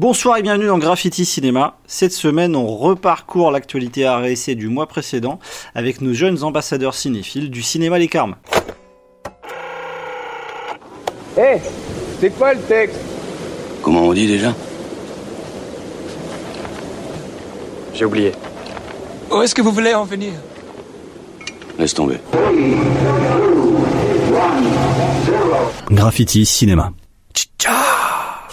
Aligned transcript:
Bonsoir 0.00 0.38
et 0.38 0.42
bienvenue 0.42 0.66
dans 0.66 0.78
Graffiti 0.78 1.26
Cinéma. 1.26 1.76
Cette 1.86 2.14
semaine, 2.14 2.56
on 2.56 2.66
reparcourt 2.66 3.50
l'actualité 3.50 4.08
RSC 4.08 4.54
du 4.54 4.68
mois 4.68 4.86
précédent 4.86 5.38
avec 5.74 6.00
nos 6.00 6.14
jeunes 6.14 6.42
ambassadeurs 6.42 6.94
cinéphiles 6.94 7.50
du 7.50 7.60
cinéma 7.60 7.98
Les 7.98 8.08
Carmes. 8.08 8.36
Hé, 11.36 11.58
c'est 12.18 12.30
quoi 12.30 12.54
le 12.54 12.60
texte? 12.62 12.98
Comment 13.82 14.04
on 14.04 14.14
dit 14.14 14.26
déjà? 14.26 14.54
J'ai 17.92 18.06
oublié. 18.06 18.32
Où 19.30 19.42
est-ce 19.42 19.54
que 19.54 19.60
vous 19.60 19.72
voulez 19.72 19.92
en 19.92 20.04
venir? 20.04 20.32
Laisse 21.78 21.92
tomber. 21.92 22.16
Graffiti 25.90 26.46
Cinéma. 26.46 26.90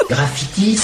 Graffiti, 0.06 0.78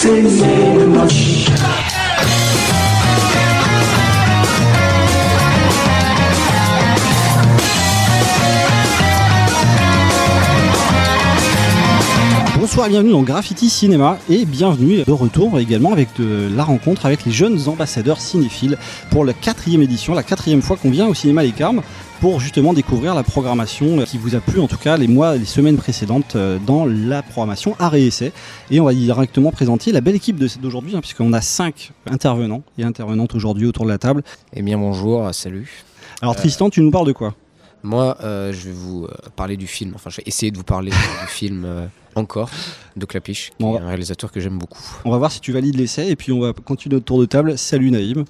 Bonsoir 12.60 12.88
et 12.88 12.90
bienvenue 12.90 13.12
dans 13.12 13.24
Graffiti 13.24 13.70
Cinéma 13.70 14.18
et 14.30 14.46
bienvenue 14.46 15.04
de 15.04 15.12
retour 15.12 15.60
également 15.60 15.92
avec 15.92 16.10
la 16.18 16.64
rencontre 16.64 17.06
avec 17.06 17.26
les 17.26 17.32
jeunes 17.32 17.60
ambassadeurs 17.68 18.22
cinéphiles 18.22 18.78
pour 19.12 19.26
la 19.26 19.34
quatrième 19.34 19.82
édition, 19.82 20.14
la 20.14 20.24
quatrième 20.24 20.62
fois 20.62 20.78
qu'on 20.78 20.90
vient 20.90 21.08
au 21.08 21.14
cinéma 21.14 21.44
Les 21.44 21.52
Carmes 21.52 21.82
pour 22.24 22.40
justement 22.40 22.72
découvrir 22.72 23.16
la 23.16 23.24
programmation 23.24 24.02
qui 24.06 24.18
vous 24.18 24.34
a 24.34 24.40
plu 24.40 24.62
en 24.62 24.68
tout 24.70 24.78
cas 24.78 24.96
les 24.96 25.10
mois, 25.10 25.36
les 25.36 25.44
semaines 25.44 25.76
précédentes 25.76 26.38
euh, 26.38 26.58
dans 26.58 26.86
la 26.86 27.22
programmation 27.22 27.76
Art 27.80 27.96
et 27.96 28.08
Essai. 28.08 28.32
Et 28.72 28.80
on 28.80 28.86
va 28.86 28.94
directement 28.94 29.52
présenter 29.52 29.92
la 29.92 30.00
belle 30.00 30.16
équipe 30.16 30.40
d'aujourd'hui 30.62 30.96
hein, 30.96 31.02
puisqu'on 31.02 31.34
a 31.34 31.42
cinq 31.42 31.92
intervenants 32.10 32.64
et 32.78 32.86
intervenantes 32.86 33.36
aujourd'hui 33.36 33.68
autour 33.68 33.84
de 33.84 33.90
la 33.90 33.98
table. 33.98 34.24
Eh 34.54 34.62
bien 34.62 34.78
bonjour, 34.78 35.36
salut. 35.36 35.84
Alors 36.22 36.38
Tristan, 36.38 36.70
tu 36.70 36.80
nous 36.80 36.92
parles 36.92 37.08
de 37.08 37.12
quoi? 37.12 37.36
Moi, 37.84 38.18
euh, 38.24 38.54
je 38.54 38.70
vais 38.70 38.74
vous 38.74 39.04
euh, 39.04 39.10
parler 39.36 39.58
du 39.58 39.68
film, 39.68 39.92
enfin 39.94 40.10
je 40.10 40.16
vais 40.16 40.24
essayer 40.26 40.50
de 40.50 40.56
vous 40.56 40.64
parler 40.64 40.92
du 41.26 41.28
film 41.28 41.66
euh, 41.66 41.88
Encore 42.16 42.50
de 42.96 43.06
Clapiche, 43.06 43.50
qui 43.50 43.56
Bon, 43.60 43.76
est 43.76 43.82
un 43.82 43.88
réalisateur 43.88 44.32
que 44.32 44.40
j'aime 44.40 44.58
beaucoup. 44.58 44.80
On 45.04 45.12
va 45.12 45.18
voir 45.18 45.30
si 45.30 45.42
tu 45.42 45.52
valides 45.52 45.76
l'essai 45.76 46.08
et 46.08 46.16
puis 46.16 46.32
on 46.32 46.40
va 46.40 46.54
continuer 46.54 46.96
notre 46.96 47.06
tour 47.06 47.20
de 47.20 47.26
table. 47.26 47.58
Salut 47.58 47.92
Naïm. 47.92 48.24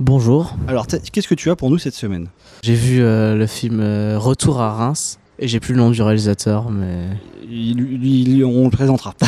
Bonjour, 0.00 0.54
Alors 0.68 0.86
qu'est-ce 0.86 1.26
que 1.26 1.34
tu 1.34 1.50
as 1.50 1.56
pour 1.56 1.70
nous 1.70 1.78
cette 1.78 1.94
semaine 1.94 2.28
j'ai 2.62 2.74
vu 2.74 3.00
euh, 3.02 3.36
le 3.36 3.46
film 3.46 3.78
euh, 3.80 4.18
Retour 4.18 4.60
à 4.60 4.72
Reims 4.72 5.18
et 5.38 5.46
j'ai 5.46 5.60
plus 5.60 5.74
le 5.74 5.80
nom 5.80 5.90
du 5.90 6.02
réalisateur, 6.02 6.70
mais 6.70 7.04
Il- 7.48 8.04
il- 8.04 8.44
On 8.44 8.64
le 8.64 8.70
présentera. 8.70 9.14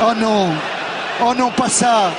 Oh 0.00 0.12
non 0.20 0.48
Oh 1.22 1.32
non, 1.36 1.50
pas 1.56 1.68
ça 1.68 2.12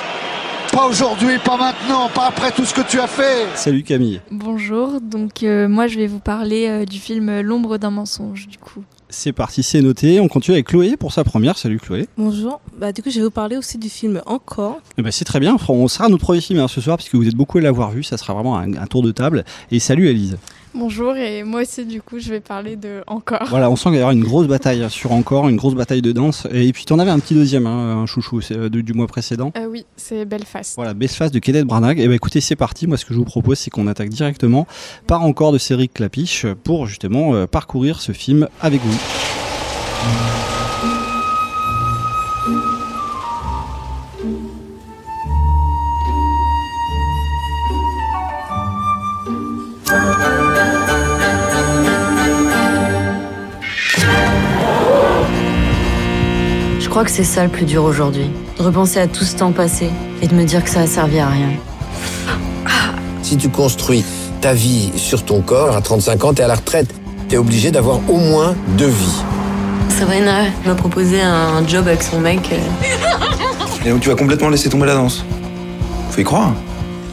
Pas 0.72 0.86
aujourd'hui, 0.86 1.38
pas 1.44 1.56
maintenant, 1.58 2.10
pas 2.14 2.28
après 2.28 2.52
tout 2.52 2.66
ce 2.66 2.74
que 2.74 2.82
tu 2.82 3.00
as 3.00 3.08
fait 3.08 3.48
Salut 3.56 3.84
Camille. 3.84 4.20
Bonjour, 4.32 5.00
donc 5.02 5.44
euh, 5.44 5.68
moi 5.70 5.88
je 5.88 5.98
vais 5.98 6.08
vous 6.08 6.20
parler 6.20 6.68
euh, 6.68 6.86
du 6.86 7.00
film 7.00 7.40
L'ombre 7.42 7.78
d'un 7.78 7.90
mensonge 7.92 8.48
du 8.48 8.58
coup. 8.58 8.84
C'est 9.18 9.32
parti, 9.32 9.64
c'est 9.64 9.82
noté. 9.82 10.20
On 10.20 10.28
continue 10.28 10.56
avec 10.56 10.68
Chloé 10.68 10.98
pour 10.98 11.14
sa 11.14 11.24
première. 11.24 11.58
Salut 11.58 11.80
Chloé. 11.80 12.10
Bonjour, 12.18 12.60
bah, 12.78 12.92
du 12.92 13.02
coup 13.02 13.10
je 13.10 13.20
vais 13.20 13.24
vous 13.24 13.32
parler 13.32 13.56
aussi 13.56 13.78
du 13.78 13.88
film 13.88 14.22
Encore. 14.26 14.82
Eh 14.98 15.02
ben, 15.02 15.10
c'est 15.10 15.24
très 15.24 15.40
bien. 15.40 15.56
On 15.70 15.88
sera 15.88 16.10
notre 16.10 16.24
premier 16.24 16.42
film 16.42 16.60
hein, 16.60 16.68
ce 16.68 16.82
soir 16.82 16.98
puisque 16.98 17.16
vous 17.16 17.26
êtes 17.26 17.34
beaucoup 17.34 17.58
à 17.58 17.62
l'avoir 17.62 17.92
vu. 17.92 18.04
Ça 18.04 18.18
sera 18.18 18.34
vraiment 18.34 18.58
un, 18.58 18.74
un 18.74 18.88
tour 18.88 19.02
de 19.04 19.14
table. 19.14 19.46
Et 19.72 19.80
salut 19.80 20.10
Elise. 20.10 20.38
Bonjour 20.78 21.16
et 21.16 21.44
moi 21.44 21.62
aussi 21.62 21.86
du 21.86 22.02
coup 22.02 22.20
je 22.20 22.30
vais 22.30 22.42
parler 22.42 22.76
de 22.76 23.02
Encore. 23.08 23.48
Voilà, 23.50 23.70
on 23.70 23.78
sent 23.78 23.92
qu'il 23.92 24.00
y 24.00 24.02
aura 24.02 24.12
une 24.12 24.26
grosse 24.26 24.48
bataille 24.48 24.84
hein, 24.84 24.90
sur 24.90 25.14
encore, 25.14 25.48
une 25.48 25.56
grosse 25.56 25.74
bataille 25.74 26.02
de 26.02 26.12
danse. 26.12 26.50
Et 26.52 26.74
puis 26.74 26.84
tu 26.84 26.92
en 26.92 27.00
avais 27.00 27.12
un 27.12 27.20
petit 27.20 27.34
deuxième, 27.34 27.66
hein, 27.66 28.02
un 28.02 28.06
chouchou 28.06 28.42
c'est, 28.42 28.58
euh, 28.58 28.70
du, 28.70 28.84
du 28.84 28.94
mois 28.94 29.08
précédent. 29.08 29.54
Euh, 29.58 29.68
oui, 29.68 29.86
c'est 29.96 30.26
Belfast. 30.26 30.76
Voilà, 30.76 30.94
Best 30.94 31.16
Face 31.16 31.32
de 31.32 31.40
Kenneth 31.40 31.66
Branagh. 31.66 31.98
Et 31.98 32.08
ben 32.10 32.14
écoutez, 32.14 32.42
c'est 32.42 32.58
parti. 32.58 32.88
Moi, 32.88 32.98
ce 32.98 33.06
que 33.06 33.14
je 33.14 33.20
vous 33.20 33.26
propose, 33.26 33.58
c'est 33.58 33.70
qu'on 33.70 33.88
attaque 33.88 34.10
directement 34.10 34.68
par 35.08 35.24
encore 35.24 35.54
de 35.54 35.58
Cédric 35.58 35.94
Clapiche 35.94 36.46
pour 36.66 36.88
justement 36.88 37.34
euh, 37.36 37.48
parcourir 37.48 38.02
ce 38.02 38.12
film 38.12 38.50
avec 38.60 38.82
vous. 38.82 39.00
crois 56.96 57.04
que 57.04 57.12
c'est 57.12 57.26
ça 57.26 57.44
le 57.44 57.50
plus 57.50 57.66
dur 57.66 57.84
aujourd'hui. 57.84 58.30
De 58.58 58.64
repenser 58.64 59.02
à 59.02 59.08
tout 59.08 59.26
ce 59.26 59.36
temps 59.36 59.52
passé 59.52 59.90
et 60.22 60.28
de 60.30 60.34
me 60.34 60.46
dire 60.46 60.64
que 60.64 60.70
ça 60.70 60.80
a 60.80 60.88
servi 60.88 61.20
à 61.20 61.28
rien. 61.28 61.50
Si 63.22 63.36
tu 63.36 63.50
construis 63.50 64.06
ta 64.40 64.54
vie 64.54 64.94
sur 64.96 65.26
ton 65.26 65.42
corps, 65.42 65.76
à 65.76 65.82
35 65.82 66.24
ans, 66.24 66.34
t'es 66.34 66.44
à 66.44 66.48
la 66.48 66.56
retraite. 66.56 66.88
T'es 67.28 67.36
obligé 67.36 67.70
d'avoir 67.70 68.00
au 68.10 68.16
moins 68.16 68.56
deux 68.78 68.88
vies. 68.88 69.24
Sabrina 69.90 70.44
m'a 70.66 70.74
proposé 70.74 71.20
un 71.20 71.68
job 71.68 71.86
avec 71.86 72.02
son 72.02 72.22
mec. 72.22 72.50
Et 73.86 73.90
donc 73.90 74.00
tu 74.00 74.08
vas 74.08 74.16
complètement 74.16 74.48
laisser 74.48 74.70
tomber 74.70 74.86
la 74.86 74.96
danse. 74.96 75.26
Faut 76.12 76.22
y 76.22 76.24
croire. 76.24 76.54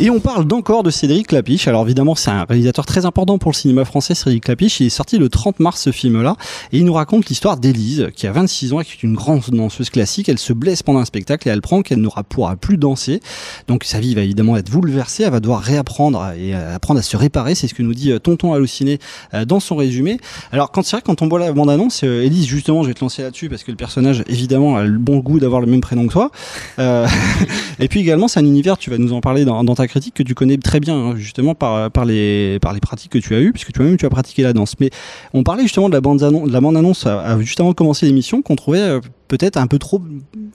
Et 0.00 0.10
on 0.10 0.20
parle 0.20 0.46
d'encore 0.46 0.82
de 0.82 0.90
Cédric 0.90 1.28
Clapiche. 1.28 1.68
Alors 1.68 1.84
évidemment, 1.84 2.14
c'est 2.14 2.30
un 2.30 2.44
réalisateur 2.44 2.86
très 2.86 3.04
important 3.04 3.38
pour 3.38 3.52
le 3.52 3.56
cinéma 3.56 3.84
français, 3.84 4.14
Cédric 4.14 4.44
Clapiche. 4.44 4.80
Il 4.80 4.86
est 4.86 4.90
sorti 4.90 5.18
le 5.18 5.28
30 5.28 5.60
mars 5.60 5.80
ce 5.80 5.92
film-là. 5.92 6.36
Et 6.72 6.78
il 6.78 6.84
nous 6.84 6.94
raconte 6.94 7.26
l'histoire 7.26 7.56
d'Élise, 7.56 8.08
qui 8.16 8.26
a 8.26 8.32
26 8.32 8.72
ans 8.72 8.80
et 8.80 8.84
qui 8.84 8.92
est 8.92 9.02
une 9.02 9.14
grande 9.14 9.42
danseuse 9.50 9.90
classique. 9.90 10.28
Elle 10.28 10.38
se 10.38 10.52
blesse 10.52 10.82
pendant 10.82 10.98
un 10.98 11.04
spectacle 11.04 11.46
et 11.46 11.50
elle 11.52 11.60
prend 11.60 11.82
qu'elle 11.82 12.00
n'aura 12.00 12.24
pourra 12.24 12.56
plus 12.56 12.78
danser. 12.78 13.20
Donc 13.68 13.84
sa 13.84 14.00
vie 14.00 14.14
va 14.14 14.22
évidemment 14.22 14.56
être 14.56 14.70
bouleversée. 14.70 15.22
Elle 15.24 15.30
va 15.30 15.40
devoir 15.40 15.60
réapprendre 15.60 16.32
et 16.36 16.54
apprendre 16.54 16.98
à 16.98 17.02
se 17.02 17.16
réparer. 17.16 17.54
C'est 17.54 17.68
ce 17.68 17.74
que 17.74 17.82
nous 17.82 17.94
dit 17.94 18.10
euh, 18.10 18.18
Tonton 18.18 18.54
Halluciné 18.54 18.98
euh, 19.34 19.44
dans 19.44 19.60
son 19.60 19.76
résumé. 19.76 20.18
Alors 20.50 20.72
quand 20.72 20.82
c'est 20.82 20.96
vrai, 20.96 21.02
quand 21.04 21.22
on 21.22 21.28
voit 21.28 21.38
la 21.38 21.52
bande-annonce, 21.52 22.02
euh, 22.02 22.24
Élise, 22.24 22.46
justement, 22.46 22.82
je 22.82 22.88
vais 22.88 22.94
te 22.94 23.00
lancer 23.00 23.22
là-dessus 23.22 23.48
parce 23.48 23.62
que 23.62 23.70
le 23.70 23.76
personnage, 23.76 24.24
évidemment, 24.26 24.76
a 24.76 24.84
le 24.84 24.98
bon 24.98 25.18
goût 25.18 25.38
d'avoir 25.38 25.60
le 25.60 25.66
même 25.66 25.80
prénom 25.80 26.06
que 26.06 26.12
toi. 26.12 26.30
Euh, 26.78 27.06
et 27.78 27.88
puis 27.88 28.00
également, 28.00 28.26
c'est 28.26 28.40
un 28.40 28.44
univers, 28.46 28.78
tu 28.78 28.90
vas 28.90 28.98
nous 28.98 29.12
en 29.12 29.20
parler 29.20 29.44
dans, 29.44 29.62
dans 29.62 29.74
ta 29.74 29.81
critique, 29.86 30.14
que 30.14 30.22
tu 30.22 30.34
connais 30.34 30.56
très 30.56 30.80
bien, 30.80 30.94
hein, 30.96 31.16
justement, 31.16 31.54
par, 31.54 31.90
par, 31.90 32.04
les, 32.04 32.58
par 32.60 32.72
les 32.72 32.80
pratiques 32.80 33.12
que 33.12 33.18
tu 33.18 33.34
as 33.34 33.40
eues, 33.40 33.52
puisque 33.52 33.72
toi-même, 33.72 33.96
tu 33.96 34.06
as 34.06 34.10
pratiqué 34.10 34.42
la 34.42 34.52
danse. 34.52 34.74
Mais 34.80 34.90
on 35.32 35.42
parlait 35.42 35.62
justement 35.62 35.88
de 35.88 35.94
la 35.94 36.00
bande-annonce, 36.00 37.04
de 37.04 37.08
la 37.10 37.18
à- 37.20 37.32
à- 37.32 37.40
juste 37.40 37.60
avant 37.60 37.70
de 37.70 37.74
commencer 37.74 38.06
l'émission, 38.06 38.42
qu'on 38.42 38.56
trouvait 38.56 38.78
euh, 38.80 39.00
peut-être 39.28 39.56
un 39.56 39.66
peu 39.66 39.78
trop, 39.78 40.00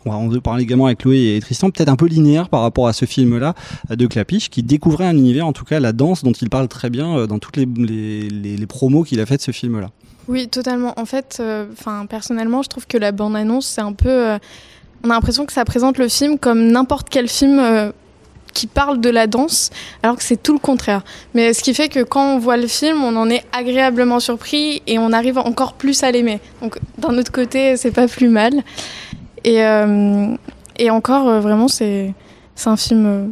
on 0.05 0.27
va 0.27 0.39
parler 0.39 0.63
également 0.63 0.85
avec 0.85 0.99
Chloé 0.99 1.35
et 1.35 1.39
Tristan, 1.41 1.71
peut-être 1.71 1.89
un 1.89 1.95
peu 1.95 2.05
linéaire 2.05 2.49
par 2.49 2.61
rapport 2.61 2.87
à 2.87 2.93
ce 2.93 3.05
film-là 3.05 3.55
euh, 3.91 3.95
de 3.95 4.05
Clapiche, 4.05 4.49
qui 4.49 4.63
découvrait 4.63 5.05
un 5.05 5.17
univers, 5.17 5.47
en 5.47 5.53
tout 5.53 5.65
cas 5.65 5.79
la 5.79 5.93
danse, 5.93 6.23
dont 6.23 6.31
il 6.31 6.49
parle 6.49 6.67
très 6.67 6.89
bien 6.89 7.17
euh, 7.17 7.27
dans 7.27 7.39
toutes 7.39 7.57
les, 7.57 7.65
les, 7.65 8.67
promos 8.67 9.03
qu'il 9.03 9.19
a 9.19 9.25
fait 9.25 9.37
de 9.37 9.41
ce 9.41 9.51
film-là. 9.51 9.89
Oui, 10.27 10.47
totalement. 10.49 10.93
En 10.99 11.05
fait, 11.05 11.37
euh, 11.39 11.65
enfin 11.71 12.05
personnellement, 12.05 12.61
je 12.61 12.69
trouve 12.69 12.85
que 12.85 12.97
la 12.97 13.11
bande-annonce 13.11 13.65
c'est 13.65 13.81
un 13.81 13.93
peu. 13.93 14.09
euh, 14.09 14.37
on 15.03 15.09
a 15.09 15.13
l'impression 15.13 15.45
que 15.45 15.53
ça 15.53 15.63
présente 15.63 15.97
le 15.97 16.09
film 16.09 16.37
comme 16.37 16.67
n'importe 16.67 17.07
quel 17.09 17.27
film. 17.29 17.59
Qui 18.57 18.65
parle 18.65 18.99
de 18.99 19.09
la 19.11 19.27
danse, 19.27 19.69
alors 20.01 20.17
que 20.17 20.23
c'est 20.23 20.41
tout 20.41 20.53
le 20.53 20.57
contraire. 20.57 21.03
Mais 21.35 21.53
ce 21.53 21.61
qui 21.61 21.75
fait 21.75 21.89
que 21.89 22.01
quand 22.01 22.33
on 22.33 22.39
voit 22.39 22.57
le 22.57 22.65
film, 22.65 23.03
on 23.03 23.15
en 23.15 23.29
est 23.29 23.43
agréablement 23.51 24.19
surpris 24.19 24.81
et 24.87 24.97
on 24.97 25.13
arrive 25.13 25.37
encore 25.37 25.73
plus 25.73 26.01
à 26.01 26.09
l'aimer. 26.09 26.39
Donc 26.63 26.79
d'un 26.97 27.15
autre 27.19 27.31
côté, 27.31 27.77
c'est 27.77 27.91
pas 27.91 28.07
plus 28.07 28.29
mal. 28.29 28.53
Et, 29.43 29.63
euh, 29.63 30.35
encore, 30.89 31.29
euh, 31.29 31.39
vraiment, 31.39 31.67
c'est 31.67 32.15
un 32.65 32.77
film 32.77 33.05
euh, 33.05 33.27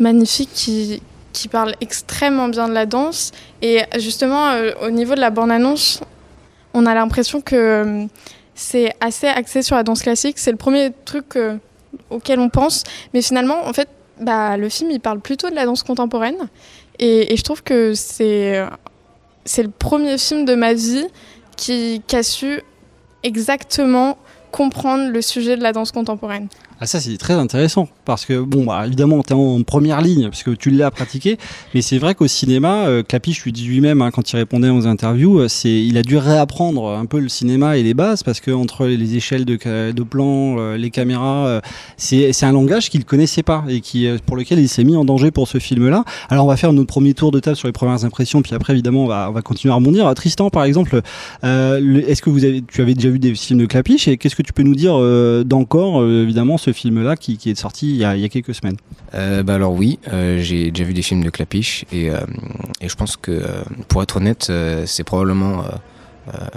magnifique 0.00 0.50
qui, 0.52 1.00
parle 1.48 1.74
extrêmement 1.80 2.48
bien 2.48 2.66
de 2.66 2.72
la 2.72 2.86
danse. 2.86 3.30
Et 3.62 3.82
justement, 3.98 4.50
au 4.82 4.90
niveau 4.90 5.14
de 5.14 5.20
la 5.20 5.30
bande-annonce, 5.30 6.00
on 6.74 6.86
a 6.86 6.94
l'impression 6.94 7.40
que 7.40 8.06
c'est 8.56 8.92
assez 9.00 9.28
axé 9.28 9.62
sur 9.62 9.76
la 9.76 9.84
danse 9.84 10.02
classique. 10.02 10.38
C'est 10.40 10.50
le 10.50 10.56
premier 10.56 10.90
truc 11.04 11.38
auquel 12.10 12.40
on 12.40 12.48
pense. 12.48 12.82
Mais 13.14 13.22
finalement, 13.22 13.64
en 13.64 13.72
fait, 13.72 13.88
bah, 14.20 14.56
le 14.56 14.68
film, 14.68 14.90
il 14.90 15.00
parle 15.00 15.20
plutôt 15.20 15.50
de 15.50 15.54
la 15.54 15.66
danse 15.66 15.82
contemporaine. 15.82 16.48
Et, 16.98 17.36
je 17.36 17.42
trouve 17.42 17.62
que 17.62 17.92
c'est 17.94 18.62
le 19.58 19.68
premier 19.68 20.18
film 20.18 20.44
de 20.44 20.54
ma 20.54 20.72
vie 20.74 21.06
qui 21.56 22.02
a 22.12 22.22
su 22.22 22.60
exactement 23.22 24.18
comprendre 24.52 25.10
le 25.10 25.20
sujet 25.20 25.56
de 25.56 25.62
la 25.62 25.72
danse 25.72 25.92
contemporaine. 25.92 26.48
Ah 26.78 26.84
ça 26.84 27.00
c'est 27.00 27.16
très 27.16 27.32
intéressant 27.32 27.88
parce 28.04 28.26
que 28.26 28.38
bon 28.38 28.66
bah, 28.66 28.82
évidemment 28.86 29.22
tu 29.22 29.32
es 29.32 29.36
en 29.36 29.62
première 29.62 30.02
ligne 30.02 30.24
parce 30.24 30.42
que 30.42 30.50
tu 30.50 30.68
l'as 30.68 30.90
pratiqué 30.90 31.38
mais 31.74 31.80
c'est 31.80 31.96
vrai 31.96 32.14
qu'au 32.14 32.26
cinéma 32.26 32.86
euh, 32.86 33.02
Clapiche 33.02 33.42
lui 33.44 33.52
dit 33.52 33.64
lui-même 33.64 34.02
hein, 34.02 34.10
quand 34.10 34.30
il 34.30 34.36
répondait 34.36 34.68
aux 34.68 34.86
interviews 34.86 35.38
euh, 35.40 35.48
c'est 35.48 35.70
il 35.72 35.96
a 35.96 36.02
dû 36.02 36.18
réapprendre 36.18 36.90
un 36.90 37.06
peu 37.06 37.18
le 37.18 37.30
cinéma 37.30 37.78
et 37.78 37.82
les 37.82 37.94
bases 37.94 38.22
parce 38.22 38.40
que 38.40 38.50
entre 38.50 38.84
les 38.84 39.16
échelles 39.16 39.46
de, 39.46 39.56
de 39.90 40.02
plan 40.02 40.56
euh, 40.58 40.76
les 40.76 40.90
caméras 40.90 41.46
euh, 41.46 41.60
c'est 41.96 42.44
un 42.44 42.52
langage 42.52 42.90
qu'il 42.90 43.06
connaissait 43.06 43.42
pas 43.42 43.64
et 43.70 43.80
qui 43.80 44.06
euh, 44.06 44.18
pour 44.26 44.36
lequel 44.36 44.58
il 44.58 44.68
s'est 44.68 44.84
mis 44.84 44.96
en 44.96 45.06
danger 45.06 45.30
pour 45.30 45.48
ce 45.48 45.56
film 45.56 45.88
là 45.88 46.04
alors 46.28 46.44
on 46.44 46.48
va 46.48 46.58
faire 46.58 46.74
notre 46.74 46.88
premier 46.88 47.14
tour 47.14 47.30
de 47.30 47.40
table 47.40 47.56
sur 47.56 47.68
les 47.68 47.72
premières 47.72 48.04
impressions 48.04 48.42
puis 48.42 48.54
après 48.54 48.74
évidemment 48.74 49.04
on 49.04 49.08
va, 49.08 49.28
on 49.30 49.32
va 49.32 49.40
continuer 49.40 49.72
à 49.72 49.76
rebondir. 49.76 50.12
Tristan 50.14 50.50
par 50.50 50.64
exemple 50.64 51.00
le- 51.42 52.04
est-ce 52.06 52.20
que 52.20 52.28
vous 52.28 52.44
avez 52.44 52.62
tu 52.62 52.82
avais 52.82 52.92
déjà 52.92 53.08
vu 53.08 53.18
des 53.18 53.34
films 53.34 53.60
de 53.60 53.66
Clapiche 53.66 54.08
et 54.08 54.18
qu'est-ce 54.18 54.36
que 54.36 54.42
tu 54.42 54.52
peux 54.52 54.62
nous 54.62 54.74
dire 54.74 54.92
d'encore, 55.46 56.04
évidemment, 56.04 56.58
ce 56.66 56.72
film-là 56.72 57.16
qui, 57.16 57.36
qui 57.38 57.50
est 57.50 57.58
sorti 57.58 57.90
il 57.90 57.96
y, 57.96 58.04
a, 58.04 58.16
il 58.16 58.20
y 58.22 58.24
a 58.24 58.28
quelques 58.28 58.54
semaines 58.54 58.76
Euh, 59.14 59.42
bah 59.42 59.54
alors 59.54 59.72
oui, 59.72 59.98
euh, 60.12 60.40
j'ai 60.42 60.70
déjà 60.70 60.84
vu 60.84 60.94
des 60.94 61.02
films 61.02 61.22
de 61.24 61.30
Clapiche 61.30 61.84
et, 61.92 62.10
euh, 62.10 62.18
et 62.80 62.88
je 62.88 62.94
pense 62.96 63.16
que, 63.16 63.42
pour 63.88 64.02
être 64.02 64.16
honnête, 64.16 64.50
c'est 64.86 65.04
probablement 65.04 65.64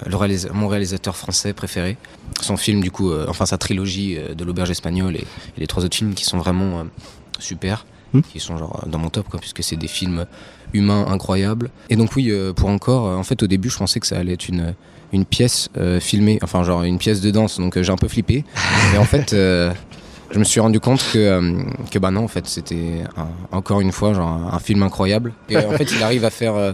le 0.07 0.15
réalisa- 0.15 0.51
mon 0.51 0.67
réalisateur 0.67 1.15
français 1.15 1.53
préféré. 1.53 1.95
Son 2.41 2.57
film, 2.57 2.81
du 2.81 2.89
coup, 2.91 3.11
enfin 3.27 3.45
sa 3.45 3.57
trilogie 3.59 4.17
de 4.35 4.43
l'auberge 4.43 4.71
espagnole 4.71 5.15
et, 5.15 5.19
et 5.57 5.59
les 5.59 5.67
trois 5.67 5.85
autres 5.85 5.95
films 5.95 6.13
qui 6.15 6.25
sont 6.25 6.37
vraiment 6.39 6.85
super, 7.39 7.85
Hmm. 8.11 8.21
qui 8.21 8.39
sont 8.39 8.57
genre 8.57 8.85
dans 8.87 8.97
mon 8.97 9.09
top, 9.11 9.29
quoi, 9.29 9.39
puisque 9.39 9.61
c'est 9.61 9.75
des 9.75 9.87
films 9.87 10.25
humains 10.73 11.05
incroyables. 11.09 11.69
Et 11.91 11.95
donc 11.95 12.15
oui, 12.15 12.31
euh, 12.31 12.53
pour 12.53 12.69
encore, 12.69 13.05
euh, 13.05 13.15
en 13.15 13.21
fait 13.23 13.43
au 13.43 13.47
début 13.47 13.69
je 13.69 13.77
pensais 13.77 13.99
que 13.99 14.07
ça 14.07 14.17
allait 14.17 14.33
être 14.33 14.49
une 14.49 14.73
une 15.11 15.25
pièce 15.25 15.69
euh, 15.77 15.99
filmée, 15.99 16.39
enfin 16.43 16.63
genre 16.63 16.81
une 16.83 16.97
pièce 16.97 17.21
de 17.21 17.29
danse, 17.29 17.59
donc 17.59 17.79
j'ai 17.79 17.91
un 17.91 17.97
peu 17.97 18.07
flippé. 18.07 18.43
Et 18.95 18.97
en 18.97 19.05
fait, 19.05 19.33
je 20.31 20.39
me 20.39 20.43
suis 20.43 20.59
rendu 20.59 20.79
compte 20.79 21.03
que, 21.11 21.17
euh, 21.17 21.63
que 21.91 21.99
bah 21.99 22.11
non, 22.11 22.23
en 22.23 22.27
fait, 22.27 22.47
c'était 22.47 23.03
encore 23.51 23.81
une 23.81 23.91
fois 23.91 24.13
genre 24.13 24.53
un, 24.53 24.59
film 24.59 24.83
incroyable. 24.83 25.33
Et 25.49 25.57
en 25.57 25.71
fait, 25.71 25.91
il 25.91 26.03
arrive 26.03 26.25
à 26.25 26.29
faire 26.29 26.55
euh, 26.55 26.73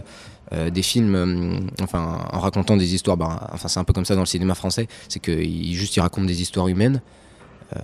euh, 0.52 0.70
des 0.70 0.82
films, 0.82 1.14
euh, 1.14 1.58
enfin, 1.82 2.18
en 2.32 2.38
racontant 2.38 2.76
des 2.76 2.94
histoires. 2.94 3.16
Bah, 3.16 3.48
enfin, 3.52 3.66
c'est 3.66 3.80
un 3.80 3.84
peu 3.84 3.92
comme 3.92 4.04
ça 4.04 4.14
dans 4.14 4.20
le 4.20 4.26
cinéma 4.26 4.54
français, 4.54 4.86
c'est 5.08 5.18
qu'il 5.18 5.74
juste 5.74 5.96
il 5.96 6.00
raconte 6.00 6.26
des 6.26 6.40
histoires 6.40 6.68
humaines. 6.68 7.00
Euh, 7.74 7.78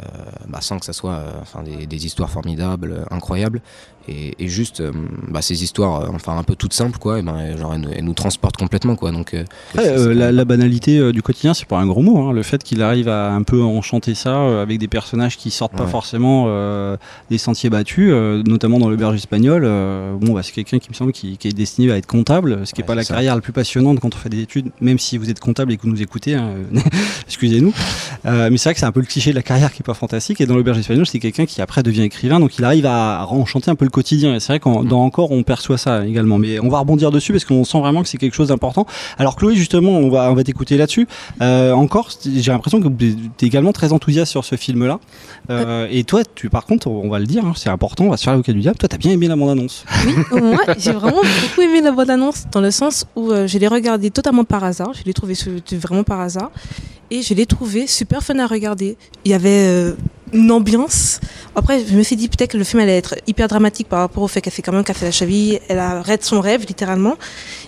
bah, 0.49 0.59
sans 0.61 0.79
que 0.79 0.85
ça 0.85 0.93
soit 0.93 1.13
euh, 1.15 1.31
enfin, 1.41 1.63
des, 1.63 1.87
des 1.87 2.07
histoires 2.07 2.31
formidables, 2.31 2.93
euh, 2.93 3.05
incroyables, 3.15 3.61
et, 4.09 4.35
et 4.45 4.49
juste 4.49 4.83
bah, 5.29 5.43
ces 5.43 5.63
histoires, 5.63 6.11
enfin 6.13 6.37
un 6.37 6.43
peu 6.43 6.57
toutes 6.57 6.73
simples, 6.73 6.99
quoi, 6.99 7.21
et 7.21 7.23
ben, 7.23 7.57
genre, 7.57 7.73
elles, 7.75 7.81
nous- 7.81 7.89
elles 7.93 8.05
nous 8.05 8.15
transportent 8.15 8.57
complètement, 8.57 8.97
quoi. 8.97 9.13
Donc, 9.13 9.37
la, 9.75 10.33
la 10.33 10.45
banalité 10.45 11.13
du 11.13 11.23
quotidien, 11.23 11.55
c'est 11.55 11.67
pas 11.67 11.79
un 11.79 11.87
gros 11.87 12.03
mot. 12.03 12.19
hein. 12.29 12.33
Le 12.33 12.43
fait 12.43 12.63
qu'il 12.65 12.83
arrive 12.83 13.09
à 13.09 13.31
un 13.33 13.43
peu 13.45 13.63
enchanter 13.63 14.15
ça 14.17 14.61
avec 14.63 14.79
des 14.81 14.89
personnages 14.89 15.37
qui 15.37 15.51
sortent 15.53 15.77
pas 15.77 15.85
Ouais. 15.85 15.91
forcément 15.91 16.47
des 17.31 17.39
sentiers 17.39 17.71
battus, 17.71 18.13
notamment 18.47 18.79
dans 18.81 18.89
l'auberge 18.91 19.15
espagnole. 19.17 19.63
bon, 20.21 20.33
bah, 20.33 20.43
c'est 20.43 20.53
quelqu'un 20.53 20.79
qui 20.81 20.91
me 20.91 20.95
semble 20.95 21.13
qui, 21.13 21.37
qui 21.39 21.49
est 21.49 21.53
destiné 21.53 21.93
à 21.93 21.97
être 21.97 22.07
comptable, 22.07 22.67
ce 22.67 22.73
qui 22.75 22.81
est 22.81 22.85
Ouais, 22.85 22.89
pas 22.89 22.95
la 22.97 23.05
ça. 23.05 23.15
carrière 23.15 23.35
la 23.37 23.41
plus 23.41 23.53
passionnante 23.53 24.01
quand 24.01 24.15
on 24.15 24.19
fait 24.19 24.29
des 24.31 24.41
études, 24.43 24.71
même 24.81 24.99
si 24.99 25.17
vous 25.17 25.31
êtes 25.31 25.39
comptable 25.41 25.73
et 25.73 25.77
que 25.77 25.83
vous 25.83 25.91
nous 25.91 26.03
écoutez. 26.03 26.35
hein, 26.35 26.55
Excusez-nous. 27.27 27.73
Euh, 28.27 28.49
mais 28.51 28.57
c'est 28.59 28.69
vrai 28.69 28.75
que 28.75 28.81
c'est 28.81 28.87
un 28.87 28.93
peu 28.93 29.01
le 29.01 29.07
cliché 29.07 29.31
de 29.31 29.37
la 29.37 29.43
carrière 29.43 29.72
qui 29.73 29.83
est 29.83 29.87
pas 29.87 29.95
fantastique. 29.95 30.41
Et 30.41 30.47
dans 30.47 30.55
l'auberge 30.55 30.79
espagnole, 30.79 31.07
c'est 31.07 31.19
quelqu'un 31.19 31.47
qui 31.47 31.61
après 31.63 31.83
devient 31.83 32.03
écrivain, 32.03 32.41
donc 32.41 32.59
il 32.59 32.65
arrive 32.65 32.87
à 32.87 33.27
enchanter 33.31 33.71
un 33.71 33.75
peu 33.75 33.85
le 33.85 33.91
quotidien. 33.91 34.35
Et 34.35 34.41
c'est 34.41 34.49
vrai 34.53 34.61
qu'en 34.61 34.85
dans 34.85 35.03
encore, 35.03 35.31
on 35.33 35.43
perçoit 35.43 35.79
ça 35.79 36.07
également. 36.07 36.39
Mais 36.39 36.59
on 36.61 36.69
va 36.69 36.79
rebondir 36.79 37.11
dessus 37.11 37.33
parce 37.33 37.45
qu'on 37.45 37.65
sent 37.65 37.79
vraiment 37.81 38.03
que 38.03 38.09
c'est 38.09 38.19
quelque 38.19 38.35
chose 38.35 38.49
d'important. 38.49 38.87
Alors 39.19 39.37
Chloé, 39.37 39.55
justement, 39.55 39.91
on 39.93 40.11
va, 40.11 40.31
on 40.31 40.35
va 40.35 40.45
t'écouter 40.45 40.77
là-dessus. 40.77 41.07
Euh, 41.41 41.73
encore, 41.73 42.11
j'ai 42.25 42.53
l'impression 42.53 42.81
que 42.81 42.89
tu 42.89 43.17
es 43.43 43.47
également 43.47 43.73
très 43.73 43.93
enthousiaste 43.93 44.31
sur 44.31 44.45
ce 44.45 44.57
film-là. 44.57 44.99
Euh, 45.51 45.87
et 45.91 46.05
toi, 46.05 46.23
tu, 46.35 46.51
par 46.51 46.65
contre, 46.67 46.89
on 46.89 47.09
va 47.09 47.19
le 47.19 47.27
dire, 47.27 47.45
hein, 47.45 47.53
c'est 47.57 47.71
important, 47.71 48.05
on 48.05 48.11
va 48.11 48.17
se 48.17 48.25
faire 48.25 48.33
l'avocat 48.33 48.53
du 48.53 48.61
diable. 48.61 48.79
Toi, 48.79 48.89
t'as 48.89 48.99
bien 48.99 49.13
aimé 49.13 49.29
la 49.29 49.37
bande-annonce. 49.37 49.85
Oui, 50.07 50.41
moi, 50.41 50.59
j'ai 50.79 50.93
vraiment 50.93 51.17
beaucoup 51.21 51.63
aimé 51.63 51.81
la 51.81 51.93
bande-annonce 51.93 52.45
dans 52.53 52.61
le 52.61 52.71
sens 52.71 53.07
où 53.17 53.31
euh, 53.31 53.47
je 53.47 53.59
l'ai 53.59 53.69
regardé 53.69 54.11
totalement 54.11 54.45
par 54.45 54.65
hasard. 54.65 54.93
Je 54.95 55.05
l'ai 55.05 55.13
trouvé 55.15 55.35
su- 55.35 55.63
vraiment 55.73 56.05
par 56.05 56.21
hasard. 56.21 56.51
Et 57.13 57.21
je 57.21 57.35
l'ai 57.35 57.45
trouvé 57.45 57.87
super 57.87 58.23
fun 58.23 58.39
à 58.39 58.47
regarder. 58.47 58.97
Il 59.27 59.33
y 59.33 59.35
avait 59.35 59.67
euh, 59.69 59.93
une 60.33 60.51
ambiance. 60.51 61.21
Après, 61.55 61.85
je 61.85 61.95
me 61.95 62.03
suis 62.03 62.17
dit 62.17 62.27
peut-être 62.27 62.53
que 62.53 62.57
le 62.57 62.65
film 62.65 62.81
allait 62.81 62.97
être 62.97 63.17
hyper 63.27 63.49
dramatique 63.49 63.87
par 63.87 63.99
rapport 63.99 64.23
au 64.23 64.29
fait 64.29 64.41
qu'elle 64.41 64.55
fait 64.55 64.63
quand 64.63 64.73
même 64.73 64.83
casser 64.83 65.05
la 65.05 65.11
cheville. 65.11 65.61
Elle 65.69 65.79
arrête 65.79 66.25
son 66.25 66.41
rêve, 66.41 66.65
littéralement. 66.67 67.17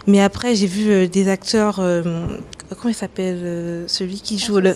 Mais 0.07 0.23
après, 0.23 0.55
j'ai 0.55 0.67
vu 0.67 0.91
euh, 0.91 1.07
des 1.07 1.29
acteurs. 1.29 1.79
euh, 1.81 2.03
comment 2.71 2.89
il 2.89 2.95
s'appelle 2.95 3.39
euh, 3.43 3.85
Celui 3.87 4.19
qui 4.23 4.39
joue 4.39 4.61
le. 4.61 4.75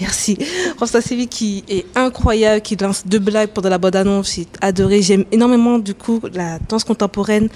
Merci. 0.00 0.38
François 0.76 1.02
Cévi 1.02 1.28
qui 1.28 1.62
est 1.68 1.84
incroyable, 1.94 2.62
qui 2.62 2.74
lance 2.76 3.06
deux 3.06 3.18
blagues 3.18 3.50
pendant 3.50 3.68
la 3.68 3.76
bande-annonce. 3.76 4.32
J'ai 4.34 4.46
adoré. 4.62 5.02
J'aime 5.02 5.26
énormément, 5.30 5.78
du 5.78 5.92
coup, 5.92 6.22
la 6.32 6.58
danse 6.70 6.84
contemporaine. 6.84 7.50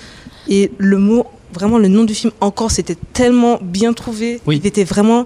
Et 0.47 0.71
le 0.77 0.99
mot, 0.99 1.25
vraiment, 1.55 1.79
le 1.79 1.89
nom 1.89 2.05
du 2.05 2.15
film, 2.15 2.35
encore, 2.43 2.71
c'était 2.71 2.99
tellement 3.15 3.59
bien 3.63 3.95
trouvé. 3.95 4.43
Oui. 4.47 4.59
Il 4.63 4.67
était 4.67 4.85
vraiment. 4.85 5.25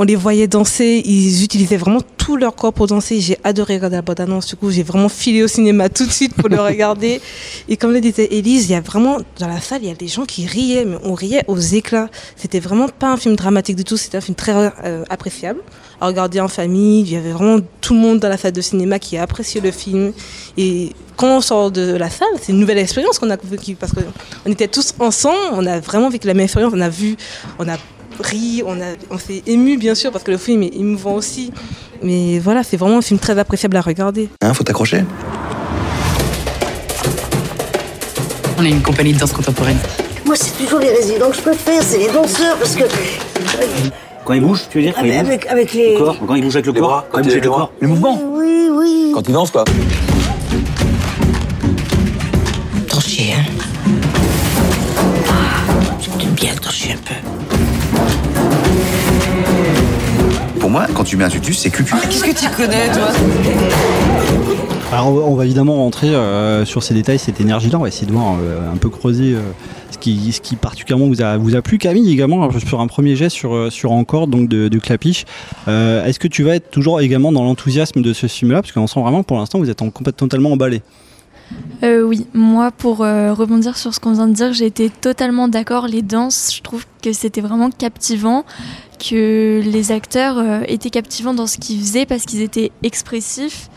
On 0.00 0.04
les 0.04 0.14
voyait 0.14 0.46
danser, 0.46 1.02
ils 1.04 1.42
utilisaient 1.42 1.76
vraiment 1.76 2.00
tout 2.16 2.36
leur 2.36 2.54
corps 2.54 2.72
pour 2.72 2.86
danser. 2.86 3.20
J'ai 3.20 3.36
adoré 3.42 3.74
regarder 3.74 3.96
la 3.96 4.02
bande-annonce. 4.02 4.46
Du 4.46 4.54
coup, 4.54 4.70
j'ai 4.70 4.84
vraiment 4.84 5.08
filé 5.08 5.42
au 5.42 5.48
cinéma 5.48 5.88
tout 5.88 6.06
de 6.06 6.12
suite 6.12 6.34
pour 6.34 6.48
le 6.48 6.60
regarder. 6.60 7.20
Et 7.68 7.76
comme 7.76 7.92
le 7.92 8.00
disait 8.00 8.28
Élise, 8.30 8.68
il 8.68 8.72
y 8.72 8.74
a 8.76 8.80
vraiment, 8.80 9.18
dans 9.40 9.48
la 9.48 9.60
salle, 9.60 9.82
il 9.82 9.88
y 9.88 9.90
a 9.90 9.96
des 9.96 10.06
gens 10.06 10.24
qui 10.24 10.46
riaient, 10.46 10.84
mais 10.84 10.98
on 11.02 11.14
riait 11.14 11.42
aux 11.48 11.58
éclats. 11.58 12.10
C'était 12.36 12.60
vraiment 12.60 12.86
pas 12.88 13.08
un 13.08 13.16
film 13.16 13.34
dramatique 13.34 13.74
du 13.74 13.82
tout, 13.82 13.96
c'était 13.96 14.18
un 14.18 14.20
film 14.20 14.36
très 14.36 14.52
euh, 14.84 15.02
appréciable 15.10 15.60
à 16.00 16.06
regarder 16.06 16.38
en 16.38 16.48
famille. 16.48 17.00
Il 17.00 17.12
y 17.12 17.16
avait 17.16 17.32
vraiment 17.32 17.58
tout 17.80 17.94
le 17.94 17.98
monde 17.98 18.20
dans 18.20 18.28
la 18.28 18.36
salle 18.36 18.52
de 18.52 18.60
cinéma 18.60 19.00
qui 19.00 19.16
a 19.16 19.22
apprécié 19.22 19.60
le 19.60 19.72
film. 19.72 20.12
Et 20.56 20.92
quand 21.16 21.38
on 21.38 21.40
sort 21.40 21.72
de 21.72 21.96
la 21.96 22.08
salle, 22.08 22.28
c'est 22.40 22.52
une 22.52 22.60
nouvelle 22.60 22.78
expérience 22.78 23.18
qu'on 23.18 23.30
a 23.30 23.36
vécue 23.42 23.74
parce 23.74 23.92
qu'on 23.92 24.52
était 24.52 24.68
tous 24.68 24.94
ensemble, 25.00 25.38
on 25.54 25.66
a 25.66 25.80
vraiment 25.80 26.08
vécu 26.08 26.28
la 26.28 26.34
même 26.34 26.44
expérience, 26.44 26.72
on 26.72 26.80
a 26.80 26.88
vu, 26.88 27.16
on 27.58 27.68
a 27.68 27.76
ri, 28.20 28.62
on, 28.66 28.80
a, 28.80 28.94
on 29.10 29.18
s'est 29.18 29.42
ému 29.46 29.76
bien 29.76 29.94
sûr 29.94 30.10
parce 30.12 30.24
que 30.24 30.30
le 30.30 30.38
film 30.38 30.62
est 30.62 30.74
émouvant 30.74 31.14
aussi. 31.14 31.52
Mais 32.02 32.38
voilà, 32.38 32.62
c'est 32.62 32.76
vraiment 32.76 32.98
un 32.98 33.02
film 33.02 33.18
très 33.18 33.38
appréciable 33.38 33.76
à 33.76 33.80
regarder. 33.80 34.28
Hein, 34.42 34.54
faut 34.54 34.64
t'accrocher. 34.64 35.04
On 38.58 38.64
est 38.64 38.70
une 38.70 38.82
compagnie 38.82 39.12
de 39.12 39.18
danse 39.18 39.32
contemporaine. 39.32 39.78
Moi, 40.24 40.36
c'est 40.36 40.56
toujours 40.62 40.80
les 40.80 40.90
résidents 40.90 41.30
que 41.30 41.36
je 41.36 41.42
préfère, 41.42 41.82
c'est 41.82 41.98
les 41.98 42.08
danseurs, 42.08 42.56
parce 42.58 42.74
que. 42.74 42.84
Quand 44.24 44.34
il 44.34 44.42
bouge, 44.42 44.62
tu 44.70 44.78
veux 44.78 44.84
dire 44.84 44.94
quand 44.94 45.02
il 45.04 45.10
bouge 45.10 45.20
Avec, 45.20 45.46
avec 45.46 45.72
les. 45.72 45.94
Le 45.94 45.98
corps 45.98 46.16
Quand 46.26 46.34
il 46.34 46.42
bouge 46.42 46.56
avec 46.56 46.66
le 46.66 46.72
Les 46.72 46.80
corps 46.80 46.88
bras, 46.88 47.06
Quand 47.10 47.18
il 47.18 47.24
bouge 47.24 47.32
avec 47.32 47.44
le 47.44 47.50
corps 47.50 47.72
les 47.80 47.86
mouvements. 47.86 48.20
Oui, 48.34 48.68
oui. 48.70 49.12
Quand 49.14 49.26
il 49.26 49.32
danse, 49.32 49.50
quoi. 49.50 49.64
Torcher, 52.88 53.32
hein 53.32 53.44
J'aime 56.20 56.32
bien 56.32 56.54
torcher 56.56 56.92
un 56.92 56.96
peu. 56.96 57.37
Pour 60.68 60.74
moi, 60.74 60.86
quand 60.92 61.04
tu 61.04 61.16
mets 61.16 61.24
un 61.24 61.30
tutus, 61.30 61.60
c'est 61.60 61.70
cucu. 61.70 61.94
Qu'est-ce 62.10 62.24
que 62.24 62.38
tu 62.38 62.50
connais, 62.54 62.92
toi 62.92 63.08
Alors 64.92 65.08
on 65.08 65.14
va, 65.14 65.20
on 65.22 65.34
va 65.34 65.46
évidemment 65.46 65.76
rentrer 65.76 66.14
euh, 66.14 66.66
sur 66.66 66.82
ces 66.82 66.92
détails, 66.92 67.18
cette 67.18 67.40
énergie-là. 67.40 67.78
On 67.78 67.82
va 67.84 67.88
essayer 67.88 68.06
de 68.06 68.12
voir 68.12 68.36
euh, 68.38 68.70
un 68.70 68.76
peu 68.76 68.90
creuser 68.90 69.32
euh, 69.32 69.40
ce, 69.90 69.96
qui, 69.96 70.30
ce 70.30 70.42
qui 70.42 70.56
particulièrement 70.56 71.06
vous 71.06 71.22
a, 71.22 71.38
vous 71.38 71.56
a 71.56 71.62
plu. 71.62 71.78
Camille 71.78 72.12
également, 72.12 72.42
alors, 72.42 72.60
sur 72.60 72.82
un 72.82 72.86
premier 72.86 73.16
jet 73.16 73.30
sur, 73.30 73.72
sur 73.72 73.92
Encore, 73.92 74.26
donc 74.26 74.50
de, 74.50 74.68
de 74.68 74.78
Clapiche. 74.78 75.24
Euh, 75.68 76.04
Est-ce 76.04 76.18
que 76.18 76.28
tu 76.28 76.42
vas 76.42 76.56
être 76.56 76.70
toujours 76.70 77.00
également 77.00 77.32
dans 77.32 77.44
l'enthousiasme 77.44 78.02
de 78.02 78.12
ce 78.12 78.26
film-là? 78.26 78.60
Parce 78.60 78.72
qu'on 78.72 78.86
sent 78.86 79.00
vraiment 79.00 79.22
pour 79.22 79.38
l'instant 79.38 79.60
vous 79.60 79.70
êtes 79.70 79.80
en, 79.80 79.88
complètement 79.88 80.28
totalement 80.28 80.52
emballé. 80.52 80.82
Euh, 81.82 82.02
oui, 82.02 82.26
moi 82.34 82.70
pour 82.70 83.02
euh, 83.02 83.32
rebondir 83.32 83.78
sur 83.78 83.94
ce 83.94 84.00
qu'on 84.00 84.12
vient 84.12 84.28
de 84.28 84.34
dire, 84.34 84.52
j'ai 84.52 84.66
été 84.66 84.90
totalement 84.90 85.48
d'accord. 85.48 85.86
Les 85.86 86.02
danses, 86.02 86.52
je 86.54 86.60
trouve 86.60 86.84
que 87.02 87.14
c'était 87.14 87.40
vraiment 87.40 87.70
captivant, 87.70 88.44
que 88.98 89.62
les 89.64 89.92
acteurs 89.92 90.38
euh, 90.38 90.60
étaient 90.66 90.90
captivants 90.90 91.34
dans 91.34 91.46
ce 91.46 91.58
qu'ils 91.58 91.80
faisaient 91.80 92.06
parce 92.06 92.24
qu'ils 92.24 92.42
étaient 92.42 92.72
expressifs. 92.82 93.68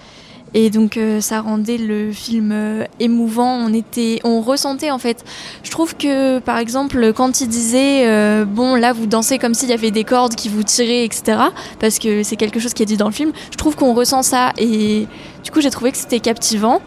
Et 0.54 0.70
donc 0.70 0.98
euh, 0.98 1.22
ça 1.22 1.40
rendait 1.40 1.78
le 1.78 2.12
film 2.12 2.52
euh, 2.52 2.84
émouvant. 3.00 3.56
On 3.56 3.74
était, 3.74 4.20
on 4.26 4.42
ressentait 4.42 4.92
en 4.92 4.98
fait. 4.98 5.24
Je 5.64 5.72
trouve 5.72 5.96
que 5.96 6.40
par 6.40 6.58
exemple 6.58 7.14
quand 7.14 7.40
il 7.40 7.48
disait 7.48 8.06
bon 8.46 8.76
là 8.76 8.92
vous 8.92 9.06
dansez 9.06 9.38
comme 9.38 9.54
s'il 9.54 9.70
y 9.70 9.74
avait 9.74 9.92
des 9.92 10.04
cordes 10.04 10.36
qui 10.36 10.50
vous 10.50 10.64
tiraient 10.64 11.06
etc. 11.06 11.38
Parce 11.80 12.00
que 12.00 12.24
c'est 12.24 12.36
quelque 12.36 12.60
chose 12.60 12.74
qui 12.74 12.84
est 12.84 12.88
dit 12.88 12.98
dans 12.98 13.08
le 13.08 13.14
film. 13.14 13.32
Je 13.52 13.58
trouve 13.58 13.76
qu'on 13.76 13.94
ressent 13.94 14.24
ça 14.24 14.52
et 14.58 15.08
du 15.44 15.52
coup 15.52 15.62
j'ai 15.62 15.72
trouvé 15.72 15.92
que 15.92 15.98
c'était 15.98 16.20
captivant. 16.20 16.82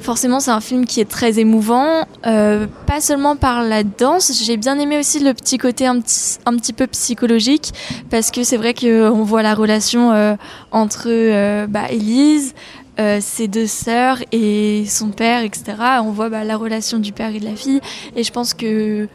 Forcément, 0.00 0.40
c'est 0.40 0.50
un 0.50 0.60
film 0.60 0.86
qui 0.86 1.00
est 1.00 1.08
très 1.10 1.38
émouvant, 1.38 2.06
euh, 2.26 2.66
pas 2.86 3.00
seulement 3.00 3.34
par 3.34 3.62
la 3.62 3.82
danse. 3.82 4.42
J'ai 4.44 4.56
bien 4.56 4.78
aimé 4.78 4.98
aussi 4.98 5.18
le 5.20 5.34
petit 5.34 5.58
côté 5.58 5.86
un 5.86 6.00
petit, 6.00 6.38
un 6.46 6.56
petit 6.56 6.72
peu 6.72 6.86
psychologique, 6.86 7.72
parce 8.10 8.30
que 8.30 8.44
c'est 8.44 8.56
vrai 8.56 8.74
qu'on 8.74 9.24
voit 9.24 9.42
la 9.42 9.54
relation 9.54 10.12
euh, 10.12 10.36
entre 10.70 11.06
euh, 11.08 11.66
bah, 11.66 11.90
Élise, 11.90 12.54
euh, 12.98 13.18
ses 13.20 13.48
deux 13.48 13.66
sœurs 13.66 14.18
et 14.32 14.84
son 14.88 15.08
père, 15.08 15.42
etc. 15.42 15.76
On 16.00 16.12
voit 16.12 16.30
bah, 16.30 16.44
la 16.44 16.56
relation 16.56 16.98
du 16.98 17.12
père 17.12 17.34
et 17.34 17.40
de 17.40 17.44
la 17.44 17.56
fille, 17.56 17.80
et 18.14 18.22
je 18.22 18.32
pense 18.32 18.54
que 18.54 19.08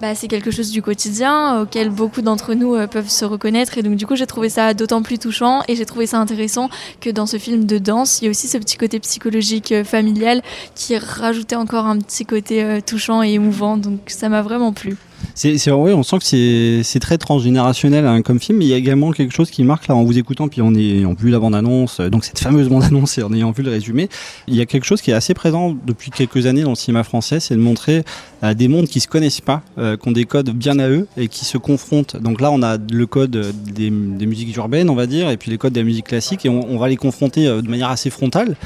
bah, 0.00 0.14
c'est 0.14 0.28
quelque 0.28 0.50
chose 0.50 0.70
du 0.70 0.82
quotidien 0.82 1.62
auquel 1.62 1.88
beaucoup 1.90 2.20
d'entre 2.20 2.54
nous 2.54 2.74
euh, 2.74 2.86
peuvent 2.86 3.08
se 3.08 3.24
reconnaître. 3.24 3.78
Et 3.78 3.82
donc, 3.82 3.96
du 3.96 4.06
coup, 4.06 4.14
j'ai 4.14 4.26
trouvé 4.26 4.48
ça 4.48 4.74
d'autant 4.74 5.02
plus 5.02 5.18
touchant 5.18 5.62
et 5.68 5.76
j'ai 5.76 5.86
trouvé 5.86 6.06
ça 6.06 6.18
intéressant 6.18 6.68
que 7.00 7.08
dans 7.08 7.26
ce 7.26 7.38
film 7.38 7.64
de 7.64 7.78
danse, 7.78 8.20
il 8.20 8.26
y 8.26 8.28
a 8.28 8.30
aussi 8.30 8.46
ce 8.48 8.58
petit 8.58 8.76
côté 8.76 9.00
psychologique 9.00 9.72
euh, 9.72 9.84
familial 9.84 10.42
qui 10.74 10.96
rajoutait 10.98 11.56
encore 11.56 11.86
un 11.86 11.98
petit 11.98 12.26
côté 12.26 12.62
euh, 12.62 12.80
touchant 12.80 13.22
et 13.22 13.32
émouvant. 13.32 13.78
Donc, 13.78 14.00
ça 14.08 14.28
m'a 14.28 14.42
vraiment 14.42 14.72
plu. 14.72 14.96
C'est, 15.34 15.58
c'est, 15.58 15.70
ouais, 15.70 15.92
on 15.92 16.02
sent 16.02 16.18
que 16.18 16.24
c'est, 16.24 16.82
c'est 16.82 17.00
très 17.00 17.18
transgénérationnel 17.18 18.06
hein, 18.06 18.22
comme 18.22 18.40
film, 18.40 18.58
mais 18.58 18.64
il 18.64 18.68
y 18.68 18.74
a 18.74 18.76
également 18.76 19.12
quelque 19.12 19.34
chose 19.34 19.50
qui 19.50 19.64
marque 19.64 19.88
là 19.88 19.94
en 19.94 20.04
vous 20.04 20.18
écoutant, 20.18 20.48
puis 20.48 20.62
on 20.62 20.74
est 20.74 21.04
en 21.04 21.14
vu 21.14 21.30
la 21.30 21.38
bande-annonce, 21.38 22.00
euh, 22.00 22.08
donc 22.08 22.24
cette 22.24 22.38
fameuse 22.38 22.68
bande-annonce 22.68 23.18
et 23.18 23.22
en 23.22 23.32
ayant 23.32 23.50
vu 23.50 23.62
le 23.62 23.70
résumé, 23.70 24.08
il 24.46 24.54
y 24.54 24.60
a 24.60 24.66
quelque 24.66 24.84
chose 24.84 25.00
qui 25.00 25.10
est 25.10 25.14
assez 25.14 25.34
présent 25.34 25.76
depuis 25.86 26.10
quelques 26.10 26.46
années 26.46 26.62
dans 26.62 26.70
le 26.70 26.76
cinéma 26.76 27.04
français, 27.04 27.40
c'est 27.40 27.54
de 27.54 27.60
montrer 27.60 28.04
euh, 28.42 28.54
des 28.54 28.68
mondes 28.68 28.86
qui 28.86 29.00
se 29.00 29.08
connaissent 29.08 29.40
pas, 29.40 29.62
euh, 29.78 29.96
qui 29.96 30.08
ont 30.08 30.12
des 30.12 30.24
codes 30.24 30.50
bien 30.50 30.78
à 30.78 30.88
eux 30.88 31.06
et 31.16 31.28
qui 31.28 31.44
se 31.44 31.56
confrontent. 31.56 32.16
Donc 32.16 32.40
là, 32.40 32.50
on 32.50 32.62
a 32.62 32.76
le 32.76 33.06
code 33.06 33.30
des, 33.30 33.90
des 33.90 34.26
musiques 34.26 34.54
urbaines, 34.56 34.90
on 34.90 34.94
va 34.94 35.06
dire, 35.06 35.30
et 35.30 35.36
puis 35.36 35.50
les 35.50 35.58
codes 35.58 35.72
de 35.72 35.80
la 35.80 35.84
musique 35.84 36.06
classique, 36.06 36.44
et 36.44 36.48
on, 36.48 36.76
va 36.78 36.88
les 36.88 36.96
confronter 36.96 37.46
euh, 37.46 37.62
de 37.62 37.68
manière 37.68 37.88
assez 37.88 38.10
frontale 38.10 38.56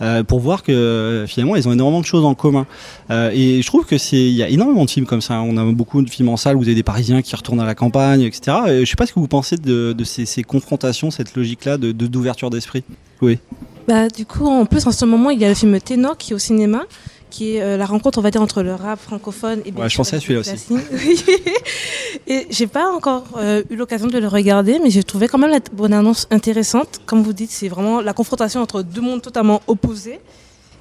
euh, 0.00 0.22
pour 0.22 0.40
voir 0.40 0.62
que 0.62 1.26
finalement, 1.28 1.56
ils 1.56 1.68
ont 1.68 1.72
énormément 1.72 2.00
de 2.00 2.06
choses 2.06 2.24
en 2.24 2.34
commun. 2.34 2.66
Et 3.10 3.62
je 3.62 3.66
trouve 3.66 3.84
que 3.84 3.98
c'est, 3.98 4.16
il 4.16 4.34
y 4.34 4.42
a 4.42 4.48
énormément 4.48 4.84
de 4.84 4.90
films 4.90 5.06
comme 5.06 5.20
ça. 5.20 5.40
On 5.40 5.56
a 5.56 5.64
beaucoup 5.64 6.02
films 6.08 6.28
en 6.30 6.36
salle 6.36 6.56
où 6.56 6.60
vous 6.60 6.66
avez 6.66 6.74
des 6.74 6.82
Parisiens 6.82 7.22
qui 7.22 7.34
retournent 7.36 7.60
à 7.60 7.66
la 7.66 7.74
campagne, 7.74 8.22
etc. 8.22 8.56
Et 8.68 8.84
je 8.84 8.90
sais 8.90 8.96
pas 8.96 9.06
ce 9.06 9.12
que 9.12 9.20
vous 9.20 9.28
pensez 9.28 9.56
de, 9.56 9.92
de 9.92 10.04
ces, 10.04 10.26
ces 10.26 10.42
confrontations, 10.42 11.10
cette 11.10 11.34
logique-là 11.36 11.76
de, 11.78 11.92
de- 11.92 12.06
d'ouverture 12.06 12.50
d'esprit. 12.50 12.84
Oui. 13.22 13.38
Bah, 13.86 14.08
du 14.08 14.26
coup, 14.26 14.46
en 14.46 14.66
plus, 14.66 14.86
en 14.86 14.92
ce 14.92 15.04
moment, 15.04 15.30
il 15.30 15.40
y 15.40 15.44
a 15.44 15.48
le 15.48 15.54
film 15.54 15.80
Ténor 15.80 16.16
qui 16.16 16.32
est 16.32 16.34
au 16.34 16.38
cinéma, 16.38 16.82
qui 17.30 17.56
est 17.56 17.62
euh, 17.62 17.76
la 17.76 17.86
rencontre, 17.86 18.18
on 18.18 18.22
va 18.22 18.30
dire, 18.30 18.42
entre 18.42 18.62
le 18.62 18.74
rap 18.74 19.00
francophone 19.00 19.60
et 19.66 19.72
Ouais, 19.72 19.88
je 19.88 19.96
pensais 19.96 20.16
à 20.16 20.20
celui-là 20.20 20.40
aussi. 20.40 20.52
et 22.26 22.46
j'ai 22.50 22.66
pas 22.66 22.90
encore 22.92 23.24
euh, 23.36 23.62
eu 23.70 23.76
l'occasion 23.76 24.06
de 24.06 24.18
le 24.18 24.28
regarder, 24.28 24.78
mais 24.82 24.90
j'ai 24.90 25.02
trouvé 25.02 25.28
quand 25.28 25.38
même 25.38 25.50
la 25.50 25.60
bonne 25.72 25.92
annonce 25.92 26.26
intéressante. 26.30 27.00
Comme 27.06 27.22
vous 27.22 27.32
dites, 27.32 27.50
c'est 27.50 27.68
vraiment 27.68 28.00
la 28.00 28.12
confrontation 28.12 28.60
entre 28.60 28.82
deux 28.82 29.00
mondes 29.00 29.22
totalement 29.22 29.62
opposés. 29.66 30.20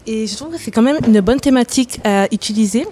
Et 0.05 0.25
je 0.25 0.35
trouve 0.37 0.53
que 0.53 0.57
c'est 0.59 0.71
quand 0.71 0.81
même 0.81 0.97
une 1.05 1.19
bonne 1.19 1.39
thématique 1.39 1.99
à 2.05 2.27
utiliser, 2.33 2.85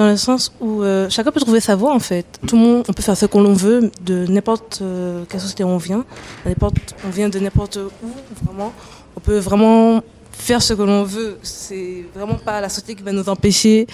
dans 0.00 0.08
le 0.08 0.16
sens 0.16 0.50
où 0.62 0.82
euh, 0.82 1.10
chacun 1.10 1.30
peut 1.30 1.40
trouver 1.40 1.60
sa 1.60 1.76
voie 1.76 1.94
en 1.94 1.98
fait. 1.98 2.24
Tout 2.46 2.56
le 2.56 2.62
monde, 2.62 2.84
on 2.88 2.92
peut 2.94 3.02
faire 3.02 3.18
ce 3.18 3.26
qu'on 3.26 3.52
veut 3.52 3.90
de 4.02 4.24
n'importe 4.26 4.78
euh, 4.80 5.24
quelle 5.28 5.40
société 5.40 5.62
on 5.62 5.76
vient, 5.76 6.06
on 6.46 7.10
vient 7.10 7.28
de 7.28 7.38
n'importe 7.38 7.76
où, 7.76 8.10
vraiment. 8.42 8.72
On 9.14 9.20
peut 9.20 9.36
vraiment 9.38 10.02
faire 10.40 10.62
ce 10.62 10.74
que 10.74 10.82
l'on 10.82 11.04
veut. 11.04 11.38
C'est 11.42 12.04
vraiment 12.14 12.34
pas 12.34 12.60
la 12.60 12.68
société 12.68 12.94
qui 12.94 13.02
va 13.02 13.12
nous 13.12 13.28
empêcher 13.28 13.86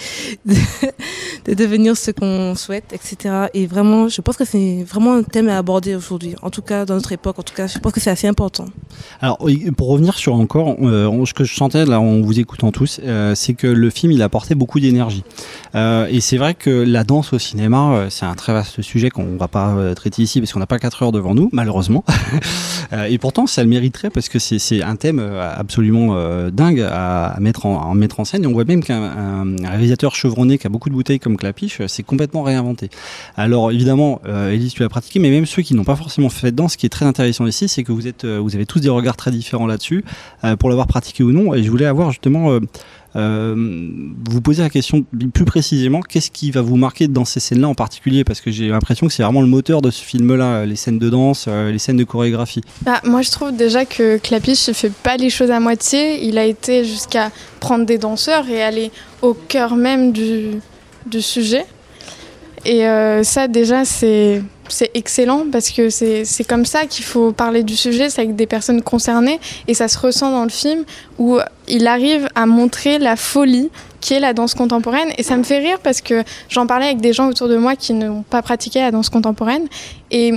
de, 0.45 0.55
de 1.45 1.53
devenir 1.53 1.95
ce 1.97 2.11
qu'on 2.11 2.55
souhaite, 2.55 2.93
etc. 2.93 3.47
Et 3.53 3.67
vraiment, 3.67 4.07
je 4.09 4.21
pense 4.21 4.37
que 4.37 4.45
c'est 4.45 4.83
vraiment 4.83 5.13
un 5.13 5.23
thème 5.23 5.49
à 5.49 5.57
aborder 5.57 5.95
aujourd'hui. 5.95 6.35
En 6.41 6.49
tout 6.49 6.61
cas, 6.61 6.85
dans 6.85 6.95
notre 6.95 7.11
époque, 7.11 7.39
en 7.39 7.43
tout 7.43 7.53
cas, 7.53 7.67
je 7.67 7.79
pense 7.79 7.91
que 7.91 7.99
c'est 7.99 8.09
assez 8.09 8.27
important. 8.27 8.65
Alors, 9.21 9.37
pour 9.77 9.89
revenir 9.89 10.15
sur 10.15 10.35
encore, 10.35 10.75
euh, 10.81 11.25
ce 11.25 11.33
que 11.33 11.43
je 11.43 11.55
sentais 11.55 11.85
là 11.85 11.99
en 11.99 12.21
vous 12.21 12.39
écoutant 12.39 12.71
tous, 12.71 12.99
euh, 13.03 13.35
c'est 13.35 13.53
que 13.53 13.67
le 13.67 13.89
film 13.89 14.11
il 14.11 14.21
apportait 14.21 14.55
beaucoup 14.55 14.79
d'énergie. 14.79 15.23
Euh, 15.75 16.07
et 16.09 16.21
c'est 16.21 16.37
vrai 16.37 16.53
que 16.53 16.69
la 16.69 17.03
danse 17.03 17.33
au 17.33 17.39
cinéma, 17.39 18.07
c'est 18.09 18.25
un 18.25 18.35
très 18.35 18.53
vaste 18.53 18.81
sujet 18.81 19.09
qu'on 19.09 19.37
va 19.37 19.47
pas 19.47 19.75
traiter 19.95 20.21
ici 20.21 20.39
parce 20.39 20.53
qu'on 20.53 20.59
n'a 20.59 20.67
pas 20.67 20.79
4 20.79 21.03
heures 21.03 21.11
devant 21.11 21.35
nous, 21.35 21.49
malheureusement. 21.51 22.03
Et 23.09 23.17
pourtant, 23.17 23.47
ça 23.47 23.63
le 23.63 23.69
mériterait 23.69 24.09
parce 24.09 24.29
que 24.29 24.39
c'est 24.39 24.81
un 24.81 24.95
thème 24.95 25.19
absolument 25.19 26.15
euh, 26.37 26.51
dingue 26.51 26.81
à, 26.81 27.35
mettre 27.39 27.65
en, 27.65 28.25
scène. 28.25 28.43
Et 28.43 28.47
on 28.47 28.53
voit 28.53 28.63
même 28.65 28.83
qu'un 28.83 29.01
un- 29.01 29.57
un 29.63 29.69
réalisateur 29.69 30.15
chevronné 30.15 30.57
qui 30.57 30.67
a 30.67 30.69
beaucoup 30.69 30.89
de 30.89 30.93
bouteilles 30.93 31.19
comme 31.19 31.37
Clapiche, 31.37 31.81
euh, 31.81 31.87
s'est 31.87 32.03
complètement 32.03 32.43
réinventé. 32.43 32.89
Alors 33.35 33.71
évidemment, 33.71 34.21
euh, 34.25 34.51
Elise, 34.51 34.73
tu 34.73 34.81
l'as 34.83 34.89
pratiqué, 34.89 35.19
mais 35.19 35.29
même 35.29 35.45
ceux 35.45 35.61
qui 35.61 35.75
n'ont 35.75 35.83
pas 35.83 35.95
forcément 35.95 36.29
fait 36.29 36.51
de 36.51 36.55
danse, 36.55 36.73
ce 36.73 36.77
qui 36.77 36.85
est 36.85 36.89
très 36.89 37.05
intéressant 37.05 37.45
ici, 37.45 37.67
c'est 37.67 37.83
que 37.83 37.91
vous 37.91 38.07
êtes, 38.07 38.23
euh, 38.25 38.39
vous 38.39 38.55
avez 38.55 38.65
tous 38.65 38.79
des 38.79 38.89
regards 38.89 39.17
très 39.17 39.31
différents 39.31 39.67
là-dessus, 39.67 40.03
pour 40.59 40.69
l'avoir 40.69 40.87
pratiqué 40.87 41.23
ou 41.23 41.31
non. 41.31 41.53
Et 41.53 41.63
je 41.63 41.69
voulais 41.69 41.85
avoir 41.85 42.11
justement, 42.11 42.57
vous 43.17 44.41
poser 44.41 44.61
la 44.63 44.69
question 44.69 45.05
plus 45.33 45.45
précisément, 45.45 46.01
qu'est-ce 46.01 46.31
qui 46.31 46.51
va 46.51 46.61
vous 46.61 46.75
marquer 46.75 47.07
dans 47.07 47.25
ces 47.25 47.39
scènes-là 47.39 47.67
en 47.67 47.75
particulier? 47.75 48.23
Parce 48.23 48.41
que 48.41 48.51
j'ai 48.51 48.67
l'impression 48.69 49.07
que 49.07 49.13
c'est 49.13 49.23
vraiment 49.23 49.41
le 49.41 49.47
moteur 49.47 49.81
de 49.81 49.89
ce 49.89 50.03
film-là, 50.03 50.65
les 50.65 50.75
scènes 50.75 50.99
de 50.99 51.09
danse, 51.09 51.45
euh, 51.47 51.71
les 51.71 51.79
scènes 51.79 51.97
de 51.97 52.03
chorégraphie. 52.03 52.61
Bah, 52.83 53.01
moi, 53.03 53.21
je 53.21 53.31
trouve 53.31 53.55
déjà 53.55 53.85
que 53.85 54.17
Clapiche 54.17 54.67
ne 54.67 54.73
fait 54.73 54.91
pas 54.91 55.17
les 55.17 55.29
choses 55.29 55.51
à 55.51 55.59
moitié. 55.59 56.25
Il 56.25 56.37
a 56.37 56.45
été 56.45 56.85
jusqu'à 56.85 57.31
prendre 57.59 57.85
des 57.85 57.97
danseurs 57.97 58.47
et 58.49 58.61
aller 58.61 58.91
au 59.21 59.33
cœur 59.33 59.75
même 59.75 60.11
du 60.11 60.61
sujet. 61.19 61.65
Et 62.65 62.87
euh, 62.87 63.23
ça, 63.23 63.47
déjà, 63.47 63.85
c'est 63.85 64.41
excellent 64.93 65.45
parce 65.51 65.69
que 65.69 65.89
c'est 65.89 66.47
comme 66.47 66.65
ça 66.65 66.85
qu'il 66.85 67.05
faut 67.05 67.31
parler 67.31 67.63
du 67.63 67.75
sujet, 67.75 68.09
c'est 68.09 68.21
avec 68.21 68.35
des 68.35 68.47
personnes 68.47 68.81
concernées 68.81 69.39
et 69.67 69.73
ça 69.73 69.87
se 69.87 69.97
ressent 69.97 70.31
dans 70.31 70.43
le 70.43 70.49
film 70.49 70.83
où 71.17 71.39
il 71.67 71.87
arrive 71.87 72.27
à 72.35 72.45
montrer 72.45 72.99
la 72.99 73.15
folie 73.15 73.69
qui 74.01 74.13
est 74.13 74.19
la 74.19 74.33
danse 74.33 74.53
contemporaine 74.53 75.09
et 75.17 75.23
ça 75.23 75.37
me 75.37 75.43
fait 75.43 75.59
rire 75.59 75.79
parce 75.81 76.01
que 76.01 76.23
j'en 76.49 76.67
parlais 76.67 76.87
avec 76.87 76.99
des 76.99 77.13
gens 77.13 77.29
autour 77.29 77.47
de 77.47 77.57
moi 77.57 77.75
qui 77.75 77.93
n'ont 77.93 78.23
pas 78.23 78.41
pratiqué 78.41 78.79
la 78.79 78.91
danse 78.91 79.09
contemporaine 79.09 79.67
et 80.11 80.33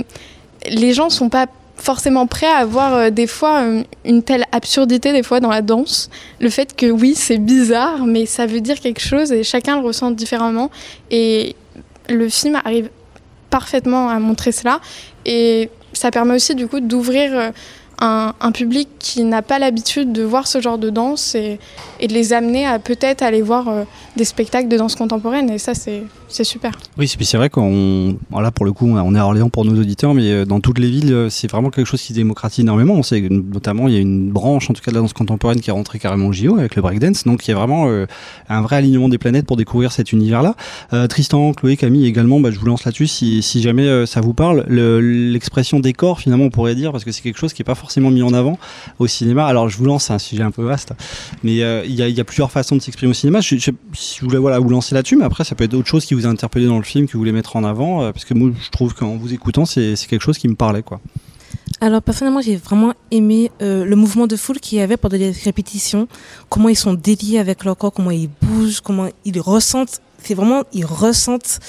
les 0.69 0.93
gens 0.93 1.09
sont 1.09 1.29
pas 1.29 1.47
forcément 1.81 2.27
prêts 2.27 2.47
à 2.47 2.63
voir 2.63 2.93
euh, 2.93 3.09
des 3.09 3.27
fois 3.27 3.61
euh, 3.61 3.83
une 4.05 4.23
telle 4.23 4.45
absurdité 4.51 5.11
des 5.13 5.23
fois 5.23 5.39
dans 5.39 5.49
la 5.49 5.61
danse. 5.61 6.09
Le 6.39 6.49
fait 6.49 6.75
que 6.75 6.85
oui, 6.85 7.15
c'est 7.15 7.39
bizarre, 7.39 8.05
mais 8.05 8.25
ça 8.25 8.45
veut 8.45 8.61
dire 8.61 8.79
quelque 8.79 9.01
chose 9.01 9.31
et 9.31 9.43
chacun 9.43 9.79
le 9.79 9.85
ressent 9.85 10.11
différemment. 10.11 10.69
Et 11.09 11.55
le 12.11 12.29
film 12.29 12.59
arrive 12.63 12.89
parfaitement 13.49 14.09
à 14.09 14.19
montrer 14.19 14.51
cela. 14.51 14.79
Et 15.25 15.69
ça 15.93 16.11
permet 16.11 16.35
aussi 16.35 16.55
du 16.55 16.67
coup 16.67 16.79
d'ouvrir 16.79 17.31
euh, 17.33 17.51
un, 17.99 18.51
public 18.51 18.89
qui 18.97 19.23
n'a 19.23 19.41
pas 19.41 19.59
l'habitude 19.59 20.11
de 20.11 20.23
voir 20.23 20.47
ce 20.47 20.59
genre 20.59 20.77
de 20.77 20.89
danse 20.89 21.35
et, 21.35 21.59
et 21.99 22.07
de 22.07 22.13
les 22.13 22.33
amener 22.33 22.65
à 22.65 22.79
peut-être 22.79 23.21
aller 23.21 23.41
voir 23.41 23.67
euh, 23.67 23.83
des 24.15 24.25
spectacles 24.25 24.67
de 24.67 24.77
danse 24.77 24.95
contemporaine. 24.95 25.49
Et 25.49 25.59
ça, 25.59 25.73
c'est 25.75 26.03
c'est 26.31 26.43
super. 26.43 26.71
Oui, 26.97 27.07
c'est- 27.07 27.37
vrai 27.37 27.49
qu'on, 27.49 28.17
là 28.39 28.51
pour 28.51 28.65
le 28.65 28.71
coup, 28.73 28.87
on 28.87 29.15
est 29.15 29.19
à 29.19 29.25
Orléans 29.25 29.49
pour 29.49 29.65
nos 29.65 29.79
auditeurs, 29.79 30.13
mais 30.13 30.31
euh, 30.31 30.45
dans 30.45 30.59
toutes 30.59 30.79
les 30.79 30.89
villes, 30.89 31.13
euh, 31.13 31.29
c'est 31.29 31.49
vraiment 31.49 31.69
quelque 31.69 31.87
chose 31.87 32.01
qui 32.01 32.09
se 32.09 32.13
démocratise 32.13 32.59
énormément. 32.59 32.93
On 32.95 33.03
sait 33.03 33.21
que, 33.21 33.27
notamment, 33.33 33.87
il 33.87 33.93
y 33.93 33.97
a 33.97 33.99
une 33.99 34.31
branche, 34.31 34.69
en 34.69 34.73
tout 34.73 34.81
cas 34.81 34.91
de 34.91 34.95
la 34.95 35.01
danse 35.01 35.13
contemporaine, 35.13 35.59
qui 35.61 35.69
est 35.69 35.73
rentrée 35.73 35.99
carrément 35.99 36.27
au 36.27 36.33
JO 36.33 36.57
avec 36.57 36.75
le 36.75 36.81
breakdance. 36.81 37.23
Donc, 37.23 37.47
il 37.47 37.51
y 37.51 37.53
a 37.53 37.57
vraiment 37.57 37.87
euh, 37.87 38.05
un 38.49 38.61
vrai 38.61 38.77
alignement 38.77 39.09
des 39.09 39.17
planètes 39.17 39.45
pour 39.45 39.57
découvrir 39.57 39.91
cet 39.91 40.11
univers-là. 40.11 40.55
Tristan, 41.07 41.53
Chloé, 41.53 41.77
Camille 41.77 42.05
également, 42.05 42.39
bah, 42.39 42.51
je 42.51 42.59
vous 42.59 42.65
lance 42.65 42.83
là-dessus 42.85 43.07
si, 43.07 43.61
jamais 43.61 44.05
ça 44.05 44.21
vous 44.21 44.33
parle. 44.33 44.65
Le- 44.67 44.99
L'expression 45.01 45.79
décor, 45.79 46.19
finalement, 46.19 46.45
on 46.45 46.49
pourrait 46.49 46.75
dire, 46.75 46.91
parce 46.91 47.03
que 47.03 47.11
c'est 47.11 47.21
quelque 47.21 47.37
chose 47.39 47.53
qui 47.53 47.61
est 47.61 47.65
pas 47.65 47.75
forcément 47.75 48.09
mis 48.11 48.23
en 48.23 48.33
avant 48.33 48.57
au 48.99 49.07
cinéma. 49.07 49.45
Alors, 49.45 49.69
je 49.69 49.77
vous 49.77 49.85
lance, 49.85 50.05
c'est 50.05 50.13
un 50.13 50.19
sujet 50.19 50.43
un 50.43 50.51
peu 50.51 50.63
vaste, 50.63 50.93
mais 51.43 51.51
il 51.55 51.95
y, 51.95 52.19
a, 52.19 52.23
plusieurs 52.23 52.51
façons 52.51 52.75
de 52.75 52.81
s'exprimer 52.81 53.11
au 53.11 53.13
cinéma. 53.13 53.41
Je, 53.41 53.57
je, 53.57 53.71
si 53.93 54.17
je 54.19 54.25
voulais 54.25 54.37
voilà, 54.37 54.59
vous 54.59 54.69
lancer 54.69 54.95
là-dessus, 54.95 55.15
mais 55.17 55.23
après, 55.25 55.43
ça 55.43 55.55
peut 55.55 55.63
être 55.63 55.71
d'autres 55.71 55.87
choses 55.87 56.05
qui 56.05 56.13
vous 56.13 56.20
a 56.25 56.29
interpellé 56.29 56.65
dans 56.65 56.77
le 56.77 56.83
film, 56.83 57.07
que 57.07 57.13
vous 57.13 57.19
voulez 57.19 57.31
mettre 57.31 57.55
en 57.55 57.63
avant, 57.63 58.03
euh, 58.03 58.11
parce 58.11 58.25
que 58.25 58.33
moi, 58.33 58.51
je 58.63 58.69
trouve 58.69 58.93
qu'en 58.93 59.17
vous 59.17 59.33
écoutant, 59.33 59.65
c'est 59.65 59.95
quelque 60.07 60.21
chose 60.21 60.37
qui 60.37 60.47
me 60.47 60.55
parlait, 60.55 60.83
quoi. 60.83 60.99
Alors 61.79 62.03
personnellement, 62.03 62.41
j'ai 62.41 62.57
vraiment 62.57 62.93
aimé 63.09 63.51
euh, 63.61 63.85
le 63.85 63.95
mouvement 63.95 64.27
de 64.27 64.35
foule 64.35 64.59
qu'il 64.59 64.77
y 64.77 64.81
avait 64.81 64.97
pendant 64.97 65.17
les 65.17 65.31
répétitions, 65.31 66.07
comment 66.47 66.69
ils 66.69 66.75
sont 66.75 66.93
déliés 66.93 67.39
avec 67.39 67.63
leur 67.63 67.75
corps, 67.75 67.91
comment 67.91 68.11
ils 68.11 68.29
bougent, 68.41 68.81
comment 68.81 69.07
ils 69.25 69.39
ressentent. 69.39 69.99
C'est 70.21 70.35
vraiment, 70.35 70.63
ils 70.73 70.85
ressentent. 70.85 71.59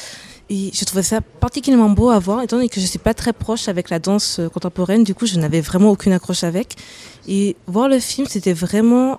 Et 0.50 0.70
je 0.74 0.84
trouvais 0.84 1.02
ça 1.02 1.22
particulièrement 1.22 1.88
beau 1.88 2.10
à 2.10 2.18
voir, 2.18 2.42
étant 2.42 2.56
donné 2.56 2.68
que 2.68 2.78
je 2.78 2.84
suis 2.84 2.98
pas 2.98 3.14
très 3.14 3.32
proche 3.32 3.68
avec 3.68 3.88
la 3.88 3.98
danse 3.98 4.38
euh, 4.38 4.50
contemporaine. 4.50 5.02
Du 5.02 5.14
coup, 5.14 5.24
je 5.24 5.38
n'avais 5.38 5.62
vraiment 5.62 5.90
aucune 5.90 6.12
accroche 6.12 6.44
avec. 6.44 6.76
Et 7.26 7.56
voir 7.66 7.88
le 7.88 7.98
film, 7.98 8.26
c'était 8.28 8.52
vraiment 8.52 9.18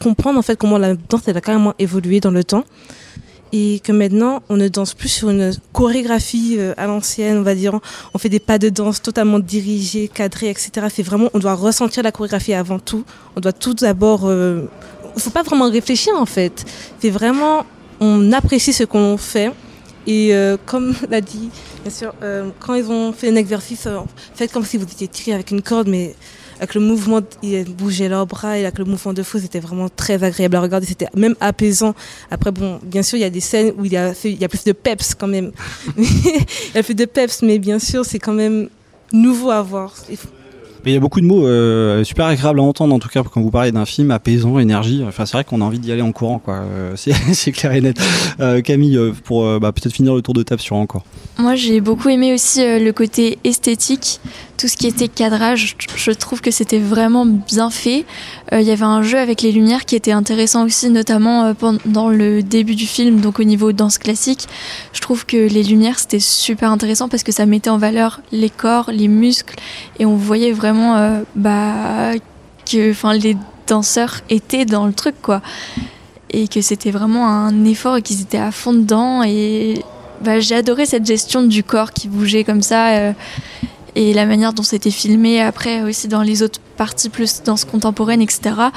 comprendre 0.00 0.38
en 0.38 0.42
fait 0.42 0.56
comment 0.56 0.76
la 0.76 0.96
danse 0.96 1.22
elle 1.28 1.36
a 1.36 1.40
carrément 1.40 1.74
évolué 1.78 2.20
dans 2.20 2.32
le 2.32 2.44
temps 2.44 2.64
et 3.52 3.80
que 3.80 3.92
maintenant 3.92 4.42
on 4.48 4.56
ne 4.56 4.68
danse 4.68 4.94
plus 4.94 5.08
sur 5.08 5.30
une 5.30 5.52
chorégraphie 5.72 6.56
euh, 6.58 6.74
à 6.76 6.86
l'ancienne, 6.86 7.38
on 7.38 7.42
va 7.42 7.54
dire. 7.54 7.78
On 8.14 8.18
fait 8.18 8.28
des 8.28 8.38
pas 8.38 8.58
de 8.58 8.68
danse 8.68 9.02
totalement 9.02 9.38
dirigés, 9.38 10.08
cadrés, 10.08 10.50
etc. 10.50 10.86
C'est 10.92 11.02
vraiment, 11.02 11.30
on 11.34 11.38
doit 11.38 11.54
ressentir 11.54 12.02
la 12.02 12.12
chorégraphie 12.12 12.54
avant 12.54 12.78
tout. 12.78 13.04
On 13.36 13.40
doit 13.40 13.52
tout 13.52 13.74
d'abord, 13.74 14.22
euh, 14.24 14.68
faut 15.16 15.30
pas 15.30 15.42
vraiment 15.42 15.70
réfléchir 15.70 16.14
en 16.16 16.26
fait. 16.26 16.64
C'est 17.00 17.10
vraiment, 17.10 17.64
on 18.00 18.32
apprécie 18.32 18.72
ce 18.72 18.84
qu'on 18.84 19.16
fait. 19.16 19.52
Et 20.06 20.34
euh, 20.34 20.56
comme 20.66 20.94
l'a 21.10 21.20
dit, 21.20 21.50
bien 21.82 21.90
sûr, 21.90 22.14
euh, 22.22 22.50
quand 22.58 22.74
ils 22.74 22.90
ont 22.90 23.12
fait 23.12 23.28
un 23.28 23.36
exercice, 23.36 23.86
euh, 23.86 24.00
faites 24.34 24.52
comme 24.52 24.64
si 24.64 24.76
vous 24.76 24.84
étiez 24.84 25.08
tiré 25.08 25.34
avec 25.34 25.50
une 25.50 25.62
corde, 25.62 25.88
mais 25.88 26.14
avec 26.60 26.74
le 26.74 26.80
mouvement, 26.82 27.20
ils 27.42 27.64
bougeaient 27.64 28.08
leurs 28.10 28.26
bras 28.26 28.58
et 28.58 28.62
avec 28.64 28.78
le 28.78 28.84
mouvement 28.84 29.14
de 29.14 29.22
fou, 29.22 29.38
c'était 29.38 29.60
vraiment 29.60 29.88
très 29.88 30.22
agréable 30.22 30.56
à 30.56 30.60
regarder. 30.60 30.86
C'était 30.86 31.06
même 31.16 31.34
apaisant. 31.40 31.94
Après, 32.30 32.52
bon, 32.52 32.78
bien 32.84 33.02
sûr, 33.02 33.16
il 33.16 33.22
y 33.22 33.24
a 33.24 33.30
des 33.30 33.40
scènes 33.40 33.72
où 33.78 33.86
il 33.86 33.92
y 33.92 33.96
a, 33.96 34.12
fait- 34.12 34.30
il 34.30 34.38
y 34.38 34.44
a 34.44 34.48
plus 34.48 34.64
de 34.64 34.72
peps 34.72 35.14
quand 35.14 35.26
même. 35.26 35.52
il 35.96 36.04
y 36.74 36.78
a 36.78 36.82
plus 36.82 36.94
de 36.94 37.06
peps, 37.06 37.40
mais 37.42 37.58
bien 37.58 37.78
sûr, 37.78 38.04
c'est 38.04 38.18
quand 38.18 38.34
même 38.34 38.68
nouveau 39.12 39.50
à 39.50 39.62
voir. 39.62 39.94
Mais 40.84 40.92
il 40.92 40.94
y 40.94 40.96
a 40.96 41.00
beaucoup 41.00 41.20
de 41.20 41.26
mots 41.26 41.46
euh, 41.46 42.04
super 42.04 42.24
agréables 42.26 42.58
à 42.60 42.62
entendre, 42.62 42.94
en 42.94 42.98
tout 42.98 43.08
cas, 43.10 43.22
quand 43.22 43.40
vous 43.42 43.50
parlez 43.50 43.70
d'un 43.72 43.84
film 43.84 44.10
apaisant, 44.10 44.58
énergie. 44.58 45.02
Enfin, 45.06 45.26
c'est 45.26 45.32
vrai 45.36 45.44
qu'on 45.44 45.60
a 45.60 45.64
envie 45.64 45.78
d'y 45.78 45.92
aller 45.92 46.00
en 46.02 46.12
courant, 46.12 46.38
quoi. 46.38 46.54
Euh, 46.54 46.92
c'est 46.96 47.12
c'est 47.34 47.52
clair 47.52 47.72
et 47.72 47.80
net. 47.80 47.98
Euh, 48.40 48.60
Camille, 48.62 48.98
pour 49.24 49.44
euh, 49.46 49.58
bah, 49.58 49.72
peut-être 49.72 49.92
finir 49.94 50.14
le 50.14 50.22
tour 50.22 50.32
de 50.34 50.42
table 50.42 50.60
sur 50.60 50.76
encore. 50.76 51.04
Moi, 51.38 51.54
j'ai 51.54 51.80
beaucoup 51.80 52.08
aimé 52.08 52.32
aussi 52.32 52.62
euh, 52.62 52.78
le 52.78 52.92
côté 52.92 53.38
esthétique 53.44 54.20
tout 54.60 54.68
ce 54.68 54.76
qui 54.76 54.86
était 54.86 55.08
cadrage, 55.08 55.74
je 55.96 56.10
trouve 56.10 56.42
que 56.42 56.50
c'était 56.50 56.78
vraiment 56.78 57.24
bien 57.24 57.70
fait. 57.70 58.04
Euh, 58.52 58.60
Il 58.60 58.66
y 58.66 58.70
avait 58.70 58.84
un 58.84 59.02
jeu 59.02 59.18
avec 59.18 59.40
les 59.40 59.52
lumières 59.52 59.86
qui 59.86 59.96
était 59.96 60.12
intéressant 60.12 60.66
aussi, 60.66 60.90
notamment 60.90 61.44
euh, 61.44 61.54
pendant 61.54 62.10
le 62.10 62.42
début 62.42 62.74
du 62.74 62.86
film, 62.86 63.20
donc 63.20 63.40
au 63.40 63.44
niveau 63.44 63.72
danse 63.72 63.96
classique. 63.96 64.48
Je 64.92 65.00
trouve 65.00 65.24
que 65.24 65.38
les 65.38 65.62
lumières 65.62 65.98
c'était 65.98 66.20
super 66.20 66.70
intéressant 66.70 67.08
parce 67.08 67.22
que 67.22 67.32
ça 67.32 67.46
mettait 67.46 67.70
en 67.70 67.78
valeur 67.78 68.20
les 68.32 68.50
corps, 68.50 68.90
les 68.92 69.08
muscles, 69.08 69.56
et 69.98 70.04
on 70.04 70.16
voyait 70.16 70.52
vraiment 70.52 70.96
euh, 70.96 71.22
bah, 71.36 72.12
que 72.70 72.94
les 73.16 73.36
danseurs 73.66 74.20
étaient 74.28 74.66
dans 74.66 74.86
le 74.86 74.92
truc, 74.92 75.14
quoi. 75.22 75.40
Et 76.28 76.48
que 76.48 76.60
c'était 76.60 76.90
vraiment 76.90 77.28
un 77.28 77.64
effort 77.64 77.96
et 77.96 78.02
qu'ils 78.02 78.20
étaient 78.20 78.36
à 78.36 78.52
fond 78.52 78.74
dedans. 78.74 79.22
Et 79.22 79.82
bah, 80.20 80.38
j'ai 80.38 80.54
adoré 80.54 80.84
cette 80.84 81.06
gestion 81.06 81.42
du 81.42 81.64
corps 81.64 81.92
qui 81.92 82.08
bougeait 82.08 82.44
comme 82.44 82.62
ça. 82.62 83.14
Et 83.94 84.12
la 84.14 84.26
manière 84.26 84.52
dont 84.52 84.62
c'était 84.62 84.90
filmé 84.90 85.40
après 85.40 85.82
aussi 85.82 86.08
dans 86.08 86.22
les 86.22 86.42
autres 86.42 86.60
parties 86.76 87.08
plus 87.08 87.42
danse 87.42 87.64
contemporaine 87.64 88.22
etc 88.22 88.70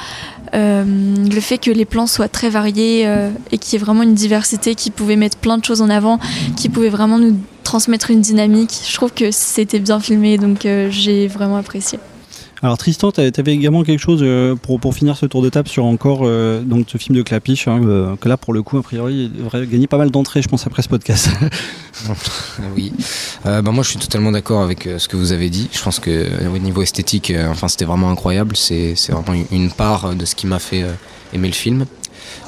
Euh, 0.53 0.83
le 0.85 1.41
fait 1.41 1.57
que 1.57 1.71
les 1.71 1.85
plans 1.85 2.05
soient 2.05 2.27
très 2.27 2.49
variés 2.49 3.07
euh, 3.07 3.31
et 3.51 3.57
qu'il 3.57 3.73
y 3.73 3.75
ait 3.81 3.83
vraiment 3.83 4.03
une 4.03 4.13
diversité 4.13 4.75
qui 4.75 4.91
pouvait 4.91 5.15
mettre 5.15 5.37
plein 5.37 5.57
de 5.57 5.65
choses 5.65 5.81
en 5.81 5.89
avant 5.89 6.19
qui 6.55 6.69
pouvait 6.69 6.89
vraiment 6.89 7.17
nous 7.17 7.35
transmettre 7.63 8.11
une 8.11 8.21
dynamique 8.21 8.73
je 8.87 8.93
trouve 8.93 9.11
que 9.11 9.31
c'était 9.31 9.79
bien 9.79 9.99
filmé 9.99 10.37
donc 10.37 10.67
euh, 10.67 10.91
j'ai 10.91 11.27
vraiment 11.27 11.57
apprécié 11.57 11.97
Alors 12.63 12.77
Tristan, 12.77 13.11
tu 13.11 13.19
avais 13.19 13.53
également 13.53 13.83
quelque 13.83 13.99
chose 13.99 14.21
euh, 14.23 14.55
pour, 14.55 14.79
pour 14.79 14.95
finir 14.95 15.17
ce 15.17 15.25
tour 15.25 15.41
de 15.41 15.49
table 15.49 15.67
sur 15.67 15.83
encore 15.83 16.21
euh, 16.23 16.61
donc 16.61 16.85
ce 16.89 16.97
film 16.97 17.13
de 17.17 17.21
Clapiche, 17.21 17.67
hein, 17.67 17.81
euh, 17.83 18.15
que 18.15 18.29
là 18.29 18.37
pour 18.37 18.53
le 18.53 18.63
coup, 18.63 18.77
a 18.77 18.81
priori, 18.81 19.29
il 19.33 19.33
devrait 19.43 19.67
gagner 19.67 19.85
pas 19.87 19.97
mal 19.97 20.11
d'entrées, 20.11 20.41
je 20.41 20.47
pense, 20.47 20.65
après 20.65 20.81
ce 20.81 20.87
podcast. 20.87 21.29
oui. 22.75 22.93
Euh, 23.45 23.61
bah, 23.61 23.71
moi, 23.71 23.83
je 23.83 23.89
suis 23.89 23.99
totalement 23.99 24.31
d'accord 24.31 24.61
avec 24.61 24.87
ce 24.97 25.09
que 25.09 25.17
vous 25.17 25.33
avez 25.33 25.49
dit. 25.49 25.67
Je 25.73 25.83
pense 25.83 25.99
que 25.99 26.47
au 26.47 26.57
niveau 26.57 26.81
esthétique, 26.81 27.33
enfin, 27.49 27.67
c'était 27.67 27.85
vraiment 27.85 28.09
incroyable. 28.09 28.55
C'est 28.55 28.95
vraiment 29.09 29.43
une- 29.51 29.69
part 29.71 30.15
de 30.15 30.23
ce 30.23 30.33
qui 30.35 30.47
m'a 30.47 30.59
fait 30.59 30.85
aimer 31.33 31.47
le 31.49 31.53
film. 31.53 31.85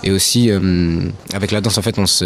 Et 0.04 0.12
aussi, 0.12 0.52
euh, 0.52 1.02
avec 1.34 1.52
la 1.52 1.62
danse, 1.62 1.78
en 1.78 1.82
fait, 1.82 1.98
on 1.98 2.06
se, 2.06 2.26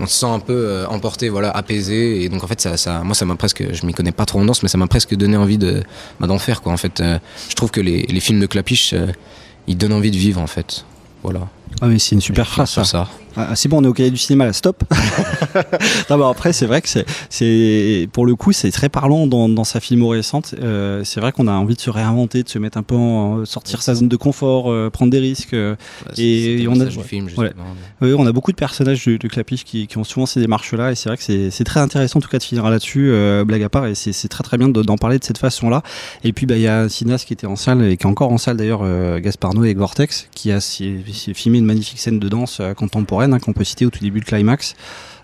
on 0.00 0.06
se 0.06 0.18
sent 0.18 0.26
un 0.26 0.40
peu 0.40 0.52
euh, 0.52 0.86
emporté, 0.88 1.28
voilà, 1.28 1.50
apaisé. 1.50 2.22
Et 2.22 2.28
donc, 2.28 2.42
en 2.42 2.46
fait, 2.46 2.60
ça, 2.60 2.76
ça, 2.76 3.02
moi, 3.04 3.14
ça 3.14 3.24
m'a 3.24 3.36
presque, 3.36 3.72
je 3.72 3.86
m'y 3.86 3.92
connais 3.92 4.12
pas 4.12 4.26
trop 4.26 4.40
en 4.40 4.44
danse, 4.44 4.62
mais 4.62 4.68
ça 4.68 4.78
m'a 4.78 4.86
presque 4.86 5.14
donné 5.14 5.36
envie 5.36 5.58
de, 5.58 5.82
bah, 6.20 6.26
d'en 6.26 6.38
faire, 6.38 6.62
quoi. 6.62 6.72
En 6.72 6.76
fait, 6.76 7.00
euh, 7.00 7.18
je 7.48 7.54
trouve 7.54 7.70
que 7.70 7.80
les, 7.80 8.02
les 8.02 8.20
films 8.20 8.40
de 8.40 8.46
Clapiche, 8.46 8.94
ils 9.66 9.76
donnent 9.76 9.92
envie 9.92 10.10
de 10.10 10.16
vivre, 10.16 10.40
en 10.40 10.46
fait. 10.46 10.84
Voilà. 11.22 11.48
Ah 11.80 11.88
mais 11.88 11.98
c'est 11.98 12.14
une 12.14 12.20
super 12.20 12.46
phrase 12.46 12.70
ça. 12.70 12.84
ça. 12.84 13.08
Ah, 13.38 13.54
c'est 13.54 13.68
bon, 13.68 13.80
on 13.80 13.84
est 13.84 13.88
au 13.88 13.92
cahier 13.92 14.10
du 14.10 14.16
cinéma 14.16 14.46
là, 14.46 14.52
stop. 14.54 14.82
non, 16.10 16.18
bah, 16.18 16.28
après, 16.30 16.52
c'est 16.54 16.64
vrai 16.66 16.80
que 16.80 16.88
c'est, 17.28 18.08
pour 18.12 18.24
le 18.24 18.34
coup, 18.34 18.52
c'est 18.52 18.70
très 18.70 18.88
parlant 18.88 19.26
dans, 19.26 19.48
dans 19.48 19.64
sa 19.64 19.78
filmo 19.78 20.08
récente. 20.08 20.54
Euh, 20.60 21.02
c'est 21.04 21.20
vrai 21.20 21.32
qu'on 21.32 21.46
a 21.46 21.52
envie 21.52 21.74
de 21.74 21.80
se 21.80 21.90
réinventer, 21.90 22.42
de 22.42 22.48
se 22.48 22.58
mettre 22.58 22.78
un 22.78 22.82
peu 22.82 22.94
en, 22.94 23.44
sortir 23.44 23.82
sa 23.82 23.94
zone 23.94 24.08
de 24.08 24.16
confort, 24.16 24.70
euh, 24.70 24.88
prendre 24.90 25.10
des 25.10 25.18
risques. 25.18 25.52
euh, 25.52 25.76
et, 26.16 26.58
le 26.58 26.68
on 26.70 26.80
a, 26.80 26.86
du 26.86 26.98
film, 27.00 27.28
ouais. 27.36 27.52
Oui, 28.00 28.14
on 28.16 28.26
a 28.26 28.32
beaucoup 28.32 28.52
de 28.52 28.56
personnages 28.56 29.04
de, 29.04 29.18
de 29.18 29.28
Clapiche 29.28 29.64
qui, 29.64 29.86
qui 29.86 29.98
ont 29.98 30.04
souvent 30.04 30.26
ces 30.26 30.40
démarches-là, 30.40 30.92
et 30.92 30.94
c'est 30.94 31.10
vrai 31.10 31.18
que 31.18 31.22
c'est, 31.22 31.64
très 31.64 31.80
intéressant 31.80 32.18
en 32.18 32.22
tout 32.22 32.28
cas 32.28 32.38
de 32.38 32.42
finir 32.42 32.68
là-dessus, 32.70 33.10
euh, 33.10 33.44
blague 33.44 33.62
à 33.62 33.68
part, 33.68 33.86
et 33.86 33.94
c'est, 33.94 34.28
très 34.28 34.44
très 34.44 34.56
bien 34.56 34.68
de- 34.68 34.82
d'en 34.82 34.96
parler 34.96 35.18
de 35.18 35.24
cette 35.24 35.38
façon-là. 35.38 35.82
Et 36.24 36.32
puis, 36.32 36.46
bah, 36.46 36.56
il 36.56 36.62
y 36.62 36.68
a 36.68 36.80
un 36.80 36.88
cinéaste 36.88 37.26
qui 37.26 37.34
était 37.34 37.46
en 37.46 37.56
salle 37.56 37.84
et 37.84 37.96
qui 37.96 38.04
est 38.04 38.10
encore 38.10 38.32
en 38.32 38.38
salle 38.38 38.56
d'ailleurs, 38.56 38.82
Gaspard 39.20 39.54
Noé 39.54 39.68
avec 39.68 39.78
Vortex, 39.78 40.28
qui 40.34 40.52
a 40.52 40.60
filmé 40.60 41.58
une 41.58 41.65
magnifique 41.66 41.98
scène 41.98 42.18
de 42.18 42.28
danse 42.28 42.58
euh, 42.60 42.74
contemporaine 42.74 43.34
hein, 43.34 43.38
qu'on 43.38 43.52
peut 43.52 43.64
citer 43.64 43.86
au 43.86 43.90
tout 43.90 44.00
début 44.00 44.20
de 44.20 44.24
Climax. 44.24 44.74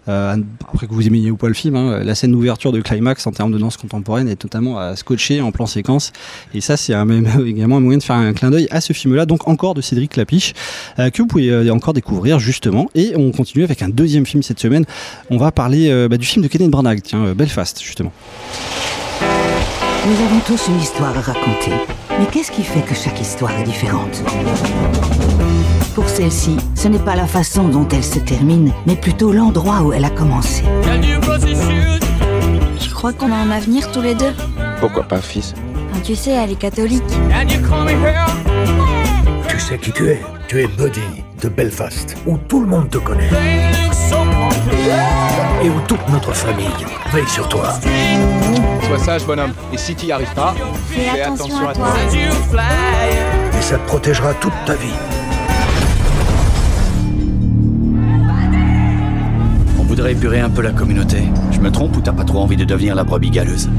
Euh, 0.08 0.36
après 0.68 0.88
que 0.88 0.92
vous 0.92 1.06
aimiez 1.06 1.30
ou 1.30 1.36
pas 1.36 1.46
le 1.46 1.54
film, 1.54 1.76
hein, 1.76 2.02
la 2.02 2.16
scène 2.16 2.32
d'ouverture 2.32 2.72
de 2.72 2.80
Climax 2.80 3.24
en 3.28 3.30
termes 3.30 3.52
de 3.52 3.58
danse 3.58 3.76
contemporaine 3.76 4.28
est 4.28 4.36
totalement 4.36 4.78
à 4.78 4.96
scotcher 4.96 5.40
en 5.40 5.52
plan 5.52 5.66
séquence. 5.66 6.12
Et 6.54 6.60
ça, 6.60 6.76
c'est 6.76 6.92
également 7.46 7.76
un 7.76 7.80
moyen 7.80 7.98
de 7.98 8.02
faire 8.02 8.16
un 8.16 8.32
clin 8.32 8.50
d'œil 8.50 8.66
à 8.72 8.80
ce 8.80 8.92
film-là, 8.92 9.26
donc 9.26 9.46
encore 9.46 9.74
de 9.74 9.80
Cédric 9.80 10.12
Clapiche, 10.12 10.54
euh, 10.98 11.10
que 11.10 11.22
vous 11.22 11.28
pouvez 11.28 11.70
encore 11.70 11.94
découvrir 11.94 12.40
justement. 12.40 12.90
Et 12.96 13.12
on 13.16 13.30
continue 13.30 13.62
avec 13.62 13.80
un 13.82 13.88
deuxième 13.88 14.26
film 14.26 14.42
cette 14.42 14.58
semaine. 14.58 14.84
On 15.30 15.36
va 15.36 15.52
parler 15.52 16.08
bah, 16.08 16.16
du 16.16 16.26
film 16.26 16.42
de 16.42 16.48
Kenneth 16.48 16.70
Branagh, 16.70 17.00
tiens, 17.02 17.32
Belfast, 17.34 17.80
justement. 17.80 18.12
Nous 20.04 20.14
avons 20.14 20.40
tous 20.40 20.66
une 20.66 20.80
histoire 20.80 21.16
à 21.16 21.20
raconter. 21.20 21.70
Mais 22.18 22.26
qu'est-ce 22.26 22.50
qui 22.50 22.64
fait 22.64 22.82
que 22.82 22.94
chaque 22.94 23.20
histoire 23.20 23.52
est 23.52 23.62
différente? 23.62 24.20
Pour 25.94 26.08
celle-ci, 26.08 26.56
ce 26.74 26.88
n'est 26.88 26.98
pas 26.98 27.14
la 27.16 27.26
façon 27.26 27.68
dont 27.68 27.86
elle 27.92 28.04
se 28.04 28.18
termine, 28.18 28.72
mais 28.86 28.96
plutôt 28.96 29.30
l'endroit 29.32 29.82
où 29.82 29.92
elle 29.92 30.04
a 30.04 30.10
commencé. 30.10 30.62
Tu 32.80 32.90
crois 32.90 33.12
qu'on 33.12 33.30
a 33.30 33.36
un 33.36 33.50
avenir 33.50 33.90
tous 33.92 34.00
les 34.00 34.14
deux? 34.14 34.32
Pourquoi 34.80 35.02
pas, 35.02 35.18
fils? 35.20 35.52
Enfin, 35.90 36.00
Tu 36.02 36.16
sais, 36.16 36.30
elle 36.30 36.52
est 36.52 36.56
catholique. 36.58 37.02
Tu 39.48 39.60
sais 39.60 39.78
qui 39.78 39.92
tu 39.92 40.08
es 40.08 40.22
Tu 40.48 40.62
es 40.62 40.66
Buddy 40.66 41.00
de 41.42 41.48
Belfast, 41.48 42.16
où 42.26 42.38
tout 42.48 42.60
le 42.60 42.66
monde 42.66 42.88
te 42.88 42.98
connaît. 42.98 43.28
Et 45.62 45.68
où 45.68 45.80
toute 45.86 46.08
notre 46.08 46.32
famille 46.32 46.66
veille 47.12 47.28
sur 47.28 47.48
toi. 47.48 47.74
Sois 48.86 48.98
sage, 48.98 49.26
bonhomme. 49.26 49.52
Et 49.72 49.78
si 49.78 49.94
tu 49.94 50.06
n'y 50.06 50.12
arrives 50.12 50.32
pas, 50.34 50.54
Fais 50.88 51.20
attention 51.20 51.68
à 51.68 51.74
toi. 51.74 51.88
Et 53.58 53.62
ça 53.62 53.76
te 53.76 53.86
protégera 53.86 54.32
toute 54.34 54.52
ta 54.64 54.74
vie. 54.74 54.94
On 60.02 60.04
voudrait 60.04 60.18
épurer 60.18 60.40
un 60.40 60.50
peu 60.50 60.62
la 60.62 60.72
communauté. 60.72 61.18
Je 61.52 61.60
me 61.60 61.70
trompe 61.70 61.96
ou 61.96 62.00
t'as 62.00 62.12
pas 62.12 62.24
trop 62.24 62.40
envie 62.40 62.56
de 62.56 62.64
devenir 62.64 62.96
la 62.96 63.04
brebis 63.04 63.30
galeuse? 63.30 63.70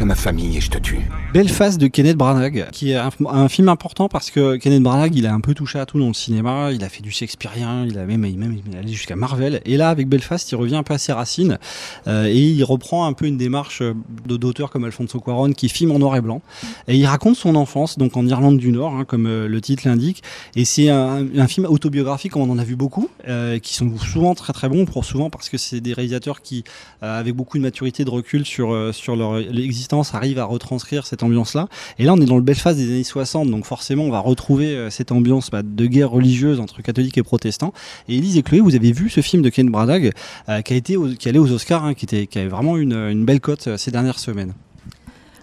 À 0.00 0.04
ma 0.04 0.14
famille 0.14 0.56
et 0.56 0.60
je 0.60 0.70
te 0.70 0.78
tue. 0.78 1.00
Belfast 1.34 1.80
de 1.80 1.88
Kenneth 1.88 2.16
Branagh, 2.16 2.68
qui 2.70 2.92
est 2.92 2.94
un, 2.96 3.48
film 3.48 3.68
important 3.68 4.08
parce 4.08 4.30
que 4.30 4.54
Kenneth 4.54 4.82
Branagh, 4.82 5.12
il 5.16 5.26
a 5.26 5.34
un 5.34 5.40
peu 5.40 5.54
touché 5.54 5.80
à 5.80 5.86
tout 5.86 5.98
dans 5.98 6.06
le 6.06 6.14
cinéma. 6.14 6.70
Il 6.72 6.84
a 6.84 6.88
fait 6.88 7.02
du 7.02 7.10
Shakespearien, 7.10 7.84
il 7.84 7.98
a 7.98 8.06
même, 8.06 8.24
il 8.24 8.38
même 8.38 8.56
il 8.64 8.74
est 8.74 8.78
allé 8.78 8.92
jusqu'à 8.92 9.16
Marvel. 9.16 9.60
Et 9.64 9.76
là, 9.76 9.90
avec 9.90 10.08
Belfast, 10.08 10.52
il 10.52 10.54
revient 10.54 10.76
un 10.76 10.84
peu 10.84 10.94
à 10.94 10.98
ses 10.98 11.12
racines 11.12 11.58
euh, 12.06 12.26
et 12.26 12.38
il 12.38 12.62
reprend 12.62 13.06
un 13.06 13.12
peu 13.12 13.26
une 13.26 13.36
démarche 13.36 13.82
d'auteurs 14.24 14.70
comme 14.70 14.84
Alfonso 14.84 15.18
Cuarón 15.18 15.52
qui 15.52 15.68
filme 15.68 15.90
en 15.90 15.98
noir 15.98 16.14
et 16.14 16.20
blanc. 16.20 16.42
Et 16.86 16.96
il 16.96 17.06
raconte 17.06 17.34
son 17.34 17.56
enfance, 17.56 17.98
donc 17.98 18.16
en 18.16 18.24
Irlande 18.24 18.58
du 18.58 18.70
Nord, 18.70 18.94
hein, 18.94 19.04
comme 19.04 19.26
euh, 19.26 19.48
le 19.48 19.60
titre 19.60 19.82
l'indique. 19.84 20.22
Et 20.54 20.64
c'est 20.64 20.90
un, 20.90 21.26
film 21.48 21.66
autobiographique, 21.66 22.32
comme 22.32 22.42
on 22.42 22.52
en 22.52 22.58
a 22.58 22.64
vu 22.64 22.76
beaucoup, 22.76 23.08
euh, 23.26 23.58
qui 23.58 23.74
sont 23.74 23.98
souvent 23.98 24.36
très 24.36 24.52
très 24.52 24.68
bons, 24.68 24.86
pour 24.86 25.04
souvent 25.04 25.28
parce 25.28 25.48
que 25.48 25.58
c'est 25.58 25.80
des 25.80 25.92
réalisateurs 25.92 26.40
qui, 26.40 26.62
avec 27.02 27.34
beaucoup 27.34 27.58
de 27.58 27.62
maturité, 27.64 28.04
de 28.04 28.10
recul 28.10 28.44
sur 28.44 28.94
sur 28.94 29.16
leur 29.16 29.38
existence, 29.38 29.87
arrivent 30.14 30.38
à 30.38 30.44
retranscrire 30.44 31.06
cette 31.06 31.22
ambiance-là. 31.22 31.68
Et 31.98 32.04
là, 32.04 32.14
on 32.14 32.20
est 32.20 32.24
dans 32.26 32.36
le 32.36 32.42
Belfast 32.42 32.76
des 32.76 32.86
années 32.90 33.04
60, 33.04 33.50
donc 33.50 33.64
forcément, 33.64 34.04
on 34.04 34.10
va 34.10 34.20
retrouver 34.20 34.74
euh, 34.74 34.90
cette 34.90 35.12
ambiance 35.12 35.50
bah, 35.50 35.62
de 35.62 35.86
guerre 35.86 36.10
religieuse 36.10 36.60
entre 36.60 36.82
catholiques 36.82 37.18
et 37.18 37.22
protestants. 37.22 37.72
Et 38.08 38.16
Élise 38.16 38.36
et 38.36 38.42
Chloé, 38.42 38.60
vous 38.60 38.74
avez 38.74 38.92
vu 38.92 39.08
ce 39.10 39.20
film 39.20 39.42
de 39.42 39.48
Ken 39.48 39.68
Branagh 39.70 40.12
euh, 40.48 40.62
qui 40.62 40.72
a 40.72 40.76
été 40.76 40.96
aux- 40.96 41.08
qui 41.14 41.28
allait 41.28 41.38
aux 41.38 41.50
Oscars, 41.52 41.84
hein, 41.84 41.94
qui 41.94 42.04
était 42.04 42.26
qui 42.26 42.38
avait 42.38 42.48
vraiment 42.48 42.76
une, 42.76 42.92
une 42.94 43.24
belle 43.24 43.40
cote 43.40 43.68
euh, 43.68 43.76
ces 43.76 43.90
dernières 43.90 44.18
semaines. 44.18 44.52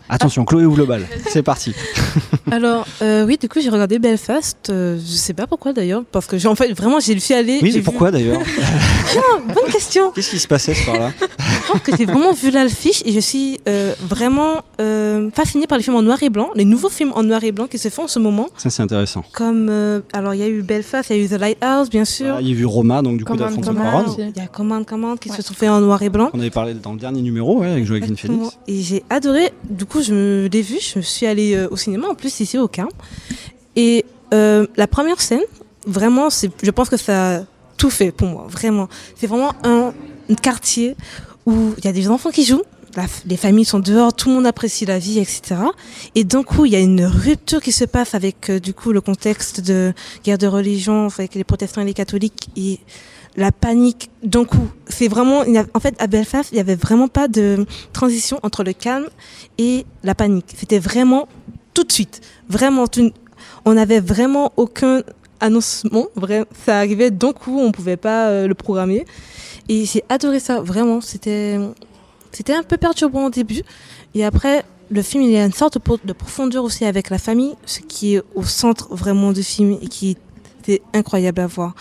Attention, 0.09 0.45
Chloé 0.45 0.65
ouvre 0.65 0.77
le 0.77 0.85
bal. 0.85 1.05
C'est 1.29 1.41
parti. 1.43 1.73
Alors, 2.51 2.85
euh, 3.01 3.25
oui, 3.25 3.37
du 3.41 3.49
coup, 3.49 3.59
j'ai 3.59 3.69
regardé 3.69 3.97
Belfast. 3.97 4.69
euh, 4.69 4.97
je 4.99 5.15
sais 5.15 5.33
pas 5.33 5.47
pourquoi 5.47 5.73
d'ailleurs, 5.73 6.03
parce 6.11 6.27
que 6.27 6.37
j'ai 6.37 6.47
en 6.47 6.53
fait 6.55 6.71
vraiment, 6.73 6.99
j'ai 6.99 7.15
le 7.15 7.19
suis 7.19 7.33
aller. 7.33 7.59
Oui, 7.61 7.71
mais 7.73 7.81
pourquoi 7.81 8.11
d'ailleurs 8.11 8.39
Bonne 9.47 9.71
question. 9.71 10.11
Qu'est-ce 10.11 10.29
qui 10.29 10.39
se 10.39 10.47
passait 10.47 10.73
ce 10.75 10.83
soir-là 10.83 11.11
Je 11.19 11.71
pense 11.71 11.81
que 11.81 11.95
j'ai 11.97 12.05
vraiment 12.05 12.33
vu 12.33 12.51
l'affiche 12.51 13.01
et 13.05 13.11
je 13.11 13.19
suis 13.19 13.59
euh, 13.67 13.93
vraiment 14.01 14.63
euh, 14.79 15.29
fascinée 15.33 15.65
par 15.67 15.77
les 15.77 15.83
films 15.83 15.95
en 15.95 16.01
noir 16.03 16.21
et 16.21 16.29
blanc, 16.29 16.49
les 16.55 16.65
nouveaux 16.65 16.89
films 16.89 17.11
en 17.15 17.23
noir 17.23 17.43
et 17.43 17.51
blanc 17.51 17.65
qui 17.67 17.77
se 17.79 17.89
font 17.89 18.03
en 18.03 18.07
ce 18.07 18.19
moment. 18.19 18.47
Ça, 18.57 18.69
c'est 18.69 18.83
intéressant. 18.83 19.23
Comme, 19.33 19.69
alors 20.13 20.33
il 20.35 20.39
y 20.39 20.43
a 20.43 20.47
eu 20.47 20.61
Belfast, 20.61 21.09
il 21.09 21.17
y 21.17 21.19
a 21.19 21.23
eu 21.23 21.27
The 21.27 21.39
Lighthouse, 21.39 21.89
bien 21.89 22.05
sûr. 22.05 22.35
Ah, 22.37 22.41
Il 22.41 22.49
y 22.49 22.51
a 22.51 22.55
vu 22.55 22.65
Roma, 22.65 23.01
donc 23.01 23.17
du 23.17 23.25
coup 23.25 23.35
d'Alfonso 23.35 23.73
Cuarón. 23.73 24.15
Il 24.19 24.37
y 24.37 24.43
a 24.43 24.47
Command 24.47 24.85
Command 24.85 25.17
qui 25.19 25.29
se 25.29 25.41
sont 25.41 25.53
faits 25.53 25.69
en 25.69 25.81
noir 25.81 26.01
et 26.03 26.09
blanc. 26.09 26.29
On 26.33 26.39
avait 26.39 26.49
parlé 26.51 26.73
dans 26.75 26.93
le 26.93 26.99
dernier 26.99 27.21
numéro 27.21 27.59
ouais, 27.59 27.71
avec 27.71 27.85
Joaquin 27.85 28.15
Phoenix. 28.15 28.57
Et 28.67 28.81
j'ai 28.81 29.03
adoré. 29.09 29.51
Du 29.69 29.85
coup, 29.85 29.94
je 30.01 30.13
me 30.13 30.47
l'ai 30.47 30.61
vu. 30.61 30.77
Je 30.79 30.99
suis 30.99 31.25
allée 31.25 31.55
euh, 31.55 31.67
au 31.69 31.77
cinéma, 31.77 32.07
en 32.07 32.15
plus, 32.15 32.39
ici 32.39 32.57
au 32.57 32.69
Caen. 32.73 32.89
Et 33.75 34.05
euh, 34.33 34.67
la 34.75 34.87
première 34.87 35.21
scène, 35.21 35.43
vraiment, 35.85 36.29
je 36.29 36.71
pense 36.71 36.89
que 36.89 36.97
ça 36.97 37.37
a 37.37 37.43
tout 37.77 37.89
fait 37.89 38.11
pour 38.11 38.27
moi. 38.27 38.47
Vraiment. 38.49 38.87
C'est 39.15 39.27
vraiment 39.27 39.53
un, 39.63 39.93
quartier 40.41 40.95
où 41.45 41.73
il 41.77 41.85
y 41.85 41.87
a 41.87 41.91
des 41.91 42.09
enfants 42.09 42.31
qui 42.31 42.45
jouent. 42.45 42.63
les 43.27 43.37
familles 43.37 43.65
sont 43.65 43.79
dehors, 43.79 44.13
tout 44.13 44.29
le 44.29 44.35
monde 44.35 44.47
apprécie 44.47 44.85
la 44.85 44.97
vie, 44.97 45.19
etc. 45.19 45.55
Et 46.15 46.23
d'un 46.23 46.41
coup, 46.41 46.65
il 46.65 46.71
y 46.71 46.75
a 46.75 46.79
une 46.79 47.05
rupture 47.05 47.61
qui 47.61 47.71
se 47.71 47.85
passe 47.85 48.15
avec 48.15 48.49
euh, 48.49 48.59
du 48.59 48.73
coup 48.73 48.91
le 48.91 49.01
contexte 49.01 49.61
de 49.61 49.93
guerre 50.23 50.39
de 50.39 50.47
religion 50.47 51.07
avec 51.15 51.35
les 51.35 51.43
protestants 51.43 51.81
et 51.81 51.85
les 51.85 51.93
catholiques 51.93 52.49
la 53.37 53.51
panique. 53.51 54.09
D'un 54.23 54.45
coup, 54.45 54.69
c'est 54.87 55.07
vraiment, 55.07 55.43
en 55.73 55.79
fait, 55.79 55.95
à 55.99 56.07
Belfast, 56.07 56.49
il 56.51 56.57
y 56.57 56.61
avait 56.61 56.75
vraiment 56.75 57.07
pas 57.07 57.27
de 57.27 57.65
transition 57.93 58.39
entre 58.43 58.63
le 58.63 58.73
calme 58.73 59.07
et 59.57 59.85
la 60.03 60.15
panique. 60.15 60.53
C'était 60.57 60.79
vraiment 60.79 61.27
tout 61.73 61.83
de 61.83 61.91
suite, 61.91 62.21
vraiment, 62.49 62.85
on 63.65 63.73
n'avait 63.73 63.99
vraiment 63.99 64.53
aucun 64.55 65.01
annoncement. 65.39 66.07
Ça 66.65 66.77
arrivait 66.77 67.11
d'un 67.11 67.33
coup, 67.33 67.59
on 67.59 67.71
pouvait 67.71 67.97
pas 67.97 68.29
euh, 68.29 68.47
le 68.47 68.55
programmer. 68.55 69.05
Et 69.67 69.85
j'ai 69.85 70.03
adoré 70.09 70.39
ça, 70.39 70.61
vraiment. 70.61 71.01
C'était 71.01 71.59
C'était 72.31 72.53
un 72.53 72.63
peu 72.63 72.77
perturbant 72.77 73.25
au 73.25 73.29
début. 73.29 73.61
Et 74.13 74.23
après, 74.23 74.63
le 74.89 75.01
film, 75.01 75.23
il 75.23 75.31
y 75.31 75.37
a 75.37 75.45
une 75.45 75.53
sorte 75.53 75.77
de 76.05 76.13
profondeur 76.13 76.63
aussi 76.63 76.85
avec 76.85 77.09
la 77.09 77.17
famille, 77.17 77.55
ce 77.65 77.79
qui 77.79 78.15
est 78.15 78.23
au 78.35 78.43
centre 78.43 78.93
vraiment 78.95 79.31
du 79.31 79.43
film 79.43 79.77
et 79.81 79.87
qui 79.87 80.17
était 80.61 80.81
incroyable 80.93 81.41
à 81.41 81.47
voir. 81.47 81.75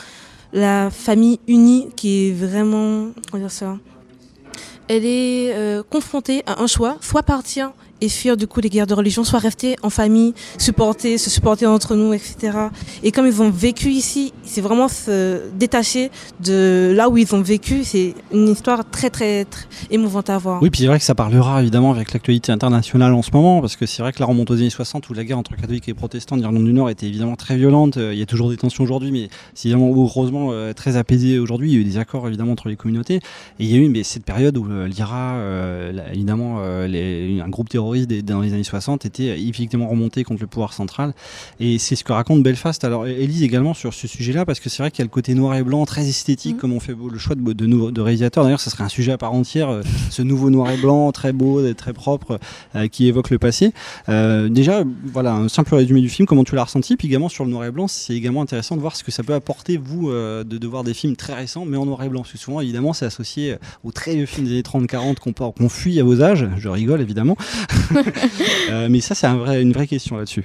La 0.55 0.89
famille 0.91 1.41
unie 1.47 1.89
qui 1.97 2.29
est 2.29 2.33
vraiment, 2.33 3.11
comment 3.31 3.47
dire 3.47 3.79
elle 4.89 5.07
est 5.07 5.55
euh, 5.55 5.83
confrontée 5.83 6.43
à 6.47 6.63
un 6.63 6.67
choix, 6.67 6.99
soit 7.01 7.23
partir 7.23 7.73
et 8.01 8.09
fuir 8.09 8.37
du 8.37 8.47
coup 8.47 8.61
les 8.61 8.69
guerres 8.69 8.87
de 8.87 8.95
religion, 8.95 9.25
soit 9.25 9.39
rester 9.39 9.77
en 9.83 9.91
famille, 9.91 10.35
supporter, 10.59 11.19
se 11.19 11.31
supporter 11.31 11.67
entre 11.67 11.95
nous, 11.95 12.13
etc. 12.13 12.59
Et 13.03 13.13
comme 13.13 13.27
ils 13.27 13.41
ont 13.41 13.51
vécu 13.51 13.91
ici, 13.91 14.33
c'est 14.45 14.61
vraiment 14.61 14.89
se 14.89 15.41
détacher 15.57 16.11
de 16.41 16.93
là 16.95 17.09
où 17.09 17.17
ils 17.17 17.35
ont 17.35 17.43
vécu. 17.43 17.85
C'est 17.85 18.15
une 18.33 18.49
histoire 18.49 18.89
très, 18.89 19.11
très, 19.11 19.45
très 19.45 19.67
émouvante 19.91 20.31
à 20.31 20.39
voir. 20.39 20.63
Oui, 20.63 20.71
puis 20.71 20.81
c'est 20.81 20.87
vrai 20.87 20.99
que 20.99 21.05
ça 21.05 21.15
parlera 21.15 21.63
évidemment 21.63 21.93
avec 21.93 22.13
l'actualité 22.13 22.53
internationale 22.53 23.13
en 23.15 23.23
ce 23.23 23.31
moment, 23.33 23.61
parce 23.61 23.77
que 23.77 23.87
c'est 23.87 24.03
vrai 24.03 24.13
que 24.13 24.21
la 24.21 24.27
remonte 24.27 24.51
aux 24.51 24.55
années 24.55 24.71
60 24.71 25.09
où 25.09 25.15
la 25.15 25.25
guerre 25.25 25.39
entre 25.39 25.57
catholiques 25.57 25.89
et 25.89 25.95
protestants 25.95 26.37
d'Irlande 26.37 26.65
du 26.65 26.73
Nord 26.73 26.91
était 26.91 27.07
évidemment 27.07 27.37
très 27.37 27.57
violente. 27.57 27.97
Il 27.97 28.19
y 28.19 28.23
a 28.23 28.27
toujours 28.27 28.51
des 28.51 28.57
tensions 28.57 28.85
aujourd'hui, 28.85 29.11
mais 29.11 29.29
c'est 29.55 29.69
évidemment 29.69 29.93
heureusement 29.95 30.49
euh, 30.53 30.73
très 30.73 30.97
apaisé 30.97 31.39
aujourd'hui. 31.39 31.73
Il 31.73 31.75
y 31.75 31.79
a 31.79 31.81
eu 31.81 31.85
des 31.85 31.99
accords 31.99 32.27
évidemment 32.29 32.53
entre 32.53 32.69
les 32.69 32.77
communautés. 32.77 33.17
Et 33.17 33.21
il 33.65 33.67
y 33.67 33.75
a 33.75 33.79
eu 33.79 33.89
mais, 33.89 34.03
cette 34.03 34.25
période 34.25 34.57
où 34.57 34.67
euh, 34.71 34.89
l'IRA, 34.89 35.35
euh, 35.37 35.93
évidemment, 36.13 36.57
euh, 36.61 37.41
un 37.41 37.49
groupe 37.49 37.69
terroriste 37.69 37.84
dans 38.23 38.41
les 38.41 38.53
années 38.53 38.65
60 38.65 39.07
était 39.07 39.41
effectivement 39.41 39.89
remonté 39.89 40.25
contre 40.25 40.41
le 40.41 40.47
pouvoir 40.47 40.73
central. 40.73 41.15
Et 41.61 41.79
c'est 41.79 41.97
ce 41.97 42.05
que 42.05 42.13
raconte 42.13 42.43
Belfast. 42.43 42.85
Alors, 42.85 43.07
Elise 43.07 43.43
également 43.43 43.75
sur 43.75 43.93
ce 43.95 44.07
sujet-là, 44.07 44.45
parce 44.45 44.61
que 44.61 44.69
c'est 44.69 44.83
vrai 44.83 44.91
qu'il 44.91 45.01
y 45.01 45.03
a 45.03 45.05
le 45.05 45.11
côté 45.11 45.35
noir 45.35 45.55
et 45.57 45.63
blanc 45.63 45.85
très 45.85 46.09
esthétique, 46.09 46.57
mmh. 46.57 46.59
comme 46.59 46.73
on 46.73 46.81
fait 46.81 46.95
le 46.95 47.19
choix 47.19 47.35
de, 47.35 47.53
de, 47.53 47.91
de, 47.91 48.01
réalisateur. 48.01 48.45
D'ailleurs, 48.45 48.61
ça 48.61 48.71
serait 48.71 48.85
un 48.85 48.89
sujet 48.89 49.13
à 49.13 49.19
part 49.19 49.33
entière, 49.33 49.69
euh, 49.69 49.83
ce 50.11 50.23
nouveau 50.23 50.51
noir 50.51 50.71
et 50.71 50.77
blanc 50.77 51.11
très 51.13 51.33
beau, 51.33 51.73
très 51.75 51.93
propre, 51.93 52.39
euh, 52.75 52.89
qui 52.89 53.07
évoque 53.07 53.31
le 53.31 53.39
passé. 53.39 53.73
Euh, 54.09 54.49
déjà, 54.49 54.85
voilà, 55.05 55.35
un 55.35 55.49
simple 55.49 55.75
résumé 55.75 56.01
du 56.01 56.09
film, 56.09 56.27
comment 56.27 56.45
tu 56.45 56.55
l'as 56.55 56.65
ressenti. 56.65 56.97
Puis 56.97 57.09
également 57.09 57.29
sur 57.29 57.45
le 57.45 57.51
noir 57.51 57.65
et 57.65 57.71
blanc, 57.71 57.89
c'est 57.89 58.15
également 58.15 58.43
intéressant 58.43 58.77
de 58.77 58.81
voir 58.81 58.97
ce 58.97 59.05
que 59.05 59.11
ça 59.11 59.23
peut 59.23 59.35
apporter, 59.35 59.77
vous, 59.77 60.11
de, 60.11 60.43
de 60.43 60.67
voir 60.67 60.85
des 60.85 60.95
films 60.95 61.17
très 61.17 61.35
récents, 61.35 61.65
mais 61.65 61.77
en 61.77 61.87
noir 61.87 62.03
et 62.03 62.09
blanc. 62.09 62.23
Parce 62.23 62.33
que 62.33 62.39
souvent, 62.39 62.61
évidemment, 62.61 62.93
c'est 62.93 63.07
associé 63.07 63.57
aux 63.83 63.93
très 63.93 64.15
vieux 64.15 64.27
films 64.27 64.47
des 64.47 64.53
années 64.53 64.63
30-40 64.63 65.17
qu'on 65.19 65.53
qu 65.53 65.69
fuit 65.69 66.01
à 66.01 66.05
vos 66.05 66.23
âges. 66.23 66.49
Je 66.59 66.69
rigole, 66.69 67.01
évidemment. 67.01 67.37
Euh, 68.71 68.89
mais 68.91 69.01
ça, 69.01 69.15
c'est 69.15 69.27
une 69.27 69.73
vraie 69.73 69.87
question 69.87 70.17
là-dessus. 70.17 70.45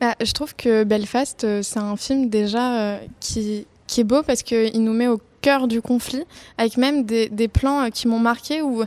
Bah, 0.00 0.14
je 0.20 0.32
trouve 0.32 0.54
que 0.56 0.84
Belfast, 0.84 1.44
euh, 1.44 1.62
c'est 1.62 1.78
un 1.78 1.96
film 1.96 2.28
déjà 2.28 2.74
euh, 2.74 2.98
qui, 3.20 3.66
est 3.96 4.04
beau 4.04 4.22
parce 4.22 4.42
qu'il 4.42 4.82
nous 4.82 4.92
met 4.92 5.08
au 5.08 5.20
cœur 5.42 5.68
du 5.68 5.80
conflit, 5.80 6.24
avec 6.58 6.76
même 6.76 7.04
des, 7.04 7.48
plans 7.48 7.90
qui 7.90 8.08
m'ont 8.08 8.20
marqué 8.20 8.62
où 8.62 8.84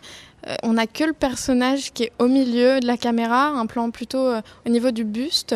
on 0.64 0.74
n'a 0.74 0.88
que 0.88 1.04
le 1.04 1.14
personnage 1.14 1.92
qui 1.92 2.04
est 2.04 2.12
au 2.20 2.28
milieu 2.28 2.80
de 2.80 2.88
la 2.88 2.98
caméra, 2.98 3.48
un 3.48 3.66
plan 3.66 3.92
plutôt 3.92 4.30
au 4.66 4.70
niveau 4.70 4.92
du 4.92 5.04
buste, 5.04 5.56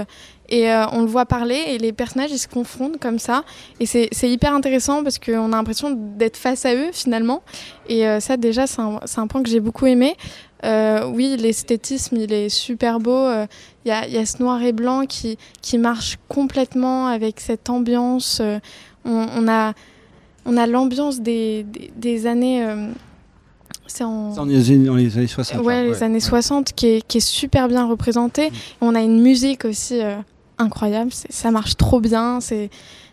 et 0.50 0.70
on 0.92 1.02
le 1.02 1.08
voit 1.08 1.26
parler, 1.26 1.56
et 1.68 1.78
les 1.78 1.94
personnages 1.94 2.32
ils 2.32 2.40
se 2.40 2.50
confrontent 2.50 3.00
comme 3.00 3.18
ça, 3.18 3.46
et 3.80 3.86
c'est 3.86 4.30
hyper 4.30 4.54
intéressant 4.54 5.02
parce 5.04 5.20
qu'on 5.20 5.54
a 5.54 5.56
l'impression 5.56 5.92
d'être 5.92 6.36
face 6.36 6.66
à 6.66 6.76
eux 6.76 6.90
finalement, 6.92 7.44
et 7.88 8.04
ça 8.20 8.36
déjà 8.36 8.68
c'est 8.68 8.82
un, 8.82 9.00
un, 9.16 9.28
point 9.28 9.42
que 9.42 9.50
j'ai 9.50 9.62
beaucoup 9.62 9.86
aimé. 9.86 10.18
Euh, 10.66 11.06
oui, 11.08 11.38
l'esthétisme, 11.38 12.18
il 12.18 12.34
est 12.34 12.50
super 12.50 13.00
beau. 13.00 13.28
Il 13.30 13.34
euh, 13.34 13.46
y, 13.86 13.92
a, 13.92 14.08
y, 14.08 14.18
a, 14.18 14.26
ce 14.26 14.42
noir 14.42 14.62
et 14.62 14.74
blanc 14.74 15.06
qui, 15.06 15.38
qui 15.62 15.78
marche 15.78 16.18
complètement 16.28 17.08
avec 17.08 17.40
cette 17.40 17.70
ambiance. 17.70 18.40
Euh, 18.42 18.60
on, 19.06 19.28
on, 19.36 19.48
a, 19.48 19.74
on 20.46 20.58
a 20.58 20.68
l'ambiance 20.68 21.22
des, 21.22 21.64
des, 21.64 21.92
des, 21.96 22.28
années. 22.28 22.68
c'est 23.88 24.04
en... 24.04 24.34
Dans, 24.34 24.46
les, 24.46 24.78
dans 24.80 24.96
les 24.96 25.18
années 25.18 25.28
60. 25.28 25.62
Ouais, 25.64 25.84
les 25.84 25.90
ouais, 25.92 26.04
années 26.04 26.16
ouais. 26.16 26.20
60 26.20 26.74
qui 26.74 26.88
est, 26.88 27.08
qui 27.08 27.20
est 27.20 27.28
super 27.28 27.68
bien 27.70 27.88
représentée. 27.88 28.50
Mmh. 28.50 28.54
On 28.82 28.96
a 28.96 29.02
une 29.02 29.22
musique 29.22 29.64
aussi 29.64 30.02
incroyable. 30.58 31.12
Ça 31.30 31.52
marche 31.52 31.78
trop 31.78 32.02
bien. 32.02 32.40
C'est 32.42 32.70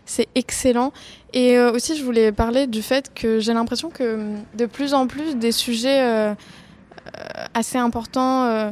c'est 0.09 0.29
excellent. 0.35 0.93
Et 1.33 1.59
aussi, 1.59 1.97
je 1.97 2.03
voulais 2.03 2.31
parler 2.31 2.65
du 2.65 2.81
fait 2.81 3.11
que 3.13 3.39
j'ai 3.41 3.53
l'impression 3.53 3.89
que 3.89 4.35
de 4.57 4.65
plus 4.65 4.93
en 4.93 5.05
plus 5.05 5.35
des 5.35 5.51
sujets 5.51 6.33
assez 7.53 7.77
importants 7.77 8.45
euh, 8.45 8.71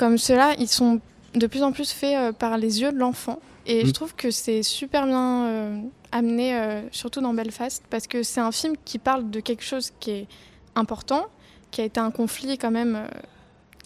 comme 0.00 0.16
ceux-là, 0.16 0.54
ils 0.58 0.68
sont 0.68 0.98
de 1.34 1.46
plus 1.46 1.62
en 1.62 1.72
plus 1.72 1.92
faits 1.92 2.16
euh, 2.16 2.32
par 2.32 2.56
les 2.56 2.80
yeux 2.80 2.90
de 2.90 2.96
l'enfant. 2.96 3.38
Et 3.66 3.84
mmh. 3.84 3.86
je 3.86 3.90
trouve 3.92 4.14
que 4.14 4.30
c'est 4.30 4.62
super 4.62 5.06
bien 5.06 5.44
euh, 5.44 5.80
amené, 6.10 6.56
euh, 6.56 6.80
surtout 6.90 7.20
dans 7.20 7.34
Belfast, 7.34 7.84
parce 7.90 8.06
que 8.06 8.22
c'est 8.22 8.40
un 8.40 8.50
film 8.50 8.74
qui 8.86 8.98
parle 8.98 9.30
de 9.30 9.40
quelque 9.40 9.62
chose 9.62 9.92
qui 10.00 10.10
est 10.12 10.26
important, 10.74 11.26
qui 11.70 11.82
a 11.82 11.84
été 11.84 12.00
un 12.00 12.10
conflit 12.10 12.56
quand 12.56 12.70
même. 12.70 13.06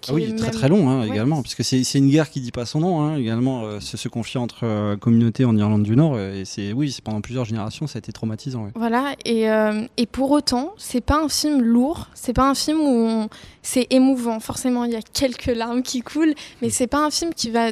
Euh, 0.09 0.13
ah 0.13 0.15
oui, 0.15 0.35
très 0.35 0.47
même... 0.47 0.51
très 0.51 0.69
long 0.69 0.89
hein, 0.89 1.01
ouais. 1.01 1.09
également, 1.09 1.43
parce 1.43 1.55
que 1.55 1.63
c'est 1.63 1.83
une 1.95 2.11
guerre 2.11 2.31
qui 2.31 2.41
dit 2.41 2.53
pas 2.53 2.67
son 2.67 2.81
nom 2.81 3.01
hein, 3.01 3.17
également, 3.17 3.65
euh, 3.65 3.81
ce, 3.81 3.97
ce, 3.97 4.09
conflit 4.09 4.39
entre 4.39 4.65
euh, 4.65 4.97
communautés 4.97 5.45
en 5.45 5.57
Irlande 5.57 5.83
du 5.83 5.97
Nord, 5.97 6.19
et 6.19 6.45
c'est 6.45 6.73
oui, 6.73 6.93
c'est 6.93 7.03
pendant 7.03 7.21
plusieurs 7.21 7.45
générations, 7.45 7.87
ça 7.87 7.99
a 7.99 8.01
été 8.01 8.13
traumatisant. 8.13 8.65
Ouais. 8.65 8.71
Voilà, 8.75 9.15
et, 9.25 9.51
euh, 9.51 9.87
et 9.97 10.07
pour 10.07 10.31
autant, 10.31 10.73
c'est 10.77 11.01
pas 11.01 11.23
un 11.23 11.29
film 11.29 11.63
lourd, 11.63 12.09
c'est 12.15 12.33
pas 12.33 12.49
un 12.49 12.55
film 12.55 12.81
où 12.81 13.07
on... 13.07 13.29
c'est 13.63 13.87
émouvant. 13.91 14.41
Forcément, 14.41 14.85
il 14.85 14.93
y 14.93 14.97
a 14.97 15.03
quelques 15.03 15.47
larmes 15.47 15.83
qui 15.83 16.01
coulent, 16.01 16.35
mais 16.63 16.71
c'est 16.71 16.87
pas 16.87 17.05
un 17.05 17.11
film 17.11 17.33
qui 17.35 17.51
va 17.51 17.71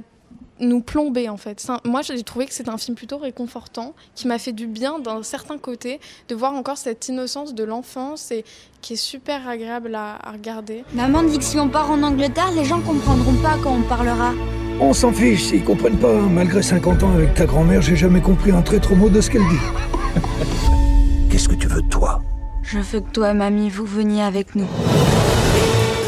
nous 0.62 0.81
plomber 0.81 1.29
en 1.29 1.37
fait. 1.37 1.64
Un... 1.68 1.81
moi 1.85 2.03
j'ai 2.03 2.22
trouvé 2.22 2.46
que 2.46 2.55
c'est 2.55 2.68
un 2.68 2.79
film 2.79 2.96
plutôt 2.96 3.18
réconfortant 3.18 3.94
qui 4.14 4.29
m'a 4.29 4.38
fait 4.38 4.53
du 4.53 4.66
bien 4.66 4.98
d'un 4.98 5.22
certain 5.22 5.59
côté 5.59 6.01
de 6.29 6.35
voir 6.35 6.55
encore 6.55 6.79
cette 6.79 7.09
innocence 7.09 7.55
de 7.55 7.64
l'enfance 7.64 8.31
et 8.31 8.44
qui 8.81 8.94
est 8.94 8.96
super 8.96 9.46
agréable 9.48 9.94
à, 9.94 10.16
à, 10.22 10.33
regarder. 10.33 10.85
Maman 10.94 11.22
dit 11.22 11.38
que 11.38 11.44
si 11.44 11.59
on 11.59 11.68
part 11.68 11.90
en 11.90 12.03
Angleterre, 12.03 12.51
les 12.55 12.64
gens 12.64 12.81
comprendront 12.81 13.35
pas 13.35 13.57
quand 13.62 13.75
on 13.75 13.83
parlera. 13.83 14.33
On 14.81 14.92
s'en 14.92 15.12
fiche 15.12 15.44
s'ils 15.44 15.62
comprennent 15.62 15.98
pas. 15.98 16.14
Malgré 16.14 16.62
50 16.62 17.03
ans 17.03 17.12
avec 17.12 17.35
ta 17.35 17.46
grand-mère, 17.46 17.83
j'ai 17.83 17.96
jamais 17.96 18.20
compris 18.20 18.51
un 18.51 18.62
traître 18.62 18.94
mot 18.94 19.09
de 19.09 19.20
ce 19.20 19.31
qu'elle 19.31 19.42
dit. 19.48 20.20
Qu'est-ce 21.31 21.48
que 21.48 21.55
tu 21.55 21.68
veux 21.68 21.83
toi? 21.83 22.22
Je 22.62 22.79
veux 22.79 23.01
que 23.01 23.11
toi 23.11 23.31
et 23.31 23.35
mamie 23.35 23.70
vous 23.70 23.85
veniez 23.85 24.22
avec 24.22 24.55
nous. 24.55 24.66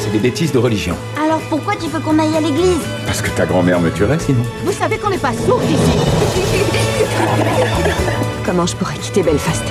C'est 0.01 0.11
des 0.11 0.19
bêtises 0.19 0.53
de 0.53 0.59
religion. 0.59 0.97
Alors 1.45 1.59
pourquoi 1.59 1.75
tu 1.77 1.89
veux 1.89 2.01
qu'on 2.01 2.19
aille 2.19 2.37
à 2.37 2.41
l'église 2.41 2.79
Parce 3.07 3.21
que 3.21 3.29
ta 3.31 3.45
grand-mère 3.45 3.81
me 3.81 3.91
tuerait 3.91 4.19
sinon. 4.19 4.43
Vous 4.65 4.73
savez 4.73 4.99
qu'on 4.99 5.11
n'est 5.11 5.19
pas 5.19 5.33
sourds 5.33 5.63
ici 5.65 5.77
Comment 8.47 8.67
je 8.67 8.75
pourrais 8.77 8.95
quitter 8.95 9.23
Belfast 9.23 9.63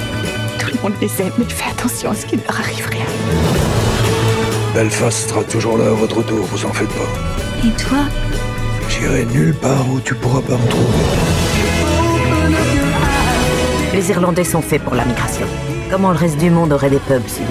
Tout 0.60 0.70
le 0.74 0.82
monde 0.84 0.94
les 1.02 1.22
aime, 1.22 1.32
mais 1.38 1.46
fais 1.46 1.70
attention 1.72 2.12
à 2.12 2.16
ce 2.16 2.26
qui 2.26 2.38
leur 2.38 2.60
arrive 2.60 2.88
rien. 2.90 3.06
Belfast 4.76 5.30
sera 5.30 5.44
toujours 5.44 5.78
là 5.78 5.86
à 5.88 5.94
votre 5.94 6.18
retour, 6.18 6.46
vous 6.46 6.66
en 6.66 6.74
faites 6.74 6.90
pas. 6.90 7.68
Et 7.68 7.72
toi 7.72 8.00
J'irai 8.90 9.26
nulle 9.26 9.56
part 9.56 9.90
où 9.92 10.00
tu 10.00 10.14
pourras 10.16 10.42
pas 10.42 10.58
me 10.58 10.68
trouver. 10.70 10.98
Les 13.94 14.10
Irlandais 14.12 14.44
sont 14.44 14.62
faits 14.62 14.84
pour 14.84 14.96
la 14.96 15.06
migration. 15.06 15.48
Comment 15.90 16.12
le 16.12 16.18
reste 16.18 16.38
du 16.38 16.50
monde 16.52 16.74
aurait 16.74 16.90
des 16.90 17.00
pubs 17.00 17.28
sinon? 17.28 17.48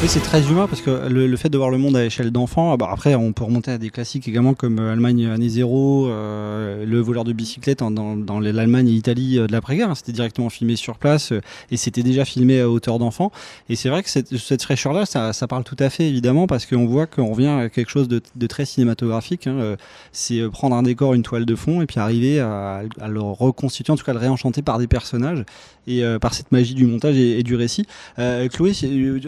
Oui, 0.00 0.06
c'est 0.08 0.20
très 0.20 0.48
humain 0.48 0.68
parce 0.68 0.80
que 0.80 1.08
le, 1.08 1.36
fait 1.36 1.48
de 1.48 1.58
voir 1.58 1.70
le 1.70 1.78
monde 1.78 1.96
à 1.96 2.04
échelle 2.04 2.30
d'enfant, 2.30 2.76
bah 2.76 2.88
après 2.92 3.16
on 3.16 3.32
peut 3.32 3.42
remonter 3.42 3.72
à 3.72 3.78
des 3.78 3.90
classiques 3.90 4.28
également 4.28 4.54
comme 4.54 4.78
euh, 4.78 4.92
Allemagne 4.92 5.26
année 5.26 5.48
zéro, 5.48 6.06
euh, 6.06 6.84
le 6.86 7.00
voleur 7.00 7.24
de 7.24 7.32
bicyclette 7.32 7.80
dans, 7.80 8.40
l'Allemagne 8.40 8.86
et 8.86 8.92
l'Italie 8.92 9.40
euh, 9.40 9.48
de 9.48 9.52
l'après-guerre. 9.52 9.90
Hein, 9.90 9.94
c'était 9.96 10.12
directement 10.12 10.50
filmé 10.50 10.76
sur 10.76 10.98
place 10.98 11.32
euh, 11.32 11.40
et 11.72 11.76
c'était 11.76 12.04
déjà 12.04 12.24
filmé 12.24 12.60
à 12.60 12.70
hauteur 12.70 13.00
d'enfant. 13.00 13.32
Et 13.68 13.74
c'est 13.74 13.88
vrai 13.88 14.04
que 14.04 14.08
cette, 14.08 14.36
cette 14.36 14.62
fraîcheur-là, 14.62 15.04
ça, 15.04 15.46
parle 15.48 15.64
tout 15.64 15.76
à 15.80 15.90
fait 15.90 16.06
évidemment 16.08 16.46
parce 16.46 16.64
qu'on 16.64 16.86
voit 16.86 17.08
qu'on 17.08 17.32
revient 17.32 17.46
à 17.48 17.68
quelque 17.68 17.90
chose 17.90 18.06
de, 18.06 18.46
très 18.46 18.66
cinématographique. 18.66 19.48
Hein, 19.48 19.74
c'est 20.12 20.48
prendre 20.48 20.76
un 20.76 20.84
décor, 20.84 21.14
une 21.14 21.24
toile 21.24 21.44
de 21.44 21.56
fond 21.56 21.82
et 21.82 21.86
puis 21.86 21.98
arriver 21.98 22.38
à, 22.38 22.82
le 23.08 23.20
reconstituer, 23.20 23.92
en 23.92 23.96
tout 23.96 24.04
cas 24.04 24.12
le 24.12 24.20
réenchanter 24.20 24.62
par 24.62 24.78
des 24.78 24.86
personnages 24.86 25.44
et 25.88 26.04
euh, 26.04 26.18
par 26.18 26.34
cette 26.34 26.52
magie 26.52 26.74
du 26.74 26.86
montage 26.86 27.16
et, 27.16 27.40
et 27.40 27.42
du 27.42 27.56
récit. 27.56 27.86
Chloé, 28.16 28.72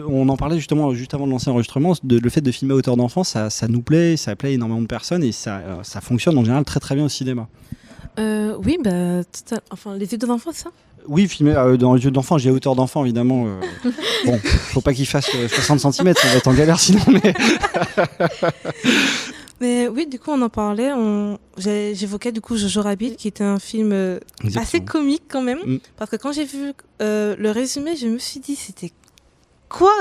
on 0.07 0.29
en 0.29 0.37
parlait 0.37 0.60
justement 0.61 0.93
juste 0.93 1.13
avant 1.13 1.25
de 1.25 1.31
lancer 1.31 1.49
l'enregistrement, 1.49 1.93
le 2.03 2.29
fait 2.29 2.41
de 2.41 2.51
filmer 2.51 2.73
à 2.73 2.77
hauteur 2.77 2.97
d'enfant, 2.97 3.23
ça, 3.23 3.49
ça, 3.49 3.67
nous 3.67 3.81
plaît, 3.81 4.15
ça 4.15 4.35
plaît 4.35 4.53
énormément 4.53 4.81
de 4.81 4.87
personnes 4.87 5.23
et 5.23 5.31
ça, 5.31 5.57
euh, 5.57 5.83
ça 5.83 6.01
fonctionne 6.01 6.37
en 6.37 6.43
général 6.43 6.63
très 6.63 6.79
très 6.79 6.95
bien 6.95 7.05
au 7.05 7.09
cinéma. 7.09 7.47
Euh, 8.19 8.55
oui, 8.63 8.77
bah, 8.83 9.21
enfin, 9.71 9.95
les 9.95 10.11
yeux 10.11 10.17
d'enfant, 10.17 10.51
ça? 10.51 10.69
Oui, 11.07 11.27
filmé 11.27 11.55
euh, 11.55 11.77
dans 11.77 11.95
les 11.95 12.03
yeux 12.03 12.11
d'enfant, 12.11 12.37
j'ai 12.37 12.51
hauteur 12.51 12.75
d'enfant 12.75 13.03
évidemment. 13.03 13.45
Euh, 13.47 13.89
bon, 14.25 14.39
faut 14.43 14.81
pas 14.81 14.93
qu'il 14.93 15.07
fasse 15.07 15.29
60 15.47 15.79
cm, 15.79 16.13
on 16.23 16.27
va 16.27 16.35
être 16.35 16.47
en 16.47 16.53
galère 16.53 16.79
sinon. 16.79 17.01
Mais, 17.07 17.33
mais 19.61 19.87
oui, 19.87 20.07
du 20.07 20.19
coup, 20.19 20.31
on 20.31 20.41
en 20.41 20.49
parlait. 20.49 20.91
On... 20.93 21.39
J'évoquais 21.57 22.31
du 22.31 22.41
coup 22.41 22.57
Jojo 22.57 22.81
Rabbit, 22.81 23.15
qui 23.15 23.27
était 23.27 23.43
un 23.43 23.59
film 23.59 24.19
assez 24.55 24.81
comique 24.81 25.23
quand 25.29 25.41
même, 25.41 25.59
mm. 25.65 25.79
parce 25.97 26.11
que 26.11 26.17
quand 26.17 26.33
j'ai 26.33 26.45
vu 26.45 26.73
le 26.99 27.49
résumé, 27.49 27.95
je 27.95 28.07
me 28.07 28.19
suis 28.19 28.39
dit 28.39 28.55
c'était 28.55 28.91
quoi 29.71 29.93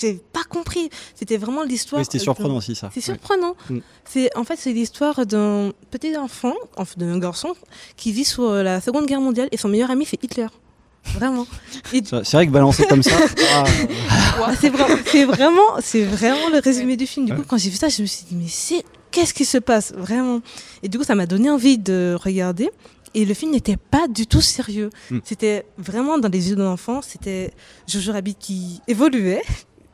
J'ai 0.00 0.14
pas 0.32 0.44
compris. 0.48 0.88
C'était 1.14 1.36
vraiment 1.36 1.62
l'histoire. 1.64 2.02
C'était 2.04 2.18
surprenant 2.18 2.56
aussi 2.56 2.74
ça. 2.74 2.90
C'est 2.94 3.00
surprenant. 3.00 3.54
Ouais. 3.70 3.82
C'est 4.04 4.34
en 4.36 4.44
fait 4.44 4.56
c'est 4.56 4.72
l'histoire 4.72 5.26
d'un 5.26 5.72
petit 5.90 6.16
enfant, 6.16 6.54
d'un 6.96 7.18
garçon 7.18 7.52
qui 7.96 8.12
vit 8.12 8.24
sous 8.24 8.48
la 8.50 8.80
Seconde 8.80 9.06
Guerre 9.06 9.20
mondiale 9.20 9.48
et 9.52 9.56
son 9.56 9.68
meilleur 9.68 9.90
ami 9.90 10.06
c'est 10.06 10.22
Hitler. 10.22 10.46
Vraiment. 11.14 11.46
Et- 11.92 12.02
C'est 12.04 12.32
vrai 12.32 12.46
que 12.46 12.52
balancer 12.52 12.84
comme 12.86 13.02
ça. 13.02 13.12
ah, 13.54 13.64
c'est 14.60 14.70
vraiment, 14.70 14.96
c'est 15.06 15.24
vraiment, 15.24 15.62
c'est 15.80 16.02
vraiment 16.04 16.48
le 16.52 16.58
résumé 16.58 16.96
du 16.96 17.06
film. 17.06 17.26
Du 17.26 17.34
coup, 17.34 17.42
quand 17.46 17.56
j'ai 17.58 17.70
vu 17.70 17.76
ça, 17.76 17.88
je 17.88 18.02
me 18.02 18.06
suis 18.08 18.24
dit, 18.28 18.34
mais 18.34 18.48
c'est, 18.48 18.82
qu'est-ce 19.12 19.32
qui 19.32 19.44
se 19.44 19.58
passe? 19.58 19.92
Vraiment 19.96 20.40
Et 20.82 20.88
du 20.88 20.98
coup, 20.98 21.04
ça 21.04 21.14
m'a 21.14 21.26
donné 21.26 21.48
envie 21.48 21.78
de 21.78 22.16
regarder. 22.20 22.70
Et 23.16 23.24
le 23.24 23.32
film 23.32 23.52
n'était 23.52 23.78
pas 23.78 24.08
du 24.08 24.26
tout 24.26 24.42
sérieux. 24.42 24.90
Mm. 25.10 25.18
C'était 25.24 25.64
vraiment 25.78 26.18
dans 26.18 26.28
les 26.28 26.50
yeux 26.50 26.54
d'un 26.54 26.70
enfant. 26.70 27.00
C'était 27.00 27.50
Jojo 27.88 28.12
Rabbit 28.12 28.34
qui 28.34 28.82
évoluait, 28.88 29.42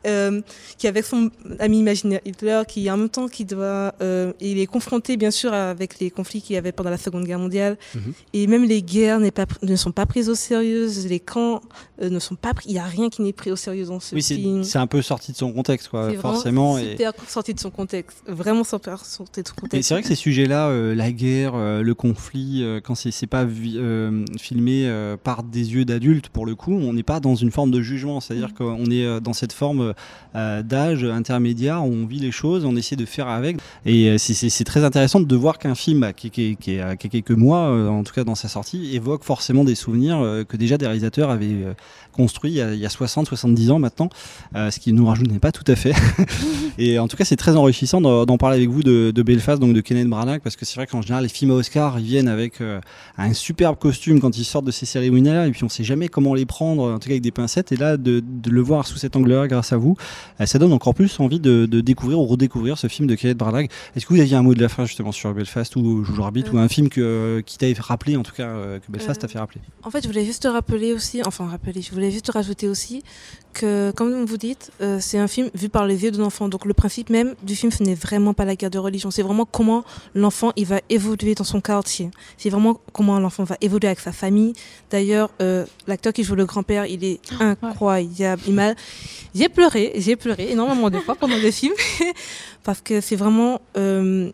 euh, 0.06 0.40
qui 0.78 0.86
avec 0.88 1.04
son 1.04 1.30
ami 1.58 1.78
imaginaire 1.78 2.20
Hitler, 2.24 2.62
qui 2.66 2.90
en 2.90 2.96
même 2.96 3.08
temps 3.08 3.28
qui 3.28 3.44
doit, 3.44 3.94
euh, 4.00 4.32
il 4.40 4.58
est 4.58 4.66
confronté 4.66 5.16
bien 5.16 5.30
sûr 5.30 5.52
avec 5.52 5.98
les 6.00 6.10
conflits 6.10 6.42
qu'il 6.42 6.54
y 6.54 6.56
avait 6.56 6.72
pendant 6.72 6.90
la 6.90 6.98
Seconde 6.98 7.24
Guerre 7.24 7.38
mondiale. 7.38 7.76
Mhm. 7.94 8.12
Et 8.32 8.46
même 8.46 8.64
les 8.64 8.82
guerres 8.82 9.20
pas, 9.32 9.46
ne 9.62 9.76
sont 9.76 9.92
pas 9.92 10.06
prises 10.06 10.28
au 10.28 10.34
sérieux. 10.34 10.88
Les 11.08 11.20
camps 11.20 11.60
euh, 12.00 12.10
ne 12.10 12.18
sont 12.18 12.34
pas 12.34 12.54
pris. 12.54 12.66
Il 12.68 12.74
y 12.74 12.78
a 12.78 12.84
rien 12.84 13.10
qui 13.10 13.22
n'est 13.22 13.32
pris 13.32 13.50
au 13.50 13.56
sérieux 13.56 13.86
dans 13.86 14.00
ce 14.00 14.14
oui, 14.14 14.22
c'est 14.22 14.36
film. 14.36 14.64
c'est 14.64 14.78
un 14.78 14.86
peu 14.86 15.02
sorti 15.02 15.32
de 15.32 15.36
son 15.36 15.52
contexte, 15.52 15.88
quoi, 15.88 16.10
C'est 16.10 16.16
forcément. 16.16 16.78
Et, 16.78 16.92
Super 16.92 17.12
sorti 17.28 17.54
de 17.54 17.60
son 17.60 17.70
contexte. 17.70 18.22
Vraiment 18.26 18.64
sorti 18.64 18.90
de 18.90 18.96
son 18.96 19.24
contexte. 19.54 19.74
et 19.74 19.82
c'est 19.82 19.94
vrai 19.94 20.02
que 20.02 20.08
ces 20.08 20.14
sujets-là, 20.14 20.94
la 20.94 21.12
guerre, 21.12 21.56
le 21.56 21.94
conflit, 21.94 22.64
quand 22.84 22.94
c'est 22.94 23.10
c'est 23.10 23.26
pas 23.26 23.46
filmé 24.40 25.16
par 25.22 25.42
des 25.42 25.74
yeux 25.74 25.84
d'adultes, 25.84 26.28
pour 26.28 26.46
le 26.46 26.54
coup, 26.54 26.72
on 26.72 26.92
n'est 26.92 27.02
pas 27.02 27.20
dans 27.20 27.34
une 27.34 27.50
forme 27.50 27.70
de 27.70 27.82
jugement. 27.82 28.20
C'est-à-dire 28.20 28.48
Mm. 28.50 28.52
qu'on 28.52 28.90
est 28.90 29.20
dans 29.20 29.32
cette 29.32 29.52
forme 29.52 29.91
d'âge 30.34 31.04
intermédiaire 31.04 31.84
où 31.84 31.92
on 31.92 32.06
vit 32.06 32.18
les 32.18 32.30
choses, 32.32 32.64
on 32.64 32.74
essaie 32.76 32.96
de 32.96 33.04
faire 33.04 33.28
avec. 33.28 33.56
Et 33.84 34.08
euh, 34.08 34.18
c'est- 34.18 34.64
très 34.64 34.84
intéressant 34.84 35.20
de 35.20 35.36
voir 35.36 35.58
qu'un 35.58 35.74
film 35.74 36.00
bah, 36.00 36.12
qui, 36.12 36.30
qui- 36.30 36.56
qui 36.56 36.78
a 36.78 36.96
qui 36.96 37.06
a 37.08 37.10
quelques 37.10 37.32
mois, 37.32 37.66
euh, 37.68 37.88
en 37.88 38.02
tout 38.04 38.12
cas 38.14 38.24
dans 38.24 38.34
sa 38.34 38.48
sortie, 38.48 38.94
évoque 38.94 39.24
forcément 39.24 39.64
des 39.64 39.74
souvenirs 39.74 40.20
euh, 40.20 40.44
que 40.44 40.56
déjà 40.56 40.78
des 40.78 40.86
réalisateurs 40.86 41.30
avaient 41.30 41.46
euh, 41.46 41.74
construits 42.12 42.52
il 42.52 42.56
y 42.56 42.60
a, 42.62 42.72
il 42.74 42.78
y 42.80 42.86
a 42.86 42.90
60, 42.90 43.26
70 43.26 43.70
ans 43.70 43.78
maintenant, 43.78 44.08
euh, 44.56 44.70
ce 44.70 44.78
qui 44.78 44.92
nous 44.92 45.04
rajoute 45.06 45.30
n'est 45.30 45.38
pas 45.38 45.52
tout 45.52 45.64
à 45.66 45.74
fait. 45.76 45.92
Et 46.78 46.98
en 46.98 47.08
tout 47.08 47.16
cas, 47.16 47.24
c'est 47.24 47.36
très 47.36 47.56
enrichissant 47.56 48.00
d'en 48.00 48.38
parler 48.38 48.56
avec 48.58 48.68
vous 48.70 48.82
de, 48.82 49.10
de 49.14 49.22
Belfast, 49.22 49.60
donc 49.60 49.74
de 49.74 49.80
Kenneth 49.80 50.08
Branagh, 50.08 50.40
parce 50.42 50.56
que 50.56 50.64
c'est 50.64 50.76
vrai 50.76 50.86
qu'en 50.86 51.02
général, 51.02 51.22
les 51.24 51.28
films 51.28 51.50
à 51.50 51.54
Oscar, 51.54 51.98
ils 51.98 52.04
viennent 52.06 52.28
avec 52.28 52.60
euh, 52.60 52.80
un 53.18 53.32
superbe 53.34 53.76
costume 53.78 54.20
quand 54.20 54.36
ils 54.38 54.44
sortent 54.44 54.64
de 54.64 54.70
ces 54.70 54.86
cérémonies-là, 54.86 55.46
et 55.46 55.50
puis 55.50 55.64
on 55.64 55.68
sait 55.68 55.84
jamais 55.84 56.08
comment 56.08 56.34
les 56.34 56.46
prendre, 56.46 56.84
en 56.92 56.98
tout 56.98 57.08
cas 57.08 57.12
avec 57.14 57.22
des 57.22 57.30
pincettes. 57.30 57.72
Et 57.72 57.76
là, 57.76 57.96
de, 57.96 58.22
de 58.24 58.50
le 58.50 58.60
voir 58.60 58.86
sous 58.86 58.96
cet 58.98 59.16
angle-là, 59.16 59.48
grâce 59.48 59.72
à 59.72 59.76
vous, 59.76 59.81
euh, 60.40 60.46
ça 60.46 60.58
donne 60.58 60.72
encore 60.72 60.94
plus 60.94 61.20
envie 61.20 61.40
de, 61.40 61.66
de 61.66 61.80
découvrir 61.80 62.18
ou 62.18 62.26
redécouvrir 62.26 62.78
ce 62.78 62.86
film 62.88 63.06
de 63.08 63.14
Kenneth 63.14 63.38
Branagh. 63.38 63.68
Est-ce 63.94 64.06
que 64.06 64.14
vous 64.14 64.20
aviez 64.20 64.36
un 64.36 64.42
mot 64.42 64.54
de 64.54 64.62
la 64.62 64.68
fin 64.68 64.84
justement 64.84 65.12
sur 65.12 65.32
Belfast 65.34 65.76
ou 65.76 66.04
Jojo 66.04 66.22
Rabbit, 66.22 66.44
ou 66.52 66.58
un 66.58 66.68
film 66.68 66.88
que, 66.88 67.42
qui 67.46 67.58
t'a 67.58 67.66
rappelé, 67.80 68.16
en 68.16 68.22
tout 68.22 68.34
cas, 68.34 68.48
euh, 68.48 68.78
que 68.78 68.90
Belfast 68.90 69.18
Euh, 69.18 69.22
t'a 69.22 69.28
fait 69.28 69.38
rappeler? 69.38 69.60
En 69.82 69.90
fait, 69.90 70.02
je 70.02 70.08
voulais 70.08 70.24
juste 70.24 70.42
te 70.42 70.48
rappeler 70.48 70.92
aussi, 70.92 71.20
enfin 71.24 71.46
rappeler, 71.46 71.82
je 71.82 71.92
voulais 71.92 72.10
juste 72.10 72.26
te 72.26 72.32
rajouter 72.32 72.68
aussi 72.68 73.02
que, 73.52 73.92
comme 73.92 74.24
vous 74.24 74.36
dites, 74.38 74.70
euh, 74.80 74.98
c'est 75.00 75.18
un 75.18 75.28
film 75.28 75.50
vu 75.54 75.68
par 75.68 75.86
les 75.86 76.02
yeux 76.04 76.10
d'un 76.10 76.24
enfant. 76.24 76.48
Donc 76.48 76.64
le 76.64 76.74
principe 76.82 77.10
même 77.10 77.34
du 77.42 77.54
film, 77.54 77.70
ce 77.70 77.82
n'est 77.82 77.94
vraiment 77.94 78.32
pas 78.32 78.46
la 78.46 78.56
guerre 78.56 78.70
de 78.70 78.78
religion. 78.78 79.10
C'est 79.10 79.22
vraiment 79.22 79.44
comment 79.44 79.84
l'enfant 80.14 80.52
il 80.56 80.66
va 80.66 80.80
évoluer 80.88 81.34
dans 81.34 81.48
son 81.54 81.60
quartier. 81.60 82.10
C'est 82.38 82.50
vraiment 82.50 82.74
comment 82.92 83.18
l'enfant 83.18 83.44
va 83.44 83.56
évoluer 83.60 83.88
avec 83.88 84.00
sa 84.00 84.12
famille. 84.12 84.54
D'ailleurs, 84.90 85.30
euh, 85.42 85.66
l'acteur 85.86 86.12
qui 86.12 86.24
joue 86.24 86.34
le 86.34 86.46
grand-père, 86.46 86.86
il 86.86 87.04
est 87.04 87.20
incroyable. 87.40 88.42
Il 88.46 88.54
m'a, 88.54 88.74
j'ai 89.34 89.50
pleuré, 89.50 89.71
j'ai 89.96 90.16
pleuré 90.16 90.50
énormément 90.52 90.90
de 90.90 90.98
fois 90.98 91.14
pendant 91.14 91.36
le 91.36 91.50
film 91.50 91.72
parce 92.64 92.80
que 92.80 93.00
c'est 93.00 93.16
vraiment 93.16 93.60
euh, 93.76 94.30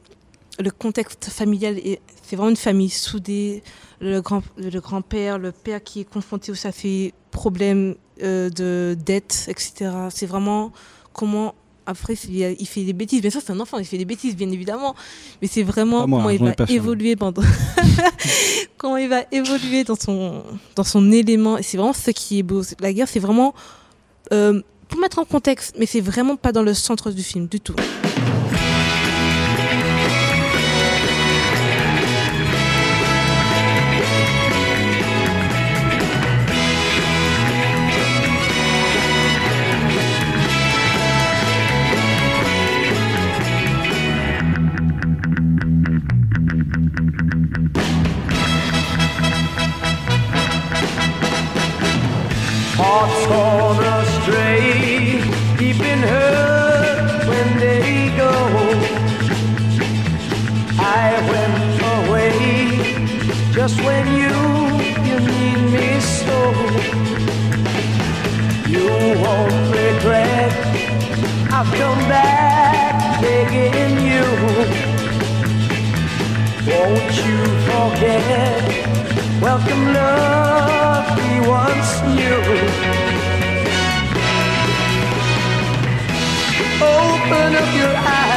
le 0.59 0.71
contexte 0.71 1.29
familial 1.31 1.79
et 1.79 2.01
c'est 2.23 2.37
vraiment 2.37 2.51
une 2.51 2.57
famille 2.57 2.91
soudée. 2.91 3.63
Le 4.01 4.21
grand, 4.21 4.43
le 4.57 4.79
grand-père, 4.81 5.39
le 5.39 5.51
père 5.51 5.83
qui 5.83 6.01
est 6.01 6.05
confronté 6.05 6.53
aussi 6.53 6.67
à 6.69 6.73
ses 6.73 7.13
problèmes 7.33 7.97
euh, 8.23 8.49
de 8.51 8.97
dette, 9.05 9.47
etc. 9.49 9.91
C'est 10.11 10.27
vraiment 10.27 10.73
comment 11.13 11.55
après 11.85 12.15
il, 12.29 12.45
a- 12.45 12.51
il 12.53 12.67
fait 12.69 12.85
des 12.85 12.93
bêtises. 12.93 13.21
Bien 13.23 13.31
sûr, 13.31 13.41
c'est 13.45 13.53
un 13.53 13.59
enfant, 13.61 13.79
il 13.79 13.85
fait 13.87 13.99
des 13.99 14.05
bêtises, 14.05 14.37
bien 14.37 14.51
évidemment, 14.51 14.95
mais 15.43 15.49
c'est 15.49 15.63
vraiment 15.65 16.07
moi, 16.07 16.19
comment 16.19 16.31
il 16.31 16.39
j'en 16.39 16.47
ai 16.47 16.49
va 16.51 16.55
moi. 16.59 16.67
évoluer 16.71 17.17
pendant 17.17 17.43
comment 18.77 18.97
il 18.99 19.09
va 19.09 19.23
évoluer 19.33 19.85
dans 19.85 19.97
son 19.97 20.43
dans 20.77 20.85
son 20.85 21.11
élément. 21.11 21.59
Et 21.59 21.63
c'est 21.63 21.77
vraiment 21.77 21.93
ce 21.93 22.11
qui 22.11 22.39
est 22.39 22.43
beau. 22.43 22.63
La 22.81 22.93
guerre, 22.93 23.09
c'est 23.09 23.21
vraiment 23.21 23.55
euh, 24.33 24.61
pour 24.89 24.99
mettre 25.01 25.19
en 25.19 25.25
contexte, 25.25 25.77
mais 25.79 25.87
c'est 25.87 26.01
vraiment 26.01 26.37
pas 26.37 26.53
dans 26.53 26.63
le 26.63 26.75
centre 26.75 27.11
du 27.11 27.23
film 27.23 27.47
du 27.47 27.61
tout. 27.61 27.77
Welcome 79.59 79.93
love 79.93 81.19
we 81.19 81.49
once 81.49 81.93
knew. 82.15 82.43
Open 86.81 87.51
up 87.61 87.71
your 87.75 87.95
eyes, 87.97 88.28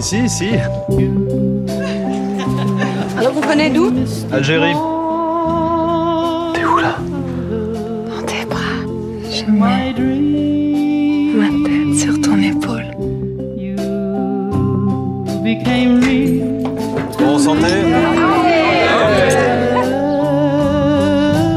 Si, 0.00 0.28
si, 0.28 0.28
si. 0.28 0.48
Alors 3.18 3.32
vous 3.32 3.40
venez 3.40 3.68
d'où 3.68 3.92
Algérie. 4.30 4.72
T'es 6.54 6.64
où 6.64 6.78
là 6.78 6.94
Dans 8.06 8.22
tes 8.24 8.44
bras, 8.46 8.78
je 9.28 9.44
mets 9.50 9.92
ma 11.34 11.48
tête 11.68 11.98
sur 11.98 12.20
ton 12.20 12.40
épaule. 12.40 12.86
Bon 17.18 17.38
santé. 17.38 17.66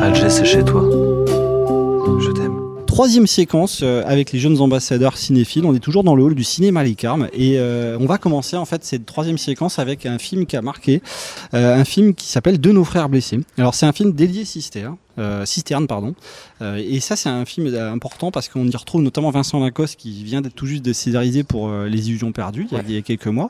Alger, 0.02 0.30
c'est 0.30 0.46
chez 0.46 0.64
toi. 0.64 0.81
Troisième 3.02 3.26
séquence 3.26 3.80
euh, 3.82 4.04
avec 4.06 4.32
les 4.32 4.38
jeunes 4.38 4.62
ambassadeurs 4.62 5.18
cinéphiles. 5.18 5.66
On 5.66 5.74
est 5.74 5.80
toujours 5.80 6.04
dans 6.04 6.14
le 6.14 6.22
hall 6.22 6.36
du 6.36 6.44
cinéma 6.44 6.84
Les 6.84 6.94
Carmes 6.94 7.30
et 7.34 7.58
euh, 7.58 7.98
on 8.00 8.06
va 8.06 8.20
commencer 8.20 8.56
en 8.58 8.66
fait 8.66 8.86
cette 8.86 9.08
troisième 9.08 9.40
séquence 9.40 9.80
avec 9.80 10.06
un 10.06 10.20
film 10.20 10.46
qui 10.46 10.56
a 10.56 10.62
marqué, 10.62 11.02
euh, 11.56 11.80
un 11.80 11.84
film 11.84 12.14
qui 12.14 12.28
s'appelle 12.28 12.62
De 12.62 12.72
nos 12.72 12.84
frères 12.84 13.10
blessés. 13.10 13.40
Alors 13.58 13.74
c'est 13.74 13.88
un 13.88 13.92
film 13.92 14.12
d'Elie 14.12 14.46
Cisterne, 14.46 14.98
euh, 15.22 15.46
Cisterne 15.46 15.88
pardon. 15.88 16.14
Euh, 16.62 16.76
et 16.86 17.00
ça 17.00 17.16
c'est 17.16 17.30
un 17.30 17.46
film 17.46 17.74
important 17.76 18.32
parce 18.32 18.50
qu'on 18.50 18.68
y 18.68 18.76
retrouve 18.76 19.02
notamment 19.02 19.30
Vincent 19.30 19.60
Lacoste 19.64 19.96
qui 19.98 20.24
vient 20.24 20.42
d'être 20.42 20.56
tout 20.56 20.66
juste 20.66 20.84
de 20.84 20.92
césariser 20.94 21.44
pour 21.44 21.70
euh, 21.70 21.88
Les 21.88 22.10
Illusions 22.10 22.32
perdues 22.32 22.68
il 22.72 22.78
y 22.78 22.80
a- 22.80 22.84
il 22.88 22.96
y 22.96 22.98
a 22.98 23.02
quelques 23.02 23.28
mois. 23.28 23.50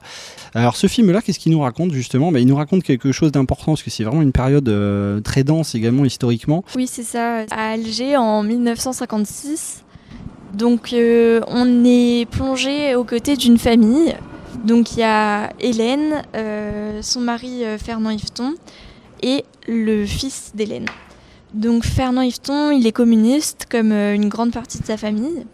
Alors 0.54 0.76
ce 0.76 0.88
film-là, 0.88 1.22
qu'est-ce 1.22 1.40
qu'il 1.40 1.52
nous 1.52 1.62
raconte 1.62 1.92
justement? 1.94 2.32
Ben, 2.32 2.40
Il 2.40 2.48
nous 2.48 2.56
raconte 2.56 2.84
quelque 2.84 3.12
chose 3.12 3.32
d'important 3.32 3.72
parce 3.72 3.84
que 3.84 3.90
c'est 3.90 4.04
vraiment 4.04 4.22
une 4.22 4.32
période 4.32 4.68
euh, 4.70 5.20
très 5.22 5.44
dense 5.44 5.74
également 5.76 6.06
historiquement. 6.06 6.64
Oui, 6.76 6.88
c'est 6.88 7.04
ça, 7.04 7.46
à 7.52 7.72
Alger 7.72 8.18
en 8.18 8.44
1956. 8.44 9.84
Donc 10.54 10.92
euh, 10.94 11.40
on 11.48 11.86
est 11.86 12.26
plongé 12.30 12.96
aux 12.96 13.04
côtés 13.06 13.38
d'une 13.38 13.58
famille. 13.58 14.14
Donc 14.66 14.92
il 14.94 15.00
y 15.00 15.04
a 15.04 15.52
Hélène, 15.60 16.24
euh, 16.36 17.00
son 17.02 17.22
mari 17.22 17.64
euh, 17.64 17.78
Fernand 17.78 18.10
Yveton 18.10 18.54
et 19.24 19.46
le 19.68 20.06
fils 20.06 20.52
d'Hélène. 20.54 20.86
Donc 21.54 21.84
Fernand 21.84 22.22
Yveton, 22.22 22.72
il 22.72 22.88
est 22.88 22.94
communiste 22.94 23.68
comme 23.70 23.92
euh, 23.92 24.16
une 24.16 24.30
grande 24.30 24.52
partie 24.52 24.80
de 24.80 24.86
sa 24.86 24.96
famille. 24.96 25.46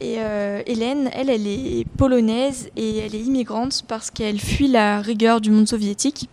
Et 0.00 0.16
euh, 0.18 0.62
Hélène, 0.66 1.10
elle, 1.12 1.30
elle 1.30 1.46
est 1.46 1.86
polonaise 1.96 2.70
et 2.76 2.98
elle 2.98 3.14
est 3.14 3.20
immigrante 3.20 3.84
parce 3.86 4.10
qu'elle 4.10 4.40
fuit 4.40 4.66
la 4.66 5.00
rigueur 5.00 5.40
du 5.40 5.50
monde 5.50 5.68
soviétique. 5.68 6.28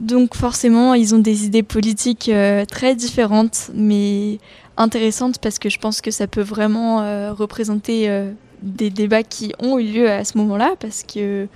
Donc 0.00 0.36
forcément, 0.36 0.94
ils 0.94 1.14
ont 1.14 1.18
des 1.18 1.46
idées 1.46 1.62
politiques 1.62 2.28
euh, 2.28 2.64
très 2.64 2.94
différentes, 2.94 3.70
mais 3.74 4.38
intéressantes 4.76 5.38
parce 5.38 5.58
que 5.58 5.68
je 5.68 5.78
pense 5.78 6.00
que 6.00 6.10
ça 6.10 6.26
peut 6.26 6.42
vraiment 6.42 6.98
représenter 7.34 8.08
des 8.62 8.90
débats 8.90 9.22
qui 9.22 9.52
ont 9.58 9.78
eu 9.78 9.84
lieu 9.84 10.10
à 10.10 10.24
ce 10.24 10.38
moment-là, 10.38 10.74
parce 10.80 11.02
que 11.02 11.46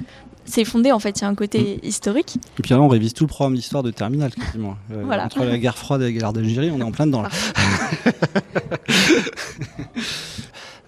c'est 0.47 0.65
fondé 0.65 0.93
en 0.93 0.99
fait, 0.99 1.19
il 1.19 1.23
y 1.23 1.25
a 1.25 1.29
un 1.29 1.35
côté 1.35 1.81
historique. 1.83 2.37
Et 2.59 2.63
puis 2.63 2.73
là, 2.73 2.81
on 2.81 2.89
révise 2.89 3.13
tout 3.15 3.25
le 3.25 3.29
programme 3.29 3.55
d'histoire 3.55 3.83
de 3.83 3.91
Terminal 3.91 4.33
quasiment. 4.35 4.77
Euh, 4.93 5.03
Voilà. 5.05 5.25
Entre 5.27 5.45
la 5.45 5.59
guerre 5.59 5.77
froide 5.77 6.03
et 6.03 6.07
la 6.07 6.13
guerre 6.13 6.33
d'Algérie, 6.33 6.71
on 6.73 6.81
est 6.81 6.85
en 6.85 6.93
plein 6.93 7.07
dedans 7.07 7.23
là. 7.23 7.29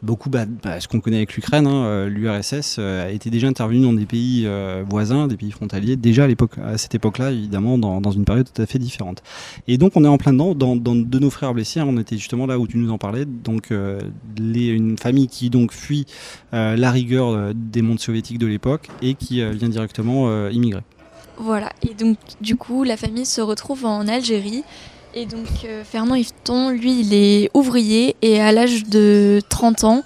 Beaucoup, 0.03 0.31
bah, 0.31 0.47
ce 0.79 0.87
qu'on 0.87 1.01
connaît 1.01 1.17
avec 1.17 1.35
l'Ukraine, 1.35 1.67
hein, 1.67 1.85
euh, 1.85 2.09
l'URSS 2.09 2.77
euh, 2.79 3.09
été 3.09 3.31
déjà 3.31 3.49
intervenu 3.49 3.81
dans 3.81 3.93
des 3.93 4.07
pays 4.07 4.45
euh, 4.47 4.85
voisins, 4.89 5.27
des 5.27 5.37
pays 5.37 5.51
frontaliers, 5.51 5.97
déjà 5.97 6.27
à, 6.63 6.79
cette 6.79 6.95
époque-là, 6.95 7.33
évidemment, 7.33 7.79
dans, 7.79 8.01
dans 8.01 8.13
une 8.13 8.25
période 8.25 8.49
tout 8.53 8.63
à 8.63 8.67
fait 8.67 8.79
différente. 8.79 9.23
Et 9.67 9.77
donc, 9.77 9.93
on 9.97 10.05
est 10.05 10.09
en 10.09 10.19
plein 10.19 10.33
dedans, 10.33 10.55
dans, 10.55 10.95
de 10.95 11.19
nos 11.19 11.31
frères 11.31 11.53
blessés, 11.53 11.81
hein, 11.81 11.87
on 11.89 11.99
était 11.99 12.17
justement 12.17 12.47
là 12.47 12.59
où 12.59 12.69
tu 12.69 12.79
nous 12.79 12.93
en 12.93 12.99
parlais, 12.99 13.25
donc 13.25 13.73
euh, 13.73 14.01
une 14.39 14.99
famille 14.99 15.27
qui 15.27 15.51
donc 15.51 15.73
fuit 15.73 16.07
la 16.53 16.91
rigueur 16.91 17.53
des 17.55 17.83
mondes 17.83 18.01
soviétiques 18.01 18.39
de 18.39 18.47
l'époque 18.47 18.89
et 19.03 19.15
qui 19.15 19.43
vient 19.53 19.69
directement 19.69 20.49
immigrer. 20.49 20.83
Voilà, 21.37 21.71
et 21.83 21.95
donc 21.95 22.17
du 22.41 22.57
coup, 22.57 22.85
la 22.85 22.97
famille 22.97 23.27
se 23.27 23.41
retrouve 23.41 23.85
en 23.85 24.07
Algérie. 24.09 24.65
Et 25.21 25.27
donc 25.27 25.49
euh, 25.65 25.83
Fernand 25.83 26.15
Yveton, 26.15 26.71
lui, 26.71 27.01
il 27.01 27.13
est 27.13 27.51
ouvrier 27.53 28.15
et 28.23 28.41
à 28.41 28.53
l'âge 28.53 28.85
de 28.85 29.41
30 29.49 29.83
ans, 29.83 30.05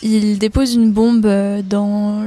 il 0.00 0.38
dépose 0.38 0.76
une 0.76 0.92
bombe 0.92 1.26
euh, 1.26 1.60
dans, 1.60 2.24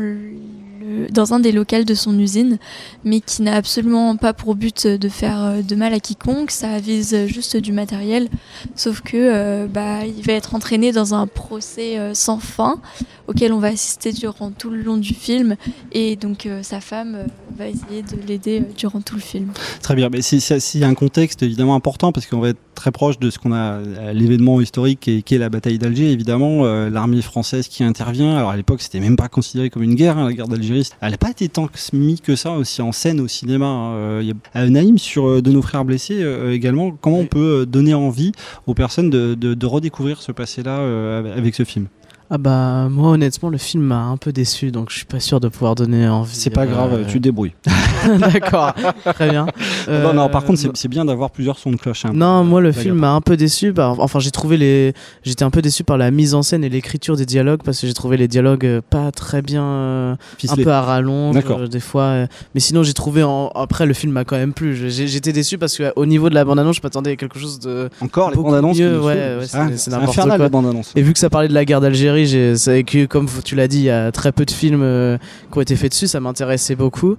dans 1.12 1.34
un 1.34 1.40
des 1.40 1.52
locaux 1.52 1.68
de 1.84 1.94
son 1.96 2.18
usine, 2.18 2.58
mais 3.04 3.20
qui 3.20 3.42
n'a 3.42 3.56
absolument 3.56 4.16
pas 4.16 4.34
pour 4.34 4.56
but 4.56 4.88
de 4.88 5.10
faire 5.10 5.44
euh, 5.44 5.62
de 5.62 5.76
mal 5.76 5.94
à 5.94 6.00
quiconque, 6.00 6.50
ça 6.52 6.80
vise 6.80 7.26
juste 7.28 7.58
du 7.58 7.74
matériel, 7.74 8.30
sauf 8.76 9.02
que 9.02 9.18
euh, 9.18 9.68
bah, 9.68 10.06
il 10.06 10.24
va 10.24 10.34
être 10.34 10.56
entraîné 10.56 10.94
dans 10.94 11.14
un 11.14 11.28
procès 11.28 12.00
euh, 12.00 12.14
sans 12.14 12.40
fin 12.40 12.80
auquel 13.28 13.52
on 13.52 13.60
va 13.60 13.68
assister 13.68 14.14
durant 14.14 14.52
tout 14.52 14.70
le 14.70 14.82
long 14.82 14.96
du 14.96 15.14
film, 15.14 15.58
et 15.92 16.16
donc 16.16 16.48
sa 16.62 16.80
femme 16.80 17.18
va 17.58 17.68
essayer 17.68 18.02
de 18.02 18.16
l'aider 18.26 18.64
durant 18.78 19.02
tout 19.02 19.16
le 19.16 19.22
film. 19.22 19.52
Très 19.82 19.96
bien, 19.96 20.08
mais 20.10 20.22
c'est- 20.22 20.40
c'est 20.40 20.62
c'est 20.62 20.84
un 20.84 20.94
contexte 20.94 21.44
évidemment 21.44 21.76
important 21.76 22.14
parce 22.14 22.26
qu'on 22.26 22.40
va 22.40 22.50
être 22.50 22.60
très 22.74 22.92
proche 22.92 23.20
de 23.20 23.30
ce 23.30 23.38
qu'on 23.40 23.52
a, 23.52 23.80
l'événement 24.14 24.62
historique 24.62 25.02
qui 25.26 25.36
est, 25.36 25.38
la 25.38 25.50
bataille 25.50 25.78
d'Alger, 25.78 26.10
évidemment, 26.12 26.64
l'armée 26.88 27.22
française 27.22 27.68
qui 27.68 27.84
intervient. 27.84 28.38
Alors 28.38 28.52
à 28.52 28.56
l'époque, 28.56 28.82
c'était 28.82 29.02
même 29.02 29.18
pas 29.18 29.28
considéré 29.28 29.70
comme 29.70 29.84
une 29.84 29.96
guerre, 29.96 30.18
hein, 30.18 30.26
la 30.28 30.34
guerre 30.34 30.48
d'Algérie. 30.48 30.87
Elle 31.02 31.12
n'a 31.12 31.18
pas 31.18 31.30
été 31.30 31.48
tant 31.50 31.68
que- 31.68 31.78
mis 31.94 32.20
que 32.20 32.36
ça 32.36 32.52
aussi 32.54 32.82
en 32.82 32.92
scène 32.92 33.20
au 33.20 33.28
cinéma. 33.28 33.66
hein. 33.66 33.94
Euh, 33.96 34.20
il 34.24 34.28
y 34.30 34.34
a- 34.54 34.70
Naïm, 34.70 34.98
sur 34.98 35.28
euh, 35.28 35.42
De 35.42 35.52
nos 35.52 35.62
frères 35.62 35.86
blessés 35.86 36.22
euh, 36.22 36.52
également, 36.54 36.92
comment 36.92 37.20
on 37.20 37.26
peut 37.26 37.66
donner 37.66 37.94
envie 37.94 38.32
aux 38.66 38.74
personnes 38.74 39.10
de, 39.10 39.36
de- 39.36 39.54
de 39.54 39.66
redécouvrir 39.66 40.22
ce 40.22 40.32
passé-là 40.32 40.78
avec 41.36 41.56
ce 41.56 41.64
film? 41.64 41.88
Ah 42.30 42.38
bah 42.38 42.88
moi 42.92 43.12
honnêtement 43.12 43.48
le 43.50 43.58
film 43.58 43.84
m'a 43.84 44.04
un 44.04 44.18
peu 44.18 44.34
déçu 44.34 44.70
donc 44.72 44.90
je 44.90 44.98
suis 44.98 45.06
pas 45.06 45.22
sûr 45.22 45.40
de 45.40 45.48
pouvoir 45.48 45.76
donner 45.76 46.10
envie. 46.10 46.36
C'est 46.36 46.50
pas 46.50 46.64
euh, 46.64 46.66
grave, 46.66 47.06
tu 47.08 47.14
te 47.20 47.24
débrouilles. 47.24 47.54
D'accord, 48.20 48.74
très 49.16 49.30
bien. 49.30 49.46
Non, 49.88 50.14
non, 50.14 50.26
Euh, 50.26 50.28
par 50.30 50.44
contre, 50.44 50.60
c'est- 50.60 50.76
c'est 50.76 50.88
bien 50.88 51.06
d'avoir 51.06 51.32
plusieurs 51.32 51.58
sons 51.58 51.72
de 51.72 51.78
cloche. 51.78 52.06
hein. 52.06 52.12
Non, 52.14 52.44
moi 52.44 52.60
le 52.62 52.72
film 52.72 52.96
m'a 52.96 53.12
un 53.14 53.22
peu 53.22 53.38
déçu. 53.38 53.72
Bah, 53.72 53.94
enfin, 53.98 54.20
j'ai 54.20 54.32
trouvé 54.32 54.58
les, 54.58 54.94
j'étais 55.24 55.44
un 55.44 55.50
peu 55.50 55.62
déçu 55.62 55.84
par 55.84 55.98
la 55.98 56.12
mise 56.12 56.34
en 56.36 56.42
scène 56.44 56.64
et 56.64 56.70
l'écriture 56.70 57.16
des 57.16 57.26
dialogues 57.26 57.62
parce 57.64 57.80
que 57.82 57.88
j'ai 57.88 57.94
trouvé 57.94 58.18
les 58.18 58.28
dialogues 58.28 58.66
euh, 58.66 58.82
pas 58.88 59.12
très 59.12 59.42
bien, 59.42 59.64
euh, 59.64 60.16
un 60.50 60.56
peu 60.56 60.72
à 60.72 60.82
rallonge 60.82 61.36
euh, 61.50 61.68
des 61.68 61.80
fois. 61.80 62.02
euh, 62.04 62.28
mais 62.54 62.60
sinon, 62.60 62.84
j'ai 62.84 62.94
trouvé 62.94 63.24
en- 63.24 63.48
après 63.56 63.86
le 63.86 63.94
film 63.94 64.12
m'a 64.14 64.26
quand 64.26 64.38
même 64.38 64.54
plu. 64.54 64.76
J'étais 64.90 65.32
déçu 65.34 65.58
parce 65.58 65.78
qu'au 65.78 66.06
niveau 66.06 66.30
de 66.30 66.36
la 66.36 66.44
bande 66.46 66.60
annonce, 66.60 66.76
je 66.78 66.82
m'attendais 66.84 67.12
à 67.12 67.16
quelque 67.16 67.40
chose 67.40 67.60
de 67.60 67.90
Encore 68.02 68.32
les 68.32 68.36
bandes 68.36 68.54
annonces 68.56 68.78
Ouais, 68.78 68.86
ouais, 68.86 69.38
Ah, 69.54 69.68
c'est- 69.70 69.78
c'est 69.78 69.92
n'importe 69.92 70.16
quoi. 70.18 70.38
les 70.38 70.50
bandes 70.50 70.68
annonces. 70.68 70.92
Et 70.96 71.02
vu 71.02 71.14
que 71.14 71.20
ça 71.20 71.30
parlait 71.30 71.48
de 71.48 71.54
la 71.54 71.64
guerre 71.66 71.82
d'Algérie, 71.82 72.17
j'ai- 72.26 72.56
c'est 72.56 72.84
que 72.84 73.06
comme 73.06 73.28
tu 73.44 73.56
l'as 73.56 73.68
dit, 73.68 73.80
il 73.80 73.84
y 73.84 73.90
a 73.90 74.12
très 74.12 74.32
peu 74.32 74.46
de 74.46 74.52
films 74.52 74.82
euh, 74.84 75.18
qui 75.52 75.58
ont 75.58 75.62
été 75.62 75.76
faits 75.76 75.92
dessus. 75.92 76.08
Ça 76.08 76.20
m'intéressait 76.20 76.76
beaucoup. 76.76 77.18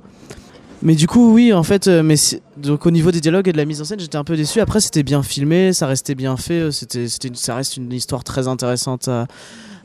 Mais 0.81 0.95
du 0.95 1.07
coup, 1.09 1.35
oui, 1.35 1.53
en 1.53 1.63
fait, 1.65 1.89
euh, 1.89 2.03
mais 2.05 2.17
si- 2.17 2.41
donc 2.57 2.87
au 2.87 2.91
niveau 2.93 3.11
des 3.11 3.21
dialogues 3.21 3.49
et 3.49 3.53
de 3.53 3.57
la 3.57 3.65
mise 3.65 3.81
en 3.81 3.85
scène, 3.85 3.99
j'étais 3.99 4.17
un 4.17 4.23
peu 4.25 4.37
déçu. 4.37 4.61
Après, 4.61 4.81
c'était 4.81 5.03
bien 5.03 5.23
filmé, 5.25 5.73
ça 5.73 5.87
restait 5.89 6.15
bien 6.15 6.37
fait. 6.37 6.61
euh, 6.61 6.71
C'était, 6.71 7.09
c'était, 7.09 7.29
une- 7.29 7.35
ça 7.35 7.57
reste 7.57 7.77
une 7.77 7.93
histoire 7.93 8.23
très 8.23 8.47
intéressante 8.47 9.09
à, 9.09 9.27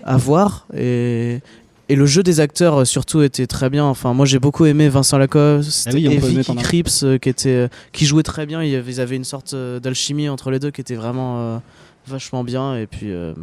à 0.04 0.18
voir. 0.18 0.68
Et, 0.78 1.40
et 1.90 1.96
le 1.96 2.06
jeu 2.06 2.22
des 2.22 2.40
acteurs 2.40 2.86
surtout 2.86 3.24
était 3.24 3.48
très 3.48 3.72
bien. 3.72 3.86
Enfin, 3.86 4.14
moi, 4.14 4.28
j'ai 4.28 4.38
beaucoup 4.38 4.66
aimé 4.66 4.88
Vincent 4.88 5.18
Lacoste 5.18 5.88
Ah 5.88 5.92
oui, 5.96 6.06
et 6.06 6.10
Vicky 6.20 6.84
euh, 7.04 7.18
qui 7.18 7.30
était, 7.30 7.70
qui 7.92 8.06
jouaient 8.06 8.22
très 8.22 8.46
bien. 8.46 8.62
Ils 8.62 9.00
avaient, 9.02 9.16
une 9.16 9.24
sorte 9.24 9.56
d'alchimie 9.56 10.30
entre 10.30 10.52
les 10.52 10.60
deux 10.60 10.70
qui 10.70 10.82
était 10.82 10.96
vraiment 10.96 11.40
euh, 11.40 11.58
vachement 12.08 12.44
bien. 12.44 12.76
Et 12.78 12.86
puis. 12.86 13.12
euh, 13.12 13.34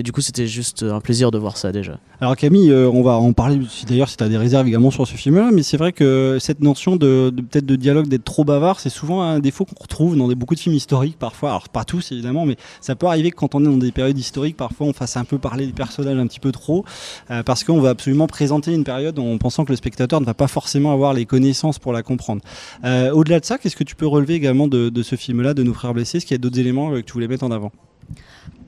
et 0.00 0.02
du 0.02 0.12
coup, 0.12 0.22
c'était 0.22 0.46
juste 0.46 0.82
un 0.82 1.00
plaisir 1.00 1.30
de 1.30 1.36
voir 1.36 1.58
ça 1.58 1.72
déjà. 1.72 1.98
Alors 2.22 2.34
Camille, 2.34 2.70
euh, 2.70 2.88
on 2.88 3.02
va 3.02 3.18
en 3.18 3.34
parler 3.34 3.60
d'ailleurs 3.86 4.08
si 4.08 4.16
tu 4.16 4.24
as 4.24 4.30
des 4.30 4.38
réserves 4.38 4.66
également 4.66 4.90
sur 4.90 5.06
ce 5.06 5.14
film-là, 5.14 5.50
mais 5.52 5.62
c'est 5.62 5.76
vrai 5.76 5.92
que 5.92 6.38
cette 6.40 6.60
notion 6.60 6.96
de, 6.96 7.30
peut-être 7.50 7.66
de 7.66 7.76
dialogue, 7.76 8.08
d'être 8.08 8.24
trop 8.24 8.44
bavard, 8.44 8.80
c'est 8.80 8.88
souvent 8.88 9.20
un 9.20 9.40
défaut 9.40 9.66
qu'on 9.66 9.78
retrouve 9.78 10.16
dans 10.16 10.26
des, 10.26 10.34
beaucoup 10.34 10.54
de 10.54 10.60
films 10.60 10.74
historiques 10.74 11.18
parfois. 11.18 11.50
Alors 11.50 11.68
pas 11.68 11.84
tous 11.84 12.12
évidemment, 12.12 12.46
mais 12.46 12.56
ça 12.80 12.96
peut 12.96 13.08
arriver 13.08 13.30
que 13.30 13.36
quand 13.36 13.54
on 13.54 13.60
est 13.60 13.68
dans 13.68 13.76
des 13.76 13.92
périodes 13.92 14.18
historiques, 14.18 14.56
parfois 14.56 14.86
on 14.86 14.94
fasse 14.94 15.18
un 15.18 15.24
peu 15.24 15.36
parler 15.36 15.66
les 15.66 15.74
personnages 15.74 16.16
un 16.16 16.26
petit 16.26 16.40
peu 16.40 16.50
trop, 16.50 16.86
euh, 17.30 17.42
parce 17.42 17.62
qu'on 17.62 17.82
va 17.82 17.90
absolument 17.90 18.26
présenter 18.26 18.72
une 18.72 18.84
période 18.84 19.18
en 19.18 19.36
pensant 19.36 19.66
que 19.66 19.72
le 19.72 19.76
spectateur 19.76 20.18
ne 20.22 20.24
va 20.24 20.32
pas 20.32 20.48
forcément 20.48 20.94
avoir 20.94 21.12
les 21.12 21.26
connaissances 21.26 21.78
pour 21.78 21.92
la 21.92 22.02
comprendre. 22.02 22.40
Euh, 22.84 23.10
Au-delà 23.10 23.38
de 23.38 23.44
ça, 23.44 23.58
qu'est-ce 23.58 23.76
que 23.76 23.84
tu 23.84 23.96
peux 23.96 24.06
relever 24.06 24.32
également 24.32 24.66
de, 24.66 24.88
de 24.88 25.02
ce 25.02 25.16
film-là, 25.16 25.52
de 25.52 25.62
Nos 25.62 25.74
Frères 25.74 25.92
Blessés? 25.92 26.16
Est-ce 26.16 26.24
qu'il 26.24 26.34
y 26.34 26.40
a 26.40 26.42
d'autres 26.42 26.58
éléments 26.58 26.90
euh, 26.90 27.02
que 27.02 27.06
tu 27.06 27.12
voulais 27.12 27.28
mettre 27.28 27.44
en 27.44 27.50
avant? 27.50 27.70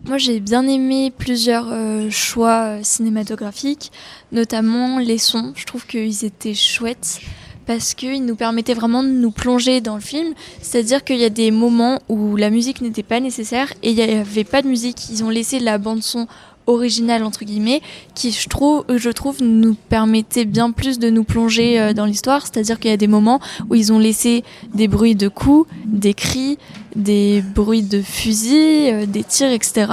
Moi, 0.05 0.19
j'ai 0.19 0.41
bien 0.41 0.67
aimé 0.67 1.13
plusieurs 1.17 1.69
euh, 1.71 2.11
choix 2.11 2.65
euh, 2.65 2.81
cinématographiques, 2.83 3.93
notamment 4.33 4.99
les 4.99 5.17
sons. 5.19 5.53
Je 5.55 5.65
trouve 5.65 5.87
qu'ils 5.87 6.25
étaient 6.25 6.55
chouettes 6.55 7.21
parce 7.67 7.95
qu'ils 7.95 8.25
nous 8.25 8.35
permettaient 8.35 8.75
vraiment 8.75 9.05
de 9.05 9.09
nous 9.09 9.31
plonger 9.31 9.81
dans 9.81 9.95
le 9.95 10.01
film. 10.01 10.35
C'est-à-dire 10.61 11.05
qu'il 11.05 11.19
y 11.19 11.25
a 11.25 11.31
des 11.31 11.53
moments 11.53 12.01
où 12.09 12.35
la 12.37 12.51
musique 12.51 12.81
n'était 12.81 13.05
pas 13.05 13.21
nécessaire 13.21 13.73
et 13.85 13.91
il 13.91 13.95
n'y 13.95 14.03
avait 14.03 14.43
pas 14.43 14.63
de 14.63 14.67
musique. 14.67 15.09
Ils 15.09 15.23
ont 15.23 15.31
laissé 15.31 15.61
la 15.61 15.79
bande-son 15.79 16.27
originale, 16.67 17.25
entre 17.25 17.45
guillemets, 17.45 17.83
qui, 18.15 18.31
je 18.31 18.49
trouve, 18.49 18.85
je 18.95 19.11
trouve, 19.11 19.43
nous 19.43 19.75
permettait 19.75 20.45
bien 20.45 20.71
plus 20.71 20.99
de 20.99 21.11
nous 21.11 21.25
plonger 21.25 21.81
euh, 21.81 21.93
dans 21.93 22.05
l'histoire. 22.05 22.43
C'est-à-dire 22.43 22.79
qu'il 22.79 22.91
y 22.91 22.95
a 22.95 22.99
des 22.99 23.07
moments 23.07 23.41
où 23.69 23.75
ils 23.75 23.93
ont 23.93 23.99
laissé 23.99 24.45
des 24.75 24.89
bruits 24.89 25.15
de 25.15 25.29
coups, 25.29 25.69
des 25.87 26.15
cris, 26.15 26.59
des 26.97 27.43
bruits 27.43 27.83
de 27.83 28.03
fusils, 28.03 28.93
euh, 28.93 29.07
des 29.07 29.25
tirs, 29.25 29.51
etc. 29.51 29.93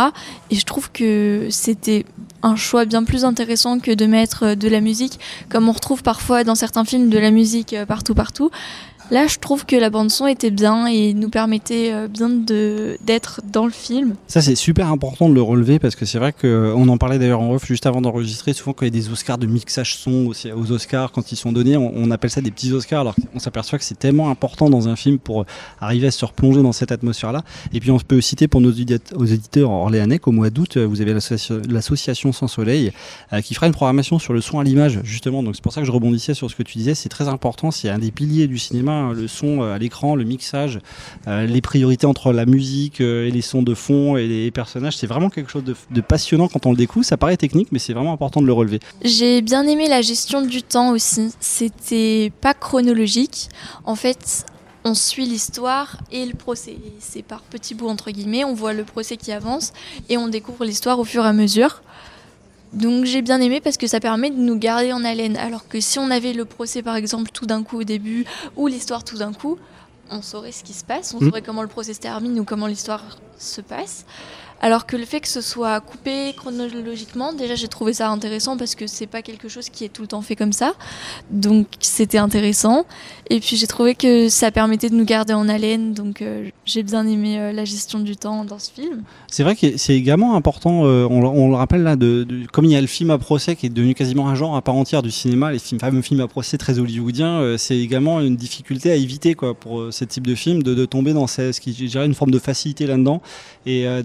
Et 0.51 0.55
je 0.55 0.65
trouve 0.65 0.91
que 0.91 1.47
c'était 1.49 2.05
un 2.41 2.55
choix 2.55 2.86
bien 2.86 3.03
plus 3.03 3.26
intéressant 3.26 3.80
que 3.80 3.91
de 3.91 4.05
mettre 4.05 4.43
euh, 4.43 4.55
de 4.55 4.67
la 4.67 4.82
musique, 4.82 5.20
comme 5.49 5.67
on 5.70 5.74
retrouve 5.74 6.03
parfois 6.03 6.43
dans 6.43 6.55
certains 6.55 6.86
films 6.86 7.09
de 7.09 7.17
la 7.17 7.32
musique 7.32 7.76
partout, 7.88 8.15
partout. 8.15 8.51
Là, 9.12 9.26
je 9.28 9.38
trouve 9.39 9.66
que 9.66 9.76
la 9.76 9.89
bande 9.89 10.12
son 10.12 10.28
était 10.28 10.51
bien 10.51 10.86
et 10.86 11.14
nous 11.14 11.30
permettait 11.30 11.91
euh, 11.91 12.07
bien 12.07 12.30
d'être 12.30 13.41
dans 13.51 13.66
le 13.66 13.72
film. 13.72 14.16
Ça, 14.28 14.41
c'est 14.41 14.55
super 14.55 14.88
important 14.91 15.30
de 15.30 15.34
le 15.34 15.41
relever 15.41 15.80
parce 15.80 15.95
que 15.95 16.05
c'est 16.05 16.20
vrai 16.20 16.32
qu'on 16.32 16.88
en 16.88 16.97
parlait 16.97 17.18
d'ailleurs 17.18 17.41
en 17.41 17.51
off 17.53 17.66
juste 17.66 17.86
avant 17.86 18.01
d'enregistrer. 18.01 18.53
Souvent, 18.53 18.74
quand 18.74 18.86
il 18.86 18.95
y 18.95 18.97
a 18.99 19.01
des 19.01 19.10
Oscars 19.10 19.38
de 19.39 19.47
mixage 19.47 19.95
son 19.95 20.28
aussi, 20.28 20.51
aux 20.51 20.72
Oscars, 20.72 21.12
quand 21.12 21.32
ils 21.32 21.36
sont 21.36 21.51
donnés, 21.51 21.76
on, 21.76 21.91
on 21.95 22.12
appelle 22.12 22.30
ça 22.30 22.41
des 22.41 22.51
petits 22.51 22.72
Oscars. 22.72 23.01
Alors 23.01 23.16
qu'on 23.16 23.39
s'aperçoit 23.39 23.80
que 23.80 23.86
c'est 23.86 23.97
tellement 23.97 24.30
important 24.30 24.70
dans 24.70 24.88
un 24.88 24.95
film 24.95 25.18
pour 25.18 25.45
arriver 25.82 26.07
à 26.07 26.12
se 26.12 26.24
replonger 26.24 26.62
dans 26.62 26.72
cette 26.72 26.91
atmosphère-là. 26.91 27.43
Et 27.74 27.80
puis, 27.80 27.91
on 27.91 27.97
peut 27.99 28.22
citer 28.22 28.47
pour 28.47 28.62
nos 28.62 28.72
aux 29.16 29.26
éditeurs 29.26 29.72
orléanais 29.72 30.20
qu'au 30.20 30.32
mois 30.32 30.49
d'août, 30.51 30.78
vous 30.78 31.01
avez 31.01 31.14
l'association- 31.14 32.32
Sans 32.32 32.47
Soleil 32.47 32.91
euh, 33.34 33.41
qui 33.41 33.53
fera 33.55 33.66
une 33.68 33.74
programmation 33.74 34.20
sur 34.20 34.34
le 34.34 34.41
son 34.41 34.60
à 34.60 34.64
l'image, 34.64 34.99
justement. 35.03 35.41
Donc, 35.41 35.55
c'est 35.55 35.64
pour 35.64 35.74
ça 35.74 35.82
que 35.82 35.88
je 35.88 35.91
rebondissais 35.91 36.34
sur 36.34 36.49
ce 36.49 36.55
que 36.55 36.64
tu 36.64 36.78
disais. 36.78 36.93
C'est 36.95 37.10
très 37.10 37.28
important. 37.28 37.72
C'est 37.72 37.89
un 37.89 37.97
des 37.97 38.12
piliers 38.12 38.47
du 38.47 38.57
cinéma, 38.57 38.98
hein, 38.99 39.13
le 39.13 39.27
son 39.27 39.61
euh, 39.61 39.73
à 39.73 39.77
l'écran, 39.77 40.15
le 40.15 40.23
mixage, 40.23 40.79
euh, 41.27 41.45
les 41.45 41.61
priorités 41.61 42.05
entre 42.05 42.33
la 42.33 42.45
musique 42.45 43.01
euh, 43.01 43.27
et 43.27 43.31
les 43.31 43.41
sons 43.41 43.63
de 43.63 43.73
fond 43.73 44.17
et 44.17 44.27
les 44.27 44.51
personnages. 44.51 44.97
C'est 44.97 45.07
vraiment 45.07 45.29
quelque 45.29 45.51
chose 45.51 45.63
de, 45.63 45.75
de 45.91 46.01
passionnant 46.01 46.47
quand 46.47 46.65
on 46.65 46.71
le 46.71 46.77
découvre. 46.77 47.05
Ça 47.05 47.17
paraît 47.17 47.37
technique, 47.37 47.69
mais 47.71 47.79
c'est 47.79 47.93
vraiment 47.93 48.13
important 48.13 48.41
de 48.41 48.45
le 48.45 48.53
relever. 48.53 48.79
J'ai 49.03 49.41
bien 49.41 49.67
aimé 49.67 49.87
la 49.87 50.01
gestion 50.01 50.41
du 50.41 50.61
temps 50.63 50.91
aussi. 50.91 51.33
C'était 51.39 52.31
pas 52.41 52.53
chronologique. 52.53 53.49
En 53.85 53.95
fait, 53.95 54.45
on 54.83 54.93
suit 54.93 55.25
l'histoire 55.25 55.97
et 56.11 56.25
le 56.25 56.33
procès. 56.33 56.77
C'est 56.99 57.21
par 57.21 57.41
petits 57.41 57.75
bouts 57.75 57.89
entre 57.89 58.11
guillemets. 58.11 58.43
On 58.43 58.53
voit 58.53 58.73
le 58.73 58.83
procès 58.83 59.17
qui 59.17 59.31
avance 59.31 59.73
et 60.09 60.17
on 60.17 60.27
découvre 60.27 60.65
l'histoire 60.65 60.99
au 60.99 61.05
fur 61.05 61.25
et 61.25 61.27
à 61.27 61.33
mesure. 61.33 61.81
Donc 62.74 63.05
j'ai 63.05 63.22
bien 63.22 63.41
aimé 63.41 63.61
parce 63.61 63.78
que 63.78 63.88
ça 63.88 63.99
permet 63.99 64.30
de 64.30 64.38
nous 64.39 64.57
garder 64.57 64.93
en 64.93 65.03
haleine. 65.03 65.38
Alors 65.38 65.67
que 65.67 65.80
si 65.80 65.97
on 65.99 66.11
avait 66.11 66.34
le 66.34 66.45
procès 66.45 66.82
par 66.82 66.95
exemple 66.95 67.32
tout 67.32 67.45
d'un 67.45 67.63
coup 67.63 67.80
au 67.80 67.84
début 67.84 68.26
ou 68.55 68.67
l'histoire 68.67 69.03
tout 69.03 69.17
d'un 69.17 69.34
coup, 69.34 69.57
on 70.11 70.22
saurait 70.22 70.51
ce 70.51 70.63
qui 70.63 70.74
se 70.74 70.84
passe, 70.84 71.13
on 71.13 71.20
Mhm. 71.20 71.30
saurait 71.30 71.41
comment 71.41 71.61
le 71.63 71.67
procès 71.67 71.93
se 71.93 71.99
termine 71.99 72.39
ou 72.39 72.43
comment 72.43 72.67
l'histoire 72.67 73.03
se 73.38 73.61
passe. 73.61 74.05
Alors 74.62 74.86
que 74.86 74.97
le 74.97 75.05
fait 75.05 75.22
que 75.22 75.28
ce 75.28 75.41
soit 75.41 75.80
coupé 75.80 76.34
chronologiquement, 76.36 77.34
déjà 77.34 77.55
j'ai 77.55 77.68
trouvé 77.68 77.93
ça 77.93 78.10
intéressant 78.10 78.57
parce 78.57 78.76
que 78.76 78.88
c'est 78.88 79.07
pas 79.07 79.22
quelque 79.22 79.47
chose 79.47 79.70
qui 79.70 79.86
est 79.86 79.89
tout 79.89 80.01
le 80.01 80.07
temps 80.07 80.22
fait 80.22 80.36
comme 80.36 80.53
ça. 80.53 80.74
Donc 81.32 81.68
c'était 81.80 82.18
intéressant. 82.18 82.86
Et 83.30 83.39
puis 83.39 83.55
j'ai 83.55 83.68
trouvé 83.68 83.95
que 83.95 84.28
ça 84.30 84.51
permettait 84.51 84.89
de 84.89 84.95
nous 84.95 85.05
garder 85.05 85.34
en 85.34 85.47
haleine. 85.47 85.93
Donc 85.93 86.22
euh, 86.22 86.49
j'ai 86.66 86.84
bien 86.84 87.07
aimé 87.07 87.39
euh, 87.39 87.51
la 87.53 87.64
gestion 87.66 87.99
du 87.99 88.16
temps 88.18 88.43
dans 88.43 88.60
ce 88.60 88.72
film. 88.72 89.03
C'est 89.28 89.43
vrai 89.43 89.55
que 89.55 89.78
c'est 89.78 89.95
également 89.95 90.36
important, 90.36 90.86
euh, 90.86 91.07
on, 91.10 91.49
le- 91.49 91.55
rappelle 91.55 91.84
là, 91.84 91.95
de, 91.95 92.28
comme 92.51 92.66
il 92.66 92.72
y 92.72 92.76
a 92.76 92.82
le 92.82 92.88
film 92.88 93.12
à 93.12 93.18
procès 93.18 93.55
qui 93.55 93.66
est 93.66 93.70
devenu 93.70 93.93
quasiment 93.93 94.30
un 94.30 94.36
genre 94.36 94.55
à 94.55 94.62
part 94.62 94.76
entière 94.76 95.01
du 95.01 95.12
cinéma, 95.12 95.51
les 95.51 95.60
films, 95.60 95.80
fameux 95.80 96.01
films 96.01 96.22
à 96.22 96.28
procès 96.28 96.57
très 96.57 96.80
hollywoodiens, 96.80 97.57
c'est 97.57 97.78
également 97.78 98.22
une 98.22 98.36
difficulté 98.36 98.91
à 98.91 98.95
éviter 98.95 99.34
quoi, 99.36 99.53
pour 99.53 99.91
ce 99.91 100.05
type 100.05 100.26
de 100.26 100.36
film, 100.36 100.64
de, 100.64 100.86
tomber 100.86 101.14
dans 101.14 101.28
ce, 101.28 101.57
qui 101.60 101.72
une 101.95 102.14
forme 102.14 102.32
de 102.32 102.39
facilité 102.39 102.88
là-dedans 102.88 103.22
et 103.66 103.88
euh, 103.88 104.01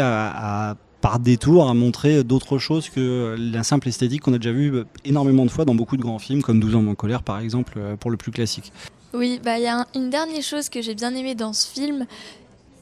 à, 0.00 0.76
par 1.00 1.18
détour 1.20 1.68
à 1.68 1.74
montrer 1.74 2.24
d'autres 2.24 2.58
choses 2.58 2.88
que 2.88 3.36
la 3.38 3.62
simple 3.62 3.88
esthétique 3.88 4.22
qu'on 4.22 4.32
a 4.34 4.38
déjà 4.38 4.52
vu 4.52 4.74
euh, 4.74 4.84
énormément 5.04 5.44
de 5.44 5.50
fois 5.50 5.64
dans 5.64 5.74
beaucoup 5.74 5.96
de 5.96 6.02
grands 6.02 6.18
films 6.18 6.42
comme 6.42 6.58
12 6.60 6.74
ans 6.74 6.86
en 6.86 6.94
colère 6.94 7.22
par 7.22 7.38
exemple 7.38 7.74
euh, 7.76 7.96
pour 7.96 8.10
le 8.10 8.16
plus 8.16 8.32
classique. 8.32 8.72
Oui, 9.14 9.40
bah 9.42 9.58
il 9.58 9.62
y 9.64 9.66
a 9.68 9.80
un- 9.80 9.86
une 9.94 10.10
dernière 10.10 10.42
chose 10.42 10.68
que 10.68 10.82
j'ai 10.82 10.94
bien 10.94 11.14
aimé 11.14 11.34
dans 11.34 11.52
ce 11.52 11.66
film, 11.68 12.06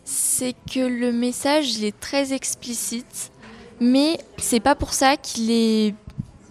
c'est 0.05 0.55
que 0.73 0.81
le 0.81 1.13
message 1.13 1.77
il 1.77 1.85
est 1.85 1.99
très 2.01 2.33
explicite, 2.33 3.31
mais 3.81 4.19
c'est 4.39 4.61
pas 4.61 4.75
pour 4.75 4.93
ça 4.93 5.17
qu'il 5.17 5.51
est 5.51 5.95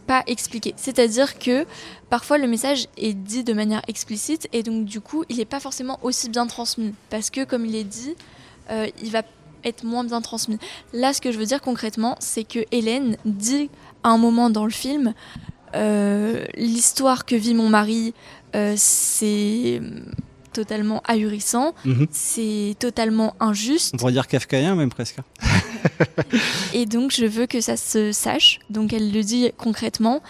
pas 0.07 0.23
expliqué. 0.27 0.73
C'est-à-dire 0.77 1.39
que 1.39 1.65
parfois 2.11 2.37
le 2.37 2.47
message 2.47 2.85
est 2.97 3.13
dit 3.13 3.43
de 3.43 3.53
manière 3.53 3.81
explicite 3.87 4.47
et 4.53 4.61
donc 4.61 4.85
du 4.85 5.01
coup 5.01 5.23
il 5.29 5.37
n'est 5.37 5.45
pas 5.45 5.59
forcément 5.59 5.97
aussi 6.03 6.29
bien 6.29 6.45
transmis 6.45 6.93
parce 7.09 7.29
que 7.31 7.43
comme 7.43 7.65
il 7.65 7.75
est 7.75 7.83
dit, 7.83 8.13
euh, 8.69 8.87
il 9.01 9.09
va 9.11 9.23
être 9.65 9.83
moins 9.83 10.03
bien 10.03 10.21
transmis. 10.21 10.57
Là, 10.93 11.13
ce 11.13 11.19
que 11.21 11.31
je 11.31 11.37
veux 11.37 11.45
dire 11.45 11.61
concrètement, 11.61 12.15
c'est 12.19 12.43
que 12.43 12.59
Hélène 12.71 13.17
dit 13.25 13.69
à 14.03 14.09
un 14.09 14.17
moment 14.17 14.49
dans 14.49 14.65
le 14.65 14.71
film 14.71 15.13
euh, 15.75 16.45
l'histoire 16.55 17.25
que 17.25 17.35
vit 17.35 17.53
mon 17.53 17.67
mari, 17.67 18.13
euh, 18.55 18.75
c'est 18.77 19.81
totalement 20.53 21.01
ahurissant, 21.05 21.73
Mhm. 21.83 22.07
c'est 22.11 22.75
totalement 22.79 23.35
injuste. 23.41 23.91
On 23.93 23.97
pourrait 23.97 24.13
dire 24.13 24.27
kafkaïen 24.27 24.75
même 24.75 24.89
presque. 24.89 25.17
Et 26.73 26.85
donc, 26.85 27.11
je 27.11 27.25
veux 27.25 27.45
que 27.45 27.59
ça 27.59 27.75
se 27.75 28.11
sache. 28.13 28.59
Donc, 28.69 28.93
elle 28.93 29.11
le 29.11 29.21
dit 29.21 29.51
concrètement. 29.57 30.21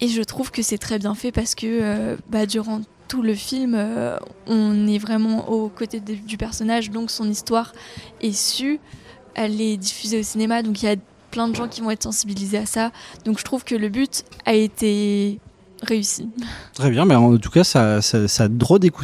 Et 0.00 0.08
je 0.08 0.22
trouve 0.22 0.50
que 0.50 0.62
c'est 0.62 0.78
très 0.78 0.98
bien 0.98 1.14
fait 1.14 1.32
parce 1.32 1.54
que 1.54 1.66
euh, 1.66 2.16
bah, 2.30 2.46
durant 2.46 2.80
tout 3.12 3.20
le 3.20 3.34
film, 3.34 3.74
euh, 3.76 4.16
on 4.46 4.86
est 4.86 4.96
vraiment 4.96 5.50
aux 5.50 5.68
côtés 5.68 6.00
du 6.00 6.38
personnage. 6.38 6.90
Donc, 6.90 7.10
son 7.10 7.28
histoire 7.28 7.74
est 8.22 8.32
sue. 8.32 8.80
Elle 9.34 9.60
est 9.60 9.76
diffusée 9.76 10.20
au 10.20 10.22
cinéma. 10.22 10.62
Donc, 10.62 10.82
il 10.82 10.86
y 10.86 10.88
a 10.88 10.96
plein 11.30 11.46
de 11.46 11.54
gens 11.54 11.68
qui 11.68 11.82
vont 11.82 11.90
être 11.90 12.04
sensibilisés 12.04 12.56
à 12.56 12.64
ça. 12.64 12.90
Donc, 13.26 13.38
je 13.38 13.44
trouve 13.44 13.64
que 13.64 13.74
le 13.74 13.90
but 13.90 14.24
a 14.46 14.54
été 14.54 15.40
réussi. 15.82 16.28
Très 16.74 16.90
bien, 16.90 17.04
mais 17.04 17.14
en 17.14 17.36
tout 17.36 17.50
cas, 17.50 17.64
ça, 17.64 18.00
ça, 18.02 18.28
ça 18.28 18.48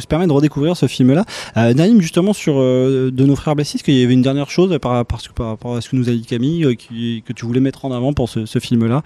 permet 0.07 0.27
de 0.27 0.31
redécouvrir 0.31 0.75
ce 0.75 0.87
film-là. 0.87 1.25
Euh, 1.57 1.73
Naïm, 1.73 2.01
justement, 2.01 2.33
sur 2.33 2.55
euh, 2.57 3.11
de 3.11 3.25
nos 3.25 3.35
frères 3.35 3.55
bassistes, 3.55 3.85
qu'il 3.85 3.95
y 3.95 4.03
avait 4.03 4.13
une 4.13 4.21
dernière 4.21 4.49
chose 4.49 4.77
par, 4.81 5.05
que, 5.05 5.33
par 5.33 5.47
rapport 5.47 5.75
à 5.75 5.81
ce 5.81 5.89
que 5.89 5.95
nous 5.95 6.09
a 6.09 6.11
dit 6.11 6.23
Camille, 6.23 6.65
euh, 6.65 6.75
que 6.75 7.33
tu 7.33 7.45
voulais 7.45 7.59
mettre 7.59 7.85
en 7.85 7.91
avant 7.91 8.13
pour 8.13 8.29
ce, 8.29 8.59
film-là, 8.59 9.03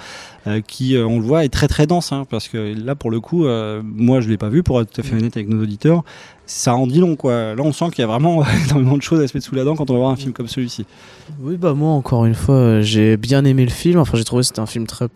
euh, 0.48 0.62
qui, 0.66 0.96
on 0.98 1.20
le 1.20 1.26
voit, 1.26 1.46
est 1.46 1.50
très 1.50 1.68
très 1.68 1.86
dense, 1.88 2.12
hein, 2.12 2.26
parce 2.30 2.48
que 2.48 2.74
là, 2.74 2.96
pour 2.96 3.12
le 3.12 3.20
coup, 3.20 3.46
moi, 3.84 4.22
je 4.22 4.30
l'ai 4.30 4.38
pas 4.38 4.50
vu, 4.50 4.64
pour 4.64 4.82
être 4.82 4.92
tout 4.92 5.02
à 5.02 5.04
fait 5.04 5.16
honnête 5.16 5.36
avec 5.36 5.50
nos 5.50 5.62
auditeurs. 5.62 6.04
Ça 6.46 6.76
en 6.76 6.88
dit 6.88 7.00
long, 7.00 7.16
quoi. 7.16 7.56
Là, 7.56 7.62
on 7.64 7.72
sent 7.72 7.86
qu'il 7.92 8.00
y 8.00 8.04
a 8.04 8.08
vraiment 8.08 8.44
énormément 8.68 8.98
de 8.98 9.02
choses 9.02 9.22
à 9.22 9.28
se 9.28 9.36
mettre 9.36 9.48
sous 9.48 9.56
la 9.56 9.64
dent 9.64 9.76
quand 9.76 9.90
on 9.90 9.94
va 9.94 10.00
voir 10.00 10.12
un 10.12 10.16
film 10.18 10.34
comme 10.34 10.48
celui-ci. 10.48 10.86
Oui, 11.42 11.56
bah 11.56 11.74
moi, 11.74 11.92
encore 11.92 12.26
une 12.26 12.34
fois, 12.36 12.56
euh, 12.56 12.82
j'ai 12.82 13.16
bien 13.16 13.46
aimé 13.46 13.64
le 13.64 13.72
film. 13.72 13.98
Enfin, 14.00 14.18
j'ai 14.18 14.26
trouvé 14.26 14.42
que 14.42 14.48
c'était 14.48 14.60
un 14.60 14.66
film 14.66 14.86
très, 14.86 15.08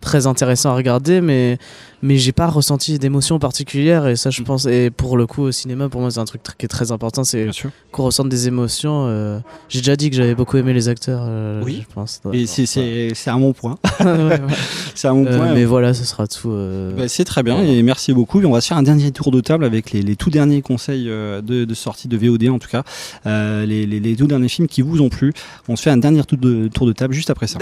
très 0.00 0.26
intéressant 0.26 0.70
à 0.70 0.74
regarder, 0.74 1.20
mais, 1.20 1.56
mais 2.02 2.16
j'ai 2.18 2.32
pas 2.32 2.48
ressenti 2.48 2.98
d'émotion 2.98 3.38
particulière. 3.38 4.08
Et 4.08 4.16
ça, 4.16 4.30
je 4.30 4.42
pense, 4.42 4.66
et 4.66 4.90
pour 4.90 5.16
le 5.16 5.28
coup, 5.28 5.42
au 5.42 5.52
cinéma, 5.52 5.88
pour 5.88 6.00
moi, 6.00 6.10
c'est 6.10 6.18
un 6.18 6.24
truc 6.24 6.42
tr- 6.42 6.56
qui 6.58 6.64
est 6.66 6.68
très 6.68 6.90
important, 6.90 7.22
c'est 7.22 7.48
qu'on 7.92 8.02
ressente 8.02 8.28
des 8.28 8.48
émotions. 8.48 9.04
euh. 9.06 9.38
J'ai 9.68 9.78
déjà 9.80 9.94
dit 9.94 10.10
que 10.10 10.16
j'avais 10.16 10.34
beaucoup 10.34 10.56
aimé 10.56 10.72
les 10.72 10.88
acteurs, 10.88 11.22
euh, 11.24 11.62
Oui. 11.64 11.84
je 11.88 11.94
pense. 11.94 12.20
Et 12.32 12.46
c'est- 12.46 12.66
c'est 12.66 13.10
c'est 13.14 13.30
un 13.30 13.38
bon 13.38 13.52
point. 13.52 13.78
Ouais, 14.00 14.06
ouais. 14.06 14.40
c'est 14.96 15.06
un 15.06 15.14
bon 15.14 15.26
Euh, 15.26 15.36
point. 15.38 15.54
mais 15.54 15.64
voilà, 15.64 15.94
ce 15.94 16.04
sera 16.04 16.26
tout. 16.26 16.50
Bah, 16.96 17.06
c'est 17.06 17.24
très 17.24 17.44
bien 17.44 17.62
et 17.62 17.82
merci 17.84 18.12
beaucoup. 18.12 18.40
Et 18.40 18.46
on 18.46 18.50
va 18.52 18.60
se 18.60 18.66
faire 18.66 18.76
un 18.78 18.82
dernier 18.82 19.12
tour 19.12 19.30
de 19.30 19.40
table 19.40 19.64
avec 19.64 19.92
les, 19.92 20.02
les 20.02 20.16
tout 20.16 20.28
derniers 20.30 20.60
euh, 20.88 21.40
de, 21.42 21.74
sortie 21.74 22.08
de 22.08 22.16
VOD 22.16 22.48
en 22.48 22.58
tout 22.58 22.68
cas, 22.68 22.82
Euh, 23.26 23.64
les, 23.66 24.16
tout 24.16 24.26
derniers 24.26 24.48
films 24.48 24.68
qui 24.68 24.82
vous 24.82 25.00
ont 25.00 25.08
plu. 25.08 25.32
On 25.68 25.76
se 25.76 25.82
fait 25.82 25.90
un 25.90 25.96
dernier 25.96 26.24
tour 26.24 26.38
de, 26.38 26.68
tour 26.68 26.86
de 26.86 26.92
table 26.92 27.14
juste 27.14 27.30
après 27.30 27.46
ça. 27.46 27.58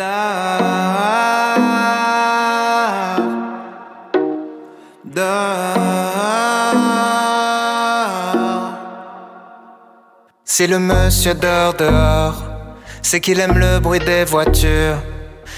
Si 10.44 10.66
le 10.66 10.78
monsieur 10.78 11.34
dort 11.34 11.74
dehors, 11.74 12.42
c'est 13.02 13.20
qu'il 13.20 13.40
aime 13.40 13.58
le 13.58 13.80
bruit 13.80 14.00
des 14.00 14.24
voitures. 14.24 14.98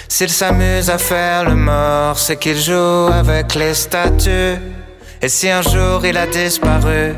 S'il 0.09 0.31
s'amuse 0.31 0.91
à 0.91 0.99
faire 0.99 1.49
le 1.49 1.57
mort, 1.57 2.19
c'est 2.19 2.37
qu'il 2.37 2.57
joue 2.57 3.09
avec 3.13 3.55
les 3.55 3.75
statues. 3.75 4.59
Et 5.21 5.29
si 5.29 5.49
un 5.49 5.63
jour 5.63 6.05
il 6.05 6.17
a 6.17 6.27
disparu, 6.27 7.15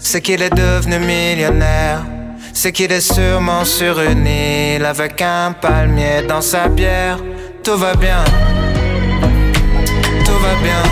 c'est 0.00 0.20
qu'il 0.20 0.42
est 0.42 0.54
devenu 0.54 0.98
millionnaire. 0.98 2.04
C'est 2.52 2.72
qu'il 2.72 2.90
est 2.90 3.00
sûrement 3.00 3.64
sur 3.64 4.00
une 4.00 4.26
île 4.26 4.84
avec 4.84 5.22
un 5.22 5.52
palmier 5.52 6.22
dans 6.28 6.40
sa 6.40 6.68
bière. 6.68 7.18
Tout 7.62 7.76
va 7.76 7.94
bien, 7.94 8.24
tout 10.24 10.38
va 10.38 10.54
bien. 10.62 10.82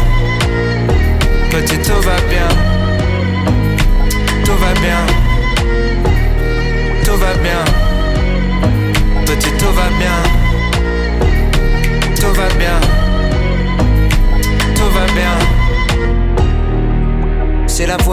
Petit, 1.51 1.79
tout 1.79 2.01
va 2.03 2.17
bien, 2.29 2.49
tout 4.45 4.57
va 4.57 4.73
bien. 4.81 5.28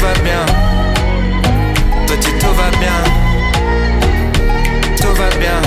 Tout 0.00 0.06
va 0.06 0.14
bien. 0.22 0.46
Petit, 2.06 2.32
tout 2.38 2.54
va 2.54 2.70
bien. 2.78 3.04
Tout 4.96 5.14
va 5.14 5.28
bien. 5.38 5.60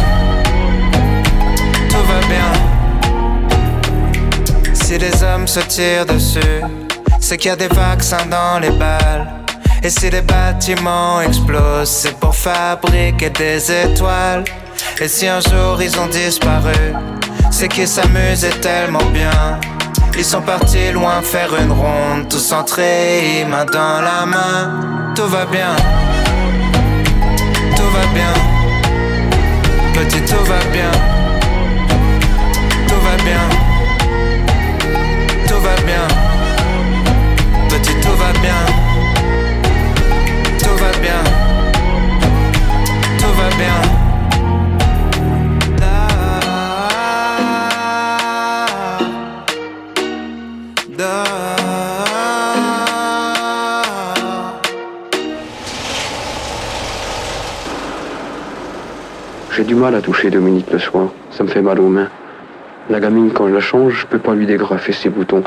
Tout 1.87 2.03
va 2.07 2.19
bien. 2.27 2.51
Si 4.73 4.97
les 4.97 5.21
hommes 5.21 5.47
se 5.47 5.59
tirent 5.59 6.07
dessus, 6.07 6.63
c'est 7.19 7.37
qu'il 7.37 7.49
y 7.49 7.51
a 7.51 7.55
des 7.55 7.67
vaccins 7.67 8.25
dans 8.25 8.57
les 8.59 8.71
balles. 8.71 9.27
Et 9.83 9.91
si 9.91 10.09
les 10.09 10.21
bâtiments 10.21 11.21
explosent, 11.21 11.91
c'est 11.91 12.17
pour 12.17 12.33
fabriquer 12.33 13.29
des 13.29 13.71
étoiles. 13.71 14.45
Et 14.99 15.07
si 15.07 15.27
un 15.27 15.41
jour 15.41 15.79
ils 15.79 15.95
ont 15.99 16.07
disparu, 16.07 16.95
c'est 17.51 17.67
qu'ils 17.67 17.87
s'amusaient 17.87 18.59
tellement 18.61 19.05
bien. 19.13 19.59
Ils 20.15 20.25
sont 20.25 20.41
partis 20.41 20.91
loin 20.91 21.21
faire 21.21 21.55
une 21.55 21.71
ronde, 21.71 22.29
tous 22.29 22.37
centrés, 22.37 23.45
main 23.49 23.65
dans 23.65 24.01
la 24.01 24.25
main. 24.25 25.13
Tout 25.15 25.27
va 25.27 25.45
bien, 25.45 25.75
tout 27.75 27.89
va 27.95 28.05
bien. 28.13 28.33
Petit, 29.93 30.21
tout 30.21 30.43
va 30.45 30.59
bien, 30.71 30.91
tout 32.87 33.01
va 33.07 33.15
bien, 33.23 33.41
J'ai 59.63 59.69
du 59.69 59.75
mal 59.75 59.95
à 59.95 60.01
toucher 60.01 60.29
Dominique 60.29 60.69
le 60.73 60.77
soir. 60.77 61.07
Ça 61.31 61.41
me 61.41 61.47
fait 61.47 61.61
mal 61.61 61.79
aux 61.79 61.87
mains. 61.87 62.09
La 62.89 62.99
gamine, 62.99 63.31
quand 63.31 63.47
je 63.47 63.53
la 63.53 63.61
change, 63.61 63.93
je 63.93 64.05
peux 64.05 64.19
pas 64.19 64.35
lui 64.35 64.45
dégrafer 64.45 64.91
ses 64.91 65.09
boutons. 65.09 65.41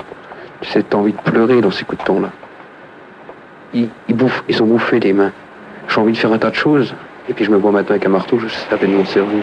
Tu 0.62 0.71
sais, 0.71 0.83
t'as 0.83 0.97
envie 0.97 1.12
de 1.12 1.19
pleurer 1.19 1.61
dans 1.61 1.71
ces 1.71 1.85
coups 1.85 2.01
de 2.01 2.07
temps-là. 2.07 2.31
Ils, 3.75 3.91
bouffent, 4.09 4.43
ils 4.49 4.62
ont 4.62 4.67
bouffé 4.67 5.01
les 5.01 5.12
mains. 5.12 5.33
J'ai 5.89 6.01
envie 6.01 6.12
de 6.12 6.17
faire 6.17 6.33
un 6.33 6.39
tas 6.39 6.49
de 6.49 6.55
choses. 6.55 6.95
Et 7.29 7.35
puis 7.35 7.45
je 7.45 7.51
me 7.51 7.59
vois 7.59 7.73
maintenant 7.73 7.91
avec 7.91 8.07
un 8.07 8.09
marteau, 8.09 8.39
je 8.39 8.49
sais 8.49 8.75
peine 8.75 8.97
mon 8.97 9.05
cerveau. 9.05 9.41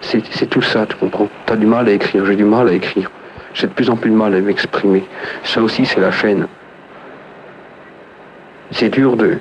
C'est 0.00 0.26
c'est 0.32 0.46
tout 0.46 0.62
ça, 0.62 0.84
tu 0.86 0.96
comprends 0.96 1.28
T'as 1.46 1.54
du 1.54 1.66
mal 1.66 1.88
à 1.88 1.92
écrire, 1.92 2.26
j'ai 2.26 2.34
du 2.34 2.44
mal 2.44 2.68
à 2.70 2.72
écrire. 2.72 3.08
J'ai 3.54 3.68
de 3.68 3.72
plus 3.72 3.88
en 3.88 3.94
plus 3.94 4.10
de 4.10 4.16
mal 4.16 4.34
à 4.34 4.40
m'exprimer. 4.40 5.04
Ça 5.44 5.62
aussi, 5.62 5.86
c'est 5.86 6.00
la 6.00 6.10
chaîne. 6.10 6.48
C'est 8.72 8.88
dur 8.88 9.16
de... 9.16 9.38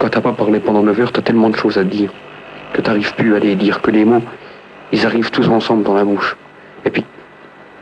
Quand 0.00 0.08
t'as 0.08 0.20
pas 0.20 0.32
parlé 0.32 0.58
pendant 0.58 0.82
9 0.82 0.98
heures, 0.98 1.12
t'as 1.12 1.22
tellement 1.22 1.50
de 1.50 1.56
choses 1.56 1.78
à 1.78 1.84
dire 1.84 2.10
que 2.74 2.82
t'arrives 2.82 3.14
plus 3.14 3.34
à 3.34 3.38
les 3.38 3.54
dire, 3.54 3.80
que 3.80 3.90
les 3.90 4.04
mots, 4.04 4.22
ils 4.92 5.06
arrivent 5.06 5.30
tous 5.30 5.48
ensemble 5.48 5.84
dans 5.84 5.94
la 5.94 6.04
bouche. 6.04 6.36
Et 6.84 6.90
puis, 6.90 7.04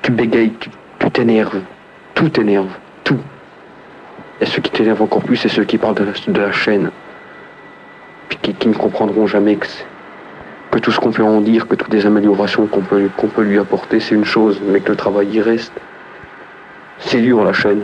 tu 0.02 0.12
bégayes, 0.12 0.52
tu 0.60 0.70
t'énerves. 1.10 1.60
Tout 2.14 2.28
t'énerve. 2.28 2.68
Tout. 3.02 3.18
Et 4.40 4.46
ceux 4.46 4.60
qui 4.60 4.70
t'énervent 4.70 5.02
encore 5.02 5.22
plus, 5.22 5.36
c'est 5.36 5.48
ceux 5.48 5.64
qui 5.64 5.78
parlent 5.78 5.94
de 5.94 6.04
la, 6.04 6.12
de 6.12 6.40
la 6.40 6.52
chaîne. 6.52 6.90
Puis 8.28 8.38
qui, 8.42 8.54
qui 8.54 8.68
ne 8.68 8.74
comprendront 8.74 9.26
jamais 9.26 9.56
que, 9.56 9.66
que 10.70 10.78
tout 10.78 10.92
ce 10.92 11.00
qu'on 11.00 11.10
peut 11.10 11.24
en 11.24 11.40
dire, 11.40 11.66
que 11.66 11.74
toutes 11.74 11.92
les 11.92 12.04
améliorations 12.04 12.66
qu'on 12.66 12.82
peut, 12.82 13.08
qu'on 13.16 13.28
peut 13.28 13.42
lui 13.42 13.58
apporter, 13.58 13.98
c'est 13.98 14.14
une 14.14 14.26
chose, 14.26 14.60
mais 14.62 14.80
que 14.80 14.90
le 14.90 14.96
travail 14.96 15.28
y 15.28 15.40
reste. 15.40 15.72
C'est 16.98 17.20
dur 17.20 17.42
la 17.44 17.54
chaîne. 17.54 17.82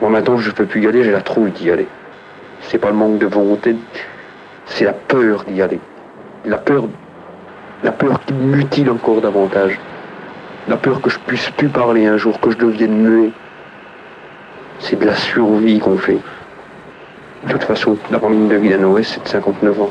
Moi 0.00 0.10
maintenant, 0.10 0.38
je 0.38 0.50
peux 0.50 0.66
plus 0.66 0.82
y 0.82 0.86
aller, 0.88 1.04
j'ai 1.04 1.12
la 1.12 1.22
trouille 1.22 1.52
d'y 1.52 1.70
aller. 1.70 1.86
C'est 2.62 2.78
pas 2.78 2.88
le 2.88 2.96
manque 2.96 3.18
de 3.18 3.26
volonté, 3.26 3.76
c'est 4.66 4.84
la 4.84 4.92
peur 4.92 5.44
d'y 5.44 5.62
aller. 5.62 5.80
La 6.46 6.58
peur, 6.58 6.84
la 7.82 7.90
peur 7.90 8.20
qui 8.24 8.32
mutile 8.32 8.88
encore 8.90 9.20
davantage. 9.20 9.80
La 10.68 10.76
peur 10.76 11.00
que 11.00 11.10
je 11.10 11.18
puisse 11.18 11.50
plus 11.50 11.68
parler 11.68 12.06
un 12.06 12.16
jour, 12.16 12.38
que 12.38 12.52
je 12.52 12.56
devienne 12.56 12.96
muet. 12.98 13.30
C'est 14.78 14.96
de 14.96 15.06
la 15.06 15.16
survie 15.16 15.80
qu'on 15.80 15.98
fait. 15.98 16.18
De 17.46 17.50
toute 17.50 17.64
façon, 17.64 17.98
la 18.12 18.18
ligne 18.18 18.46
de 18.46 18.56
vie 18.56 18.76
West, 18.76 19.14
c'est 19.14 19.24
de 19.24 19.28
59 19.28 19.80
ans. 19.80 19.90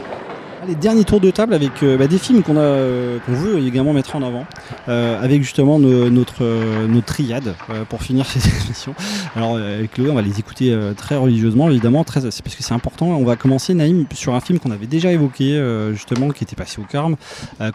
Allez, 0.65 0.73
dernier 0.75 1.03
tour 1.03 1.19
de 1.19 1.29
table 1.29 1.53
avec 1.53 1.83
euh, 1.83 1.95
bah, 1.95 2.07
des 2.07 2.17
films 2.17 2.41
qu'on 2.41 2.55
euh, 2.57 3.19
qu'on 3.19 3.33
veut 3.33 3.59
également 3.59 3.93
mettre 3.93 4.15
en 4.15 4.23
avant, 4.23 4.45
euh, 4.87 5.21
avec 5.21 5.43
justement 5.43 5.77
no- 5.77 6.09
notre, 6.09 6.43
euh, 6.43 6.87
notre 6.87 7.05
triade 7.05 7.53
pour 7.89 8.01
finir 8.01 8.25
cette 8.29 8.45
émission. 8.65 8.95
Alors 9.35 9.57
avec 9.57 9.91
Chloé, 9.91 10.09
on 10.09 10.15
va 10.15 10.23
les 10.23 10.39
écouter 10.39 10.75
très 10.97 11.17
religieusement, 11.17 11.69
évidemment, 11.69 12.03
très, 12.03 12.21
parce 12.21 12.41
que 12.41 12.63
c'est 12.63 12.73
important. 12.73 13.07
On 13.07 13.23
va 13.25 13.35
commencer, 13.35 13.73
Naïm, 13.75 14.05
sur 14.13 14.33
un 14.33 14.39
film 14.39 14.57
qu'on 14.59 14.71
avait 14.71 14.87
déjà 14.87 15.11
évoqué, 15.11 15.61
justement, 15.93 16.29
qui 16.29 16.43
était 16.43 16.55
passé 16.55 16.81
au 16.81 16.85
Carme, 16.85 17.15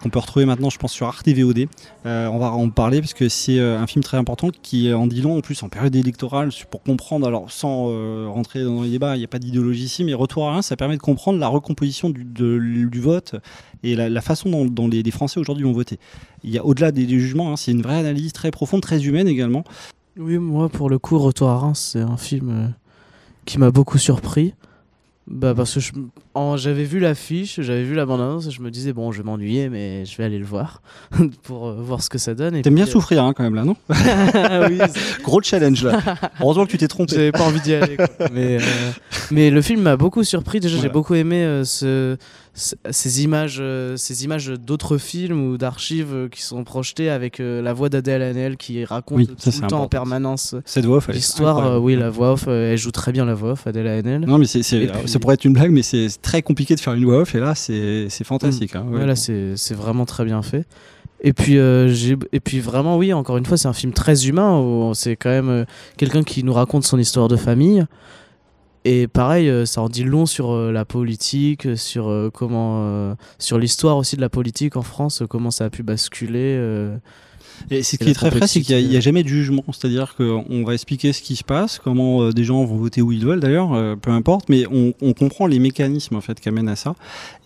qu'on 0.02 0.08
peut 0.10 0.18
retrouver 0.18 0.44
maintenant, 0.46 0.70
je 0.70 0.78
pense, 0.78 0.92
sur 0.92 1.06
Arte 1.06 1.28
VOD. 1.28 1.66
On 2.04 2.38
va 2.38 2.50
en 2.52 2.70
parler 2.70 3.00
parce 3.00 3.14
que 3.14 3.28
c'est 3.28 3.60
un 3.60 3.86
film 3.86 4.02
très 4.02 4.16
important 4.16 4.48
qui 4.62 4.92
en 4.92 5.06
dit 5.06 5.20
long, 5.22 5.36
en 5.38 5.40
plus 5.40 5.62
en 5.62 5.68
période 5.68 5.94
électorale, 5.94 6.50
pour 6.70 6.82
comprendre, 6.82 7.26
alors 7.26 7.50
sans 7.50 7.86
rentrer 8.32 8.64
dans 8.64 8.82
les 8.82 8.90
débats, 8.90 9.14
il 9.16 9.18
n'y 9.20 9.24
a 9.24 9.28
pas 9.28 9.38
d'idéologie 9.38 9.84
ici, 9.84 10.04
mais 10.04 10.14
retour 10.14 10.48
à 10.48 10.52
rien, 10.52 10.62
ça 10.62 10.76
permet 10.76 10.96
de 10.96 11.02
comprendre 11.02 11.38
la 11.38 11.48
recomposition 11.48 12.10
du, 12.10 12.24
de- 12.24 12.58
du 12.88 13.00
vote 13.00 13.34
et 13.82 13.96
la, 13.96 14.20
façon 14.20 14.66
dont, 14.66 14.88
les, 14.88 15.10
Français 15.10 15.40
aujourd'hui 15.40 15.64
vont 15.64 15.72
voter. 15.72 15.98
Il 16.44 16.50
y 16.50 16.58
a 16.58 16.64
au-delà 16.64 16.92
des, 16.92 17.08
jugements, 17.08 17.52
hein, 17.52 17.56
c'est 17.56 17.72
une 17.72 17.82
vraie 17.82 17.98
analyse 17.98 18.32
très 18.32 18.50
profonde, 18.50 18.80
très 18.80 19.04
humaine 19.04 19.28
également. 19.28 19.64
Oui, 20.16 20.38
moi, 20.38 20.68
pour 20.68 20.90
le 20.90 20.98
coup, 20.98 21.18
Retour 21.18 21.48
à 21.48 21.58
Reims, 21.58 21.90
c'est 21.92 22.00
un 22.00 22.16
film 22.16 22.50
euh, 22.50 22.66
qui 23.44 23.58
m'a 23.58 23.70
beaucoup 23.70 23.98
surpris. 23.98 24.54
Bah, 25.26 25.54
parce 25.54 25.74
que 25.74 25.80
je- 25.80 25.92
j'avais 26.56 26.84
vu 26.84 27.00
l'affiche, 27.00 27.60
j'avais 27.60 27.82
vu 27.82 27.94
la 27.94 28.06
bande-annonce 28.06 28.46
et 28.46 28.50
je 28.50 28.60
me 28.62 28.70
disais, 28.70 28.92
bon, 28.92 29.10
je 29.12 29.18
vais 29.18 29.24
m'ennuyer, 29.24 29.68
mais 29.68 30.04
je 30.04 30.16
vais 30.16 30.24
aller 30.24 30.38
le 30.38 30.44
voir 30.44 30.80
pour 31.42 31.68
euh, 31.68 31.74
voir 31.80 32.02
ce 32.02 32.08
que 32.10 32.18
ça 32.18 32.34
donne. 32.34 32.60
T'aimes 32.62 32.74
bien 32.74 32.84
euh, 32.86 32.88
souffrir 32.90 33.24
hein, 33.24 33.32
quand 33.36 33.42
même 33.42 33.54
là, 33.54 33.64
non 33.64 33.76
oui, 34.68 34.78
Gros 35.24 35.42
challenge 35.42 35.84
là. 35.84 36.00
Heureusement 36.40 36.66
que 36.66 36.70
tu 36.70 36.78
t'es 36.78 36.88
trompé. 36.88 37.14
J'avais 37.14 37.32
pas 37.32 37.44
envie 37.44 37.60
d'y 37.60 37.74
aller. 37.74 37.96
quoi. 37.96 38.06
mais, 38.32 38.56
euh, 38.58 38.90
mais 39.30 39.50
le 39.50 39.60
film 39.62 39.82
m'a 39.82 39.96
beaucoup 39.96 40.22
surpris. 40.24 40.60
Déjà, 40.60 40.78
j'ai 40.80 40.88
beaucoup 40.88 41.14
aimé 41.14 41.62
ce- 41.64 42.16
ce- 42.54 42.74
ces 42.90 43.22
images, 43.24 43.62
ces 43.96 44.24
images 44.24 44.48
d'autres 44.48 44.98
films 44.98 45.42
ou 45.52 45.56
d'archives 45.58 46.28
qui 46.30 46.42
sont 46.42 46.62
projetées 46.64 47.08
avec 47.10 47.38
la 47.40 47.72
voix 47.72 47.88
d'Adèle 47.88 48.22
Hanel 48.22 48.56
qui 48.56 48.84
raconte 48.84 49.18
Oui, 49.18 49.26
tout 49.26 49.34
le 49.62 49.66
temps 49.68 49.82
en 49.82 49.88
permanence 49.88 50.54
Cette 50.64 50.84
voix 50.84 51.00
l'histoire. 51.08 51.82
oui, 51.82 51.96
la 51.96 52.10
voix 52.10 52.32
off, 52.32 52.46
elle 52.48 52.76
joue 52.78 52.90
très 52.90 53.12
bien 53.12 53.24
la 53.24 53.34
voix 53.34 53.52
off, 53.52 53.66
Adèle 53.66 53.86
Hanel. 53.88 54.20
Non 54.26 54.38
mais 54.38 54.46
c'est, 54.46 54.62
c'est- 54.62 54.88
ça 55.06 55.18
pourrait 55.18 55.34
être 55.34 55.44
une 55.44 55.52
blague, 55.54 55.70
mais 55.70 55.82
c'est 55.82 56.08
très 56.22 56.42
compliqué 56.42 56.74
de 56.74 56.80
faire 56.80 56.94
une 56.94 57.04
voix 57.04 57.18
off 57.18 57.34
et 57.34 57.40
là 57.40 57.54
c'est, 57.54 58.08
fantastique. 58.24 58.74
hein, 58.76 59.14
c'est 59.14 59.74
vraiment 59.74 60.06
très 60.06 60.24
bien 60.24 60.42
fait. 60.42 60.66
Et 61.22 61.32
puis, 61.32 61.58
euh, 61.58 61.94
et 62.32 62.40
puis 62.40 62.60
vraiment, 62.60 62.96
oui, 62.96 63.12
encore 63.12 63.36
une 63.36 63.44
fois, 63.44 63.56
c'est 63.56 63.68
un 63.68 63.72
film 63.72 63.92
très 63.92 64.26
humain. 64.26 64.92
C'est 64.94 65.16
quand 65.16 65.30
même 65.30 65.48
euh, 65.50 65.64
quelqu'un 65.96 66.22
qui 66.22 66.42
nous 66.44 66.52
raconte 66.52 66.84
son 66.84 66.98
histoire 66.98 67.28
de 67.28 67.36
famille. 67.36 67.84
Et 68.86 69.06
pareil, 69.06 69.50
euh, 69.50 69.66
ça 69.66 69.82
en 69.82 69.90
dit 69.90 70.04
long 70.04 70.24
sur 70.24 70.56
la 70.56 70.86
politique, 70.86 71.76
sur 71.76 72.30
comment, 72.32 73.14
sur 73.38 73.58
l'histoire 73.58 73.98
aussi 73.98 74.16
de 74.16 74.22
la 74.22 74.30
politique 74.30 74.76
en 74.76 74.82
France, 74.82 75.22
comment 75.28 75.50
ça 75.50 75.66
a 75.66 75.70
pu 75.70 75.82
basculer. 75.82 76.58
Euh, 77.72 77.76
Et 77.76 77.82
ce 77.82 77.96
et 77.96 77.98
qui 77.98 78.10
est 78.10 78.14
très 78.14 78.30
vrai, 78.30 78.46
c'est 78.46 78.60
qu'il 78.60 78.88
n'y 78.88 78.94
a, 78.96 78.98
a 78.98 79.00
jamais 79.00 79.22
de 79.22 79.28
jugement. 79.28 79.64
C'est-à-dire 79.72 80.14
qu'on 80.16 80.64
va 80.64 80.74
expliquer 80.74 81.12
ce 81.12 81.22
qui 81.22 81.36
se 81.36 81.44
passe, 81.44 81.78
comment 81.82 82.22
euh, 82.22 82.32
des 82.32 82.44
gens 82.44 82.64
vont 82.64 82.76
voter 82.76 83.02
où 83.02 83.12
ils 83.12 83.24
veulent 83.24 83.40
d'ailleurs, 83.40 83.72
euh, 83.74 83.96
peu 83.96 84.10
importe, 84.10 84.48
mais 84.48 84.64
on, 84.72 84.92
on 85.02 85.12
comprend 85.12 85.46
les 85.46 85.58
mécanismes 85.58 86.16
en 86.16 86.20
fait 86.20 86.40
qui 86.40 86.48
amènent 86.48 86.68
à 86.68 86.76
ça. 86.76 86.94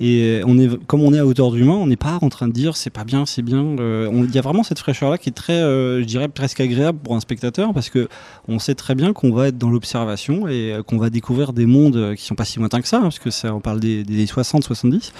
Et 0.01 0.41
on 0.47 0.59
est, 0.59 0.69
comme 0.87 1.03
on 1.03 1.13
est 1.15 1.19
à 1.19 1.27
hauteur 1.27 1.51
d'humain, 1.53 1.75
on 1.75 1.87
n'est 1.87 1.97
pas 1.97 2.19
en 2.23 2.29
train 2.29 2.49
de 2.49 2.53
dire 2.53 2.77
c'est 2.77 2.91
pas 2.91 3.05
bien, 3.05 3.27
c'est 3.27 3.43
bien. 3.43 3.65
Euh, 3.79 4.11
Il 4.29 4.35
y 4.35 4.39
a 4.39 4.43
vraiment 4.43 4.63
cette 4.63 4.79
fraîcheur-là 4.79 5.19
qui 5.19 5.29
est 5.29 5.33
très, 5.33 5.53
euh, 5.55 6.01
je 6.01 6.07
dirais, 6.07 6.29
presque 6.29 6.61
agréable 6.61 6.99
pour 7.03 7.15
un 7.15 7.21
spectateur 7.21 7.73
parce 7.75 7.91
que 7.91 8.09
on 8.49 8.59
sait 8.59 8.75
très 8.75 8.95
bien 8.95 9.13
qu'on 9.13 9.33
va 9.33 9.49
être 9.49 9.59
dans 9.59 9.71
l'observation 9.71 10.49
et 10.49 10.73
euh, 10.73 10.83
qu'on 10.83 10.99
va 10.99 11.11
découvrir 11.11 11.53
des 11.53 11.67
mondes 11.67 11.97
euh, 11.97 12.15
qui 12.15 12.25
sont 12.25 12.35
pas 12.35 12.45
si 12.45 12.59
lointains 12.59 12.81
que 12.81 12.89
ça, 12.89 12.99
hein, 12.99 13.03
parce 13.03 13.19
que 13.19 13.31
ça, 13.31 13.55
on 13.55 13.61
parle 13.61 13.81
des, 13.81 14.05
des 14.05 14.27
60-70. 14.27 15.11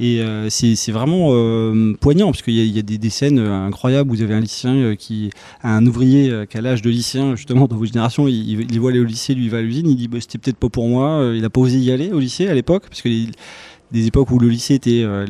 Et 0.00 0.20
euh, 0.20 0.48
c'est 0.50 0.92
vraiment 0.92 1.28
euh, 1.32 1.94
poignant 2.00 2.26
parce 2.30 2.42
qu'il 2.42 2.54
y, 2.54 2.60
a- 2.60 2.64
il 2.64 2.74
y 2.74 2.78
a 2.78 2.82
des, 2.82 2.98
des 2.98 3.10
scènes 3.10 3.38
euh, 3.38 3.66
incroyables. 3.66 4.10
Vous 4.10 4.22
avez 4.22 4.33
un 4.34 4.76
euh, 4.76 4.94
qui, 4.94 5.30
un 5.62 5.84
ouvrier 5.86 6.30
euh, 6.30 6.46
qui 6.46 6.56
a 6.58 6.60
l'âge 6.60 6.82
de 6.82 6.90
lycéen 6.90 7.36
justement 7.36 7.66
dans 7.66 7.76
vos 7.76 7.84
générations, 7.86 8.26
il, 8.28 8.80
voit 8.80 8.90
aller 8.90 9.00
au 9.00 9.04
lycée, 9.04 9.34
lui 9.34 9.48
va 9.48 9.58
à 9.58 9.62
l'usine, 9.62 9.88
il 9.88 9.96
dit 9.96 10.08
bah, 10.08 10.18
c'était 10.20 10.38
peut-être 10.38 10.56
pas 10.58 10.68
pour 10.68 10.88
moi. 10.88 11.08
Euh, 11.20 11.36
Il 11.36 11.44
a 11.44 11.50
pas 11.50 11.60
osé 11.60 11.78
y 11.78 11.90
aller 11.90 12.10
au 12.12 12.18
lycée 12.20 12.48
à 12.48 12.54
l'époque 12.54 12.84
parce 12.88 13.02
que 13.02 13.08
les- 13.08 13.28
des 13.92 14.06
époques 14.06 14.30
où 14.32 14.38
le 14.40 14.48
lycée 14.48 14.74
était 14.74 15.02
le- 15.02 15.26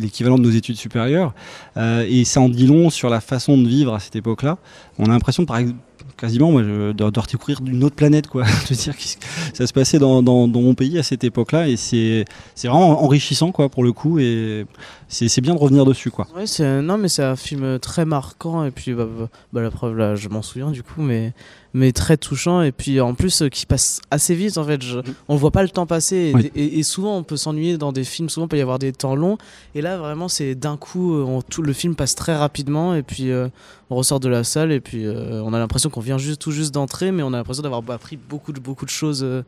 l'équivalent 0.00 0.38
de 0.38 0.42
nos 0.44 0.50
études 0.50 0.76
supérieures. 0.76 1.34
Et 1.76 2.24
ça 2.24 2.40
en 2.40 2.48
dit 2.48 2.66
long 2.68 2.88
sur 2.88 3.10
la 3.10 3.20
façon 3.20 3.58
de 3.58 3.66
vivre 3.66 3.94
à 3.94 3.98
cette 3.98 4.14
époque-là. 4.14 4.58
On 4.98 5.06
a 5.06 5.08
l'impression, 5.08 5.44
par, 5.44 5.58
ex- 5.58 5.72
quasiment 6.16 6.50
moi, 6.52 6.62
je- 6.62 6.92
de, 6.92 7.10
de 7.10 7.20
redécouvrir 7.20 7.60
d'une 7.60 7.82
autre 7.84 7.96
planète, 7.96 8.26
quoi. 8.26 8.44
de 8.70 8.74
dire 8.74 8.96
que 8.96 9.02
ça 9.54 9.66
se 9.66 9.72
passait 9.72 9.98
dans, 9.98 10.22
dans, 10.22 10.48
dans 10.48 10.60
mon 10.60 10.74
pays 10.74 10.98
à 10.98 11.02
cette 11.02 11.24
époque-là, 11.24 11.68
et 11.68 11.76
c'est 11.76 12.24
c'est 12.54 12.68
vraiment 12.68 13.02
enrichissant, 13.04 13.52
quoi, 13.52 13.68
pour 13.68 13.84
le 13.84 13.92
coup, 13.92 14.18
et 14.18 14.66
c'est 15.08 15.28
c'est 15.28 15.40
bien 15.40 15.54
de 15.54 15.58
revenir 15.60 15.84
dessus, 15.84 16.10
quoi. 16.10 16.26
Ouais, 16.36 16.46
c'est 16.46 16.82
non 16.82 16.98
mais 16.98 17.08
c'est 17.08 17.24
un 17.24 17.36
film 17.36 17.78
très 17.78 18.04
marquant. 18.04 18.64
Et 18.64 18.70
puis 18.70 18.92
bah, 18.94 19.06
bah, 19.18 19.28
bah, 19.52 19.60
la 19.62 19.70
preuve 19.70 19.96
là 19.96 20.14
je 20.14 20.28
m'en 20.28 20.42
souviens 20.42 20.70
du 20.70 20.82
coup 20.82 21.02
mais 21.02 21.32
mais 21.74 21.92
très 21.92 22.16
touchant. 22.16 22.62
Et 22.62 22.72
puis 22.72 23.00
en 23.00 23.14
plus 23.14 23.42
euh, 23.42 23.48
qui 23.48 23.66
passe 23.66 24.00
assez 24.10 24.34
vite 24.34 24.56
en 24.58 24.64
fait. 24.64 24.82
Je, 24.82 24.98
on 25.28 25.36
voit 25.36 25.50
pas 25.50 25.62
le 25.62 25.68
temps 25.68 25.86
passer. 25.86 26.16
Et, 26.16 26.34
Oui. 26.34 26.50
et- 26.54 26.78
et 26.78 26.82
souvent 26.84 27.16
on 27.16 27.22
peut 27.24 27.36
s'ennuyer 27.36 27.76
dans 27.78 27.92
des 27.92 28.04
films. 28.04 28.28
Souvent 28.28 28.46
il 28.46 28.48
peut 28.50 28.58
y 28.58 28.60
avoir 28.60 28.78
des 28.78 28.92
temps 28.92 29.14
longs. 29.16 29.36
Et 29.74 29.82
là 29.82 29.96
vraiment 29.98 30.28
c'est 30.28 30.54
d'un 30.54 30.76
coup 30.76 31.14
euh, 31.14 31.24
on- 31.24 31.42
tout 31.42 31.62
le 31.62 31.72
film 31.72 31.94
passe 31.96 32.14
très 32.14 32.36
rapidement. 32.36 32.94
Et 32.94 33.02
puis 33.02 33.30
euh, 33.32 33.48
on 33.90 33.96
ressort 33.96 34.20
de 34.20 34.28
la 34.28 34.44
salle. 34.44 34.70
Et 34.72 34.80
puis 34.80 35.06
euh, 35.06 35.42
on 35.44 35.52
a 35.52 35.58
l'impression 35.58 35.89
qu'on 35.90 36.00
vient 36.00 36.18
juste 36.18 36.40
tout 36.40 36.52
juste 36.52 36.72
d'entrer 36.72 37.12
mais 37.12 37.22
on 37.22 37.32
a 37.32 37.36
l'impression 37.36 37.62
d'avoir 37.62 37.82
appris 37.90 38.16
beaucoup 38.16 38.52
de 38.52 38.60
beaucoup 38.60 38.84
de 38.84 38.90
choses 38.90 39.22
euh, 39.22 39.42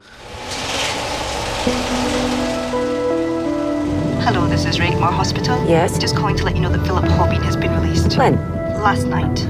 Hello, 4.25 4.47
this 4.49 4.65
is 4.65 4.79
Raigmore 4.79 5.13
Hospital. 5.13 5.59
Yes? 5.69 5.99
Just 5.99 6.17
calling 6.17 6.37
to 6.37 6.45
let 6.45 6.55
you 6.55 6.63
know 6.63 6.71
that 6.71 6.87
Philip 6.87 7.05
Hobbing 7.05 7.43
has 7.43 7.57
been 7.57 7.73
released. 7.81 8.17
When? 8.17 8.37
Last 8.81 9.07
night. 9.07 9.47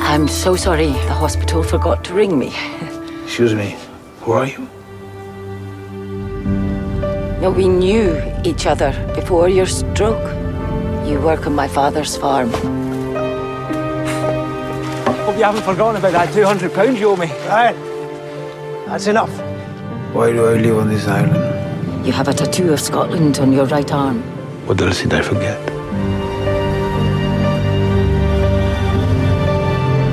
I'm 0.00 0.26
so 0.26 0.56
sorry. 0.56 0.88
The 0.88 1.14
hospital 1.14 1.62
forgot 1.62 2.02
to 2.06 2.14
ring 2.14 2.36
me. 2.36 2.48
Excuse 3.24 3.54
me. 3.54 3.76
Who 4.22 4.32
are 4.32 4.46
you? 4.46 4.68
No, 7.40 7.50
we 7.50 7.68
knew 7.68 8.20
each 8.44 8.66
other 8.66 8.92
before 9.14 9.48
your 9.48 9.66
stroke. 9.66 10.28
You 11.06 11.20
work 11.20 11.46
on 11.46 11.54
my 11.54 11.68
father's 11.68 12.16
farm. 12.16 12.50
Hope 15.30 15.38
you 15.38 15.44
haven't 15.44 15.62
forgotten 15.62 15.94
about 15.94 16.10
that 16.10 16.28
£200 16.30 16.98
you 16.98 17.10
owe 17.10 17.14
me. 17.14 17.26
Right. 17.46 17.76
That's 18.86 19.06
enough. 19.06 19.30
Why 20.12 20.32
do 20.32 20.44
I 20.44 20.54
live 20.54 20.78
on 20.78 20.88
this 20.88 21.06
island? 21.06 22.04
You 22.04 22.10
have 22.10 22.26
a 22.26 22.34
tattoo 22.34 22.72
of 22.72 22.80
Scotland 22.80 23.38
on 23.38 23.52
your 23.52 23.66
right 23.66 23.92
arm. 23.92 24.22
What 24.66 24.80
else 24.80 25.02
did 25.02 25.14
I 25.14 25.22
forget? 25.22 25.60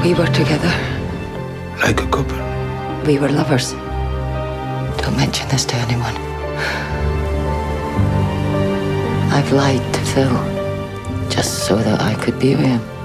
We 0.04 0.14
were 0.14 0.28
together. 0.28 0.72
Like 1.82 2.00
a 2.00 2.08
couple. 2.12 2.38
We 3.08 3.18
were 3.18 3.30
lovers. 3.30 3.72
Don't 5.02 5.18
mention 5.18 5.50
this 5.50 5.66
to 5.66 5.76
anyone. 5.78 6.16
I've 9.34 9.52
lied 9.52 9.82
to 9.96 10.02
Phil 10.14 10.30
just 11.28 11.66
so 11.66 11.76
that 11.76 12.02
I 12.02 12.14
could 12.24 12.38
be 12.38 12.56
with 12.56 12.68
him. 12.68 12.97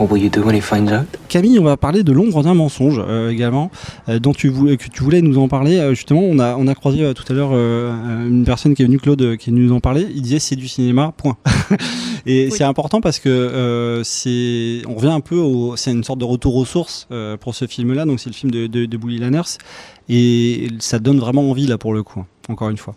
What 0.00 0.06
will 0.06 0.22
you 0.22 0.30
do 0.30 0.42
when 0.42 0.56
he 0.56 0.62
finds 0.62 0.90
out? 0.90 1.04
Camille, 1.28 1.58
on 1.58 1.64
va 1.64 1.76
parler 1.76 2.02
de 2.02 2.10
l'ombre 2.10 2.42
d'un 2.42 2.54
mensonge 2.54 2.98
euh, 3.06 3.28
également, 3.28 3.70
euh, 4.08 4.18
dont 4.18 4.32
tu 4.32 4.48
voulais, 4.48 4.78
que 4.78 4.88
tu 4.88 5.02
voulais 5.02 5.20
nous 5.20 5.36
en 5.36 5.46
parler. 5.46 5.76
Euh, 5.76 5.90
justement, 5.90 6.22
on 6.22 6.38
a, 6.38 6.56
on 6.56 6.66
a 6.68 6.74
croisé 6.74 7.02
euh, 7.02 7.12
tout 7.12 7.30
à 7.30 7.34
l'heure 7.34 7.50
euh, 7.52 8.26
une 8.26 8.44
personne 8.44 8.74
qui 8.74 8.80
est 8.80 8.86
venue, 8.86 8.98
Claude, 8.98 9.36
qui 9.36 9.50
est 9.50 9.52
venue 9.52 9.66
nous 9.66 9.74
en 9.74 9.80
parler. 9.80 10.06
Il 10.14 10.22
disait 10.22 10.38
c'est 10.38 10.56
du 10.56 10.68
cinéma, 10.68 11.12
point. 11.18 11.36
Et 12.26 12.48
c'est 12.48 12.64
important 12.64 13.02
parce 13.02 13.18
que 13.18 13.28
euh, 13.28 14.02
c'est, 14.02 14.80
on 14.88 14.94
revient 14.94 15.12
un 15.12 15.20
peu 15.20 15.36
au, 15.36 15.76
c'est 15.76 15.92
une 15.92 16.04
sorte 16.04 16.18
de 16.18 16.24
retour 16.24 16.56
aux 16.56 16.64
sources 16.64 17.06
euh, 17.12 17.36
pour 17.36 17.54
ce 17.54 17.66
film-là. 17.66 18.06
Donc 18.06 18.20
c'est 18.20 18.30
le 18.30 18.34
film 18.34 18.50
de, 18.50 18.68
de, 18.68 18.86
de 18.86 18.96
Bully 18.96 19.18
Lanners 19.18 19.58
et 20.08 20.68
ça 20.78 20.98
donne 20.98 21.18
vraiment 21.18 21.50
envie 21.50 21.66
là 21.66 21.76
pour 21.76 21.92
le 21.92 22.02
coup. 22.02 22.24
Encore 22.48 22.70
une 22.70 22.78
fois. 22.78 22.94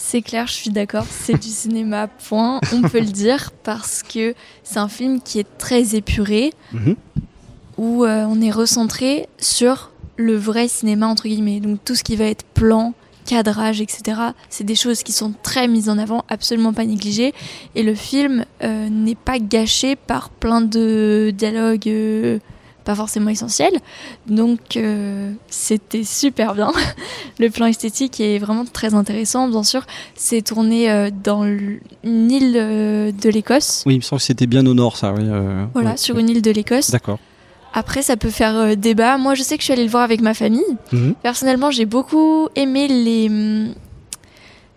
C'est 0.00 0.22
clair, 0.22 0.46
je 0.46 0.52
suis 0.52 0.70
d'accord, 0.70 1.04
c'est 1.10 1.34
du 1.34 1.48
cinéma, 1.48 2.06
point, 2.06 2.60
on 2.72 2.82
peut 2.82 3.00
le 3.00 3.06
dire, 3.06 3.50
parce 3.64 4.04
que 4.04 4.32
c'est 4.62 4.78
un 4.78 4.88
film 4.88 5.20
qui 5.20 5.40
est 5.40 5.58
très 5.58 5.96
épuré, 5.96 6.52
Mhm. 6.72 6.94
où 7.78 8.04
euh, 8.04 8.24
on 8.28 8.40
est 8.40 8.52
recentré 8.52 9.28
sur 9.38 9.90
le 10.16 10.36
vrai 10.36 10.68
cinéma, 10.68 11.08
entre 11.08 11.24
guillemets. 11.24 11.58
Donc 11.60 11.80
tout 11.84 11.96
ce 11.96 12.04
qui 12.04 12.14
va 12.14 12.26
être 12.26 12.44
plan, 12.54 12.94
cadrage, 13.26 13.80
etc., 13.80 14.20
c'est 14.48 14.64
des 14.64 14.76
choses 14.76 15.02
qui 15.02 15.12
sont 15.12 15.34
très 15.42 15.66
mises 15.66 15.88
en 15.88 15.98
avant, 15.98 16.24
absolument 16.28 16.72
pas 16.72 16.84
négligées. 16.84 17.34
Et 17.74 17.82
le 17.82 17.94
film 17.96 18.44
euh, 18.62 18.88
n'est 18.88 19.14
pas 19.16 19.38
gâché 19.40 19.96
par 19.96 20.30
plein 20.30 20.60
de 20.60 21.32
dialogues 21.36 21.88
euh, 21.88 22.38
pas 22.88 22.94
forcément 22.94 23.28
essentiels. 23.28 23.74
Donc 24.28 24.78
euh, 24.78 25.30
c'était 25.48 26.04
super 26.04 26.54
bien. 26.54 26.72
le 27.38 27.50
plan 27.50 27.66
esthétique 27.66 28.18
est 28.18 28.38
vraiment 28.38 28.64
très 28.64 28.94
intéressant. 28.94 29.46
Bien 29.46 29.62
sûr, 29.62 29.84
c'est 30.14 30.40
tourné 30.40 30.90
euh, 30.90 31.10
dans 31.12 31.44
une 31.44 32.30
île 32.30 32.54
euh, 32.56 33.12
de 33.12 33.28
l'Écosse. 33.28 33.82
Oui, 33.84 33.92
il 33.92 33.96
me 33.98 34.02
semble 34.02 34.20
que 34.20 34.24
c'était 34.24 34.46
bien 34.46 34.64
au 34.64 34.72
nord, 34.72 34.96
ça. 34.96 35.12
Oui, 35.12 35.20
euh, 35.22 35.66
Voilà, 35.74 35.90
ouais. 35.90 35.96
sur 35.98 36.16
une 36.16 36.30
île 36.30 36.40
de 36.40 36.50
l'Écosse. 36.50 36.90
D'accord. 36.90 37.18
Après, 37.74 38.00
ça 38.00 38.16
peut 38.16 38.30
faire 38.30 38.56
euh, 38.56 38.74
débat. 38.74 39.18
Moi, 39.18 39.34
je 39.34 39.42
sais 39.42 39.56
que 39.56 39.60
je 39.60 39.64
suis 39.66 39.74
allée 39.74 39.84
le 39.84 39.90
voir 39.90 40.02
avec 40.02 40.22
ma 40.22 40.32
famille. 40.32 40.64
Mhm. 40.90 41.14
Personnellement, 41.22 41.70
j'ai 41.70 41.84
beaucoup 41.84 42.48
aimé 42.56 42.88
les, 42.88 43.28
hum, 43.28 43.74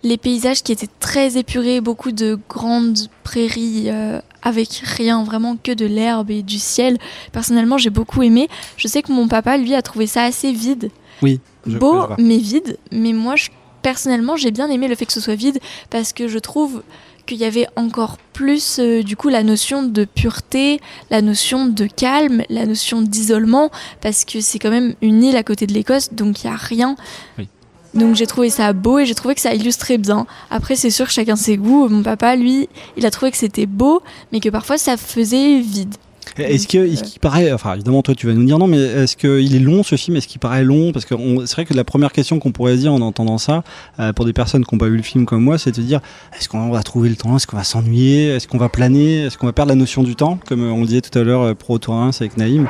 les 0.04 0.18
paysages 0.18 0.64
qui 0.64 0.72
étaient 0.72 0.90
très 1.00 1.38
épurés, 1.38 1.82
beaucoup 1.82 2.12
de 2.12 2.40
grandes 2.50 2.98
prairies 3.24 3.86
euh, 3.88 4.20
avec 4.42 4.70
rien, 4.84 5.24
vraiment 5.24 5.56
que 5.62 5.72
de 5.72 5.86
l'herbe 5.86 6.32
et 6.32 6.42
du 6.44 6.58
ciel. 6.60 6.98
Personnellement, 7.32 7.78
j'ai 7.78 7.90
beaucoup 7.92 8.24
aimé. 8.24 8.48
Je 8.78 8.88
sais 8.88 9.02
que 9.04 9.12
mon 9.12 9.28
papa, 9.28 9.58
lui, 9.58 9.76
a 9.76 9.82
trouvé 9.82 10.08
ça 10.08 10.24
assez 10.24 10.52
vide. 10.52 10.90
Oui. 11.22 11.40
je- 11.68 11.78
Beau, 11.78 12.02
mais 12.18 12.38
vide. 12.38 12.78
Mais 12.92 13.14
moi, 13.14 13.36
je- 13.36 13.50
personnellement, 13.84 14.36
j'ai 14.36 14.50
bien 14.52 14.70
aimé 14.70 14.88
le 14.88 14.96
fait 14.96 15.06
que 15.06 15.14
ce 15.14 15.22
soit 15.22 15.36
vide 15.36 15.60
parce 15.92 16.14
que 16.14 16.28
je 16.28 16.40
trouve 16.40 16.82
qu'il 17.28 17.38
y 17.38 17.46
avait 17.46 17.68
encore 17.76 18.18
plus, 18.34 18.80
euh, 18.80 19.04
du 19.04 19.16
coup, 19.16 19.30
la 19.30 19.44
notion 19.44 19.84
de 19.84 20.06
pureté, 20.06 20.80
la 21.12 21.22
notion 21.22 21.68
de 21.68 21.86
calme, 21.86 22.42
la 22.50 22.66
notion 22.66 23.04
d'isolement, 23.04 23.70
parce 24.02 24.26
que 24.26 24.42
c'est 24.42 24.58
quand 24.58 24.72
même 24.72 24.96
une 25.04 25.24
île 25.24 25.38
à 25.38 25.44
côté 25.44 25.68
de 25.68 25.74
l'Écosse, 25.74 26.10
donc 26.14 26.44
il 26.44 26.48
n'y 26.48 26.54
a 26.54 26.58
rien. 26.58 26.96
Oui. 27.38 27.48
Donc 27.94 28.16
j'ai 28.16 28.28
trouvé 28.28 28.50
ça 28.50 28.72
beau 28.74 29.00
et 29.00 29.06
j'ai 29.06 29.16
trouvé 29.16 29.36
que 29.36 29.42
ça 29.42 29.54
illustrait 29.54 29.98
bien. 29.98 30.26
Après, 30.50 30.76
c'est 30.76 30.92
sûr, 30.92 31.10
chacun 31.10 31.36
ses 31.36 31.58
goûts. 31.58 31.90
Mon 31.90 32.04
papa, 32.04 32.36
lui, 32.36 32.70
il 32.98 33.06
a 33.06 33.12
trouvé 33.12 33.32
que 33.32 33.38
c'était 33.38 33.66
beau, 33.66 34.02
mais 34.32 34.40
que 34.40 34.50
parfois 34.50 34.78
ça 34.78 34.98
faisait 34.98 35.60
vide. 35.60 35.96
Est-ce 36.38 36.68
que, 36.68 36.78
est-ce 36.78 37.04
qu'il 37.04 37.20
paraît, 37.20 37.52
enfin 37.52 37.74
évidemment 37.74 38.04
toi 38.04 38.16
tu 38.16 38.28
vas 38.28 38.34
nous 38.34 38.46
dire 38.46 38.58
non, 38.58 38.68
mais 38.68 38.78
est-ce 38.78 39.18
qu'il 39.18 39.56
est 39.56 39.60
long 39.60 39.84
ce 39.84 39.96
film? 39.96 40.16
Est-ce 40.16 40.28
qu'il 40.28 40.40
paraît 40.40 40.64
long? 40.64 40.92
Parce 40.92 41.04
que 41.04 41.16
c'est 41.46 41.56
vrai 41.56 41.66
que 41.66 41.74
la 41.74 41.84
première 41.84 42.12
question 42.12 42.40
qu'on 42.40 42.52
pourrait 42.52 42.78
dire 42.78 42.94
en 42.94 43.02
entendant 43.02 43.38
ça, 43.38 43.64
euh, 44.00 44.14
pour 44.14 44.26
des 44.26 44.32
personnes 44.32 44.64
qui 44.64 44.74
n'ont 44.74 44.80
pas 44.80 44.88
vu 44.88 44.98
le 44.98 45.04
film 45.04 45.26
comme 45.26 45.44
moi, 45.44 45.58
c'est 45.58 45.76
de 45.76 45.82
dire 45.82 46.00
est-ce 46.38 46.48
qu'on 46.48 46.70
va 46.70 46.84
trouver 46.84 47.10
le 47.10 47.16
temps? 47.16 47.36
Est-ce 47.36 47.48
qu'on 47.48 47.58
va 47.58 47.64
s'ennuyer? 47.64 48.30
Est-ce 48.30 48.48
qu'on 48.48 48.60
va 48.60 48.70
planer? 48.70 49.24
Est-ce 49.26 49.38
qu'on 49.38 49.48
va 49.48 49.54
perdre 49.54 49.70
la 49.70 49.76
notion 49.76 50.04
du 50.04 50.16
temps? 50.16 50.40
Comme 50.48 50.62
euh, 50.62 50.72
on 50.72 50.82
le 50.82 50.88
disait 50.88 51.02
tout 51.02 51.18
à 51.18 51.24
l'heure 51.24 51.42
euh, 51.42 51.54
pour 51.54 51.72
Autorins 51.72 52.12
avec 52.18 52.38
Naïm. 52.38 52.68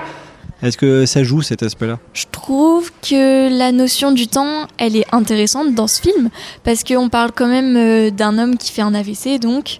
Est-ce 0.62 0.78
que 0.78 1.05
ça 1.05 1.24
joue 1.24 1.41
cet 1.41 1.64
aspect-là? 1.64 1.99
Je 2.14 2.26
trouve 2.32 2.91
que 3.01 3.55
la 3.55 3.72
notion 3.72 4.12
du 4.12 4.28
temps, 4.28 4.68
elle 4.78 4.95
est 4.95 5.05
intéressante 5.12 5.74
dans 5.74 5.88
ce 5.88 6.01
film 6.01 6.30
parce 6.64 6.84
qu'on 6.84 7.09
parle 7.09 7.32
quand 7.32 7.47
même 7.47 7.76
euh, 7.76 8.12
d'un 8.12 8.38
homme 8.38 8.57
qui 8.57 8.72
fait 8.72 8.82
un 8.82 8.93
AVC 8.93 9.39
donc 9.39 9.80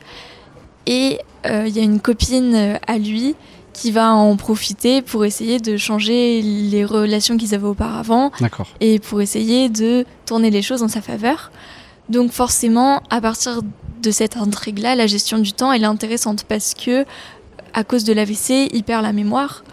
et 0.88 1.20
euh, 1.46 1.66
il 1.68 1.76
y 1.76 1.80
a 1.80 1.84
une 1.84 2.00
copine 2.00 2.56
euh, 2.56 2.78
à 2.88 2.98
lui 2.98 3.36
qui 3.74 3.92
va 3.92 4.14
en 4.14 4.36
profiter 4.36 5.02
pour 5.02 5.24
essayer 5.24 5.60
de 5.60 5.78
changer 5.78 6.42
les 6.42 6.84
relations 6.84 7.38
qu'ils 7.38 7.56
avaient 7.56 7.68
auparavant 7.68 8.32
D'accord. 8.40 8.68
et 8.80 9.00
pour 9.00 9.22
essayer 9.22 9.70
de 9.70 10.06
tourner 10.26 10.50
les 10.50 10.62
choses 10.62 10.84
en 10.84 10.88
sa 10.88 11.02
faveur. 11.02 11.52
Donc 12.10 12.32
forcément, 12.32 13.02
à 13.10 13.22
partir 13.22 13.62
de 14.02 14.12
cette 14.12 14.36
intrigue-là, 14.36 14.96
la 14.96 15.08
gestion 15.08 15.38
du 15.38 15.54
temps, 15.54 15.72
elle 15.72 15.84
est 15.84 15.88
intéressante 15.88 16.44
parce 16.44 16.74
que 16.74 17.06
à 17.74 17.84
cause 17.84 18.04
de 18.04 18.12
l'AVC, 18.12 18.70
il 18.74 18.84
perd 18.84 19.04
la 19.04 19.14
mémoire. 19.14 19.64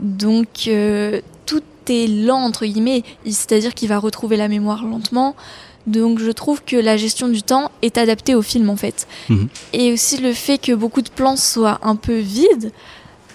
Donc 0.00 0.66
euh, 0.68 1.20
tout 1.46 1.62
est 1.88 2.06
lent 2.06 2.40
entre 2.40 2.66
guillemets, 2.66 3.02
c'est-à-dire 3.24 3.74
qu'il 3.74 3.88
va 3.88 3.98
retrouver 3.98 4.36
la 4.36 4.48
mémoire 4.48 4.84
lentement. 4.84 5.34
Donc 5.86 6.18
je 6.18 6.30
trouve 6.30 6.62
que 6.62 6.76
la 6.76 6.96
gestion 6.96 7.28
du 7.28 7.42
temps 7.42 7.70
est 7.82 7.96
adaptée 7.98 8.34
au 8.34 8.42
film 8.42 8.68
en 8.70 8.76
fait. 8.76 9.06
Mhm. 9.28 9.48
Et 9.72 9.92
aussi 9.92 10.18
le 10.18 10.32
fait 10.34 10.58
que 10.58 10.72
beaucoup 10.72 11.02
de 11.02 11.08
plans 11.08 11.36
soient 11.36 11.78
un 11.82 11.96
peu 11.96 12.18
vides, 12.18 12.72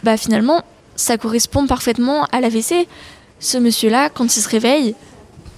bah 0.04 0.18
finalement 0.18 0.64
ça 0.96 1.18
correspond 1.18 1.66
parfaitement 1.66 2.26
à 2.32 2.40
l'AVC. 2.42 2.88
Ce 3.40 3.58
monsieur-là, 3.58 4.10
quand 4.10 4.36
il 4.38 4.40
se 4.42 4.48
réveille, 4.48 4.94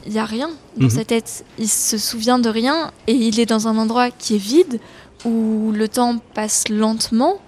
il 0.05 0.13
n'y 0.13 0.19
a 0.19 0.25
rien 0.25 0.49
dans 0.77 0.85
Mhm. 0.85 0.89
sa 0.91 1.03
tête. 1.05 1.43
Il 1.59 1.67
se 1.67 1.97
souvient 1.97 2.39
de 2.39 2.49
rien 2.49 2.91
et 3.07 3.13
il 3.13 3.39
est 3.39 3.45
dans 3.45 3.67
un 3.67 3.77
endroit 3.77 4.09
qui 4.11 4.35
est 4.35 4.39
vide, 4.39 4.79
où 5.25 5.71
le 5.73 5.87
temps 5.89 6.17
passe 6.33 6.69
lentement. 6.69 7.39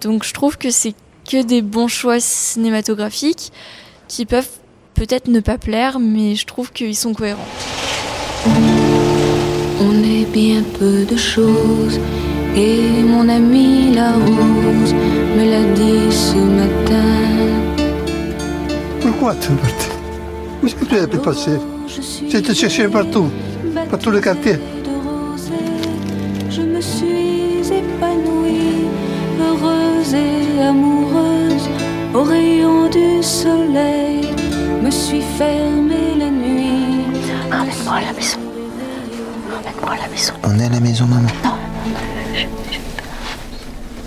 Donc 0.00 0.24
je 0.24 0.32
trouve 0.32 0.56
que 0.56 0.70
c'est 0.70 0.94
que 1.28 1.42
des 1.42 1.62
bons 1.62 1.88
choix 1.88 2.20
cinématographiques 2.20 3.52
qui 4.08 4.26
peuvent 4.26 4.48
peut-être 4.94 5.28
ne 5.28 5.40
pas 5.40 5.58
plaire, 5.58 5.98
mais 5.98 6.34
je 6.34 6.46
trouve 6.46 6.72
qu'ils 6.72 6.96
sont 6.96 7.14
cohérents. 7.14 7.48
On 9.80 10.02
est 10.02 10.26
bien 10.32 10.62
peu 10.78 11.04
de 11.04 11.16
choses 11.16 11.98
et 12.56 13.02
mon 13.02 13.28
ami 13.28 13.94
la 13.94 14.12
rose 14.12 14.94
me 15.36 15.50
l'a 15.50 15.64
dit 15.74 16.14
ce 16.14 16.36
matin. 16.36 17.82
Pourquoi 19.00 19.34
tu 19.36 19.52
es 19.52 19.56
parti 19.56 19.88
Où 20.62 20.66
est-ce 20.66 20.74
que 20.74 20.84
tu 20.84 20.96
as 20.96 21.06
pu 21.06 21.18
passer? 21.18 21.58
J'ai 22.28 22.38
été 22.38 22.54
cherché 22.54 22.88
partout, 22.88 23.28
par 23.90 23.98
tout 23.98 24.10
le 24.10 24.20
quartier. 24.20 24.56
je 26.50 26.62
me 26.62 26.80
suis 26.80 27.60
épanouie, 27.72 28.86
heureuse 29.40 30.14
et 30.14 30.62
amoureuse. 30.62 31.11
Au 32.14 32.22
rayon 32.22 32.88
du 32.90 33.22
soleil, 33.22 34.30
me 34.82 34.90
suis 34.90 35.22
fermé 35.22 36.14
la 36.18 36.30
nuit. 36.30 37.04
Ramène-moi 37.50 37.94
à 37.94 38.00
la 38.02 38.12
maison. 38.12 38.38
Ramène-moi 39.50 39.90
à 39.92 39.96
la 39.96 40.08
maison. 40.08 40.34
On 40.44 40.58
est 40.58 40.64
à 40.64 40.68
la 40.68 40.80
maison, 40.80 41.06
maman. 41.06 41.28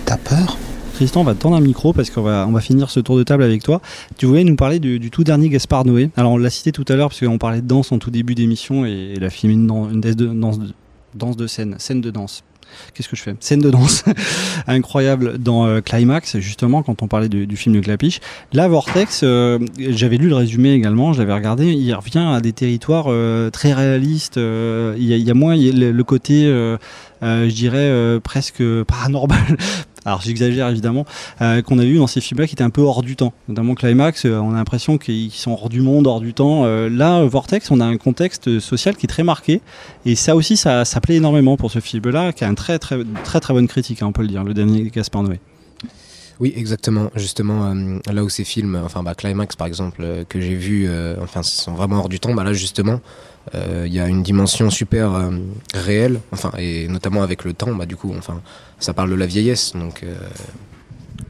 T'as 0.04 0.16
peur? 0.18 0.56
Tristan, 0.94 1.20
on 1.20 1.24
va 1.24 1.34
te 1.34 1.40
tendre 1.42 1.56
un 1.56 1.60
micro 1.60 1.92
parce 1.92 2.08
qu'on 2.08 2.22
va, 2.22 2.46
on 2.48 2.52
va 2.52 2.60
finir 2.60 2.88
ce 2.88 3.00
tour 3.00 3.18
de 3.18 3.22
table 3.22 3.42
avec 3.42 3.62
toi. 3.62 3.82
Tu 4.16 4.24
voulais 4.24 4.44
nous 4.44 4.56
parler 4.56 4.78
du, 4.78 4.98
du 4.98 5.10
tout 5.10 5.24
dernier 5.24 5.48
Gaspard 5.50 5.84
Noé. 5.84 6.10
Alors, 6.16 6.32
on 6.32 6.38
l'a 6.38 6.48
cité 6.48 6.72
tout 6.72 6.84
à 6.88 6.94
l'heure 6.96 7.08
parce 7.10 7.20
qu'on 7.20 7.36
parlait 7.38 7.60
de 7.60 7.66
danse 7.66 7.92
en 7.92 7.98
tout 7.98 8.10
début 8.10 8.34
d'émission 8.34 8.86
et 8.86 9.12
il 9.16 9.24
a 9.24 9.28
filmé 9.30 9.54
une, 9.54 9.66
dan- 9.66 9.90
une 9.92 10.00
danse, 10.00 10.16
de, 10.16 10.26
danse, 10.26 10.58
de, 10.58 10.72
danse 11.14 11.36
de 11.36 11.46
scène, 11.46 11.74
scène 11.78 12.00
de 12.00 12.10
danse. 12.10 12.44
Qu'est-ce 12.94 13.08
que 13.08 13.16
je 13.16 13.22
fais? 13.22 13.34
Scène 13.40 13.60
de 13.60 13.70
danse 13.70 14.04
incroyable 14.66 15.38
dans 15.38 15.66
euh, 15.66 15.80
Climax, 15.80 16.38
justement, 16.38 16.82
quand 16.82 17.02
on 17.02 17.08
parlait 17.08 17.28
du, 17.28 17.56
film 17.56 17.74
de 17.74 17.80
Clapiche. 17.80 18.20
Là, 18.52 18.68
Vortex, 18.68 19.20
euh, 19.22 19.58
j'avais 19.78 20.16
lu 20.16 20.28
le 20.28 20.34
résumé 20.34 20.72
également, 20.72 21.12
je 21.12 21.20
l'avais 21.20 21.34
regardé, 21.34 21.66
il 21.72 21.92
revient 21.94 22.26
à 22.34 22.40
des 22.40 22.52
territoires 22.52 23.06
euh, 23.08 23.50
très 23.50 23.72
réalistes. 23.72 24.36
Il 24.36 25.04
y, 25.04 25.30
a- 25.30 25.34
moins 25.34 25.56
le, 25.56 26.02
côté, 26.02 26.44
je 27.22 27.50
dirais, 27.50 28.20
presque 28.20 28.62
paranormal. 28.84 29.56
Alors 30.06 30.22
j'exagère 30.22 30.68
évidemment, 30.68 31.04
euh, 31.42 31.62
qu'on 31.62 31.80
a 31.80 31.84
vu 31.84 31.98
dans 31.98 32.06
ces 32.06 32.20
films-là 32.20 32.46
qui 32.46 32.54
étaient 32.54 32.62
un 32.62 32.70
peu 32.70 32.80
hors 32.80 33.02
du 33.02 33.16
temps. 33.16 33.32
Notamment 33.48 33.74
Climax, 33.74 34.24
euh, 34.24 34.38
on 34.38 34.52
a 34.52 34.54
l'impression 34.54 34.98
qu'ils 34.98 35.32
sont 35.32 35.50
hors 35.50 35.68
du 35.68 35.80
monde, 35.80 36.06
hors 36.06 36.20
du 36.20 36.32
temps. 36.32 36.62
Euh, 36.64 36.88
là, 36.88 37.24
Vortex, 37.24 37.72
on 37.72 37.80
a 37.80 37.84
un 37.84 37.96
contexte 37.96 38.60
social 38.60 38.96
qui 38.96 39.06
est 39.06 39.08
très 39.08 39.24
marqué. 39.24 39.60
Et 40.04 40.14
ça 40.14 40.36
aussi, 40.36 40.56
ça, 40.56 40.84
ça 40.84 41.00
plaît 41.00 41.16
énormément 41.16 41.56
pour 41.56 41.72
ce 41.72 41.80
film-là, 41.80 42.32
qui 42.32 42.44
a 42.44 42.48
une 42.48 42.54
très 42.54 42.78
très 42.78 42.98
très 43.24 43.40
très 43.40 43.52
bonne 43.52 43.66
critique, 43.66 44.00
hein, 44.00 44.06
on 44.06 44.12
peut 44.12 44.22
le 44.22 44.28
dire, 44.28 44.44
le 44.44 44.54
dernier 44.54 44.84
Gaspard 44.84 45.24
Noé. 45.24 45.40
Oui, 46.38 46.52
exactement. 46.54 47.10
Justement, 47.14 47.72
euh, 47.72 47.98
là 48.12 48.22
où 48.22 48.28
ces 48.28 48.44
films, 48.44 48.80
enfin 48.84 49.02
bah, 49.02 49.14
Climax 49.14 49.56
par 49.56 49.66
exemple, 49.66 50.02
euh, 50.02 50.24
que 50.28 50.40
j'ai 50.40 50.54
vu, 50.54 50.86
euh, 50.86 51.16
enfin, 51.22 51.42
sont 51.42 51.74
vraiment 51.74 52.00
hors 52.00 52.08
du 52.08 52.20
temps, 52.20 52.34
bah 52.34 52.44
là 52.44 52.52
justement, 52.52 53.00
euh, 53.54 53.84
il 53.86 53.94
y 53.94 54.00
a 54.00 54.06
une 54.06 54.22
dimension 54.22 54.68
super 54.68 55.30
réelle, 55.72 56.20
enfin, 56.32 56.52
et 56.58 56.88
notamment 56.88 57.22
avec 57.22 57.44
le 57.44 57.54
temps, 57.54 57.74
bah 57.74 57.86
du 57.86 57.96
coup, 57.96 58.14
enfin, 58.18 58.42
ça 58.78 58.92
parle 58.92 59.10
de 59.10 59.14
la 59.14 59.26
vieillesse, 59.26 59.72
donc 59.74 60.04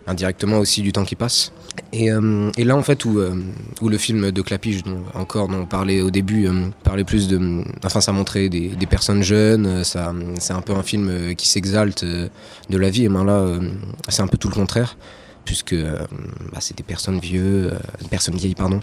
indirectement 0.07 0.59
aussi 0.59 0.83
du 0.83 0.93
temps 0.93 1.05
qui 1.05 1.17
passe. 1.17 1.53
Et, 1.93 2.11
euh, 2.11 2.51
et 2.57 2.65
là, 2.65 2.77
en 2.77 2.83
fait, 2.83 3.05
où, 3.05 3.19
euh, 3.19 3.35
où 3.81 3.89
le 3.89 3.99
film 3.99 4.31
de 4.31 4.43
Clapiche, 4.43 4.83
encore 5.15 5.49
dont 5.49 5.61
on 5.61 5.67
parlait 5.67 6.01
au 6.01 6.11
début, 6.11 6.47
euh, 6.47 6.69
parlait 6.83 7.05
plus 7.05 7.29
de. 7.29 7.63
Enfin, 7.85 8.01
ça 8.01 8.13
montrait 8.13 8.49
des, 8.49 8.69
des 8.69 8.87
personnes 8.87 9.23
jeunes, 9.23 9.85
ça, 9.85 10.15
c'est 10.39 10.53
un 10.53 10.63
peu 10.63 10.73
un 10.75 10.83
film 10.83 11.35
qui 11.37 11.49
s'exalte 11.49 12.05
de 12.05 12.79
la 12.79 12.91
vie, 12.91 13.05
et 13.05 13.09
ben 13.09 13.25
là, 13.25 13.59
c'est 14.09 14.23
un 14.23 14.27
peu 14.27 14.39
tout 14.39 14.49
le 14.49 14.55
contraire, 14.55 14.97
puisque 15.47 15.73
euh, 15.73 15.97
bah, 16.53 16.59
c'est 16.61 16.77
des 16.77 16.83
personnes 16.83 17.19
vieux, 17.19 17.73
euh, 17.73 17.79
personnes 18.11 18.35
vieilles, 18.37 18.55
pardon. 18.55 18.81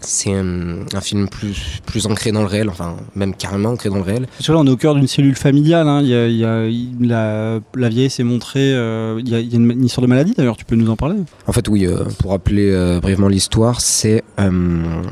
C'est 0.00 0.32
un, 0.32 0.86
un 0.94 1.00
film 1.02 1.28
plus, 1.28 1.80
plus 1.84 2.06
ancré 2.06 2.32
dans 2.32 2.40
le 2.40 2.46
réel, 2.46 2.70
enfin, 2.70 2.96
même 3.14 3.34
carrément 3.34 3.70
ancré 3.70 3.90
dans 3.90 3.96
le 3.96 4.02
réel. 4.02 4.22
Là, 4.48 4.54
on 4.56 4.66
est 4.66 4.70
au 4.70 4.76
cœur 4.78 4.94
d'une 4.94 5.06
cellule 5.08 5.34
familiale. 5.36 5.86
hein. 5.88 6.00
Il 6.00 6.08
y 6.08 6.14
a, 6.14 6.26
il 6.28 6.36
y 6.36 6.44
a- 6.44 6.66
il- 6.66 6.96
la, 7.06 7.60
la 7.74 7.88
vieillesse 7.90 8.18
est 8.20 8.24
montrée. 8.24 8.72
euh, 8.74 9.20
il, 9.20 9.28
y 9.28 9.34
a, 9.34 9.40
il 9.40 9.50
y 9.50 9.54
a 9.54 9.56
une, 9.58 9.70
une 9.70 9.84
histoire 9.84 10.02
de 10.02 10.08
maladie 10.08 10.32
d'ailleurs. 10.34 10.56
Tu 10.56 10.64
peux 10.64 10.76
nous 10.76 10.88
en 10.90 10.96
parler 10.96 11.16
En 11.46 11.52
fait, 11.52 11.68
oui, 11.68 11.86
euh, 11.86 12.04
pour 12.20 12.30
rappeler 12.30 12.70
euh, 12.70 13.00
brièvement 13.00 13.28
l'histoire, 13.28 13.80
c'est 13.80 14.22
euh, 14.40 15.02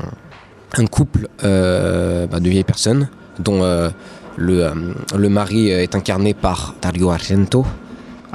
un 0.77 0.85
couple 0.87 1.27
euh, 1.43 2.25
bah, 2.27 2.39
de 2.39 2.49
vieilles 2.49 2.63
personnes 2.63 3.09
dont 3.39 3.63
euh, 3.63 3.89
le, 4.37 4.63
euh, 4.65 4.71
le 5.15 5.29
mari 5.29 5.69
est 5.69 5.93
incarné 5.95 6.33
par 6.33 6.75
Dario 6.81 7.11
Argento. 7.11 7.65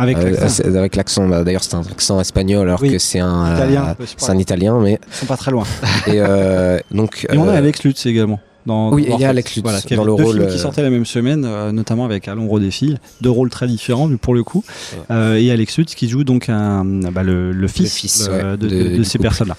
Avec 0.01 0.17
Euh, 0.17 0.31
l'accent. 0.31 0.49
c'est- 0.49 0.67
avec 0.77 0.97
l'accent, 0.97 1.29
bah, 1.29 1.43
d'ailleurs 1.45 1.65
c'est 1.65 1.75
un 1.75 1.81
accent 1.83 2.21
espagnol 2.21 2.69
alors 2.69 2.81
Oui, 2.81 2.93
que 2.93 2.99
c'est 2.99 3.19
un, 3.19 3.55
italien, 3.55 3.97
euh, 4.01 4.05
c'est 4.17 4.31
un 4.31 4.39
italien, 4.39 4.79
mais 4.81 4.99
Ils 5.11 5.15
sont 5.15 5.27
pas 5.27 5.37
très 5.37 5.51
loin. 5.51 5.65
et 6.07 6.13
euh, 6.21 6.79
donc 6.93 7.27
Et 7.31 7.37
on 7.37 7.49
a 7.49 7.53
euh, 7.53 7.59
Alex 7.59 7.83
Lutz 7.83 8.07
également. 8.07 8.39
Dans, 8.65 8.93
Oui, 8.93 9.07
dans 9.09 9.17
il 9.17 9.21
y 9.23 9.25
a. 9.25 9.31
Alex 9.31 9.57
Lutz 9.57 9.63
voilà, 9.65 9.81
qui 9.81 9.97
dans 9.97 10.03
avait 10.03 10.11
le 10.13 10.17
deux 10.19 10.23
rôle, 10.25 10.37
films 10.41 10.49
qui 10.53 10.59
sortaient 10.59 10.83
la 10.83 10.91
même 10.91 11.07
semaine, 11.07 11.45
euh, 11.47 11.73
notamment 11.73 12.05
avec 12.05 12.29
À 12.29 12.35
l'ombre 12.35 12.61
des 12.61 12.71
filles, 12.71 12.99
deux 13.23 13.31
rôles 13.31 13.49
très 13.51 13.67
différents 13.67 14.09
pour 14.21 14.35
le 14.35 14.45
coup. 14.45 14.63
Euh, 15.11 15.37
et 15.37 15.51
Alex 15.51 15.79
Lutz 15.79 15.95
qui 15.95 16.09
joue 16.09 16.23
donc 16.23 16.49
un, 16.49 16.85
bah, 16.85 17.23
le, 17.23 17.51
le 17.53 17.69
fils, 17.69 18.29
euh, 18.31 18.57
de, 18.57 18.69
de- 18.69 18.77
de- 18.77 18.89
de 18.91 18.97
du 18.97 19.05
ces 19.05 19.19
personnes-là. 19.19 19.57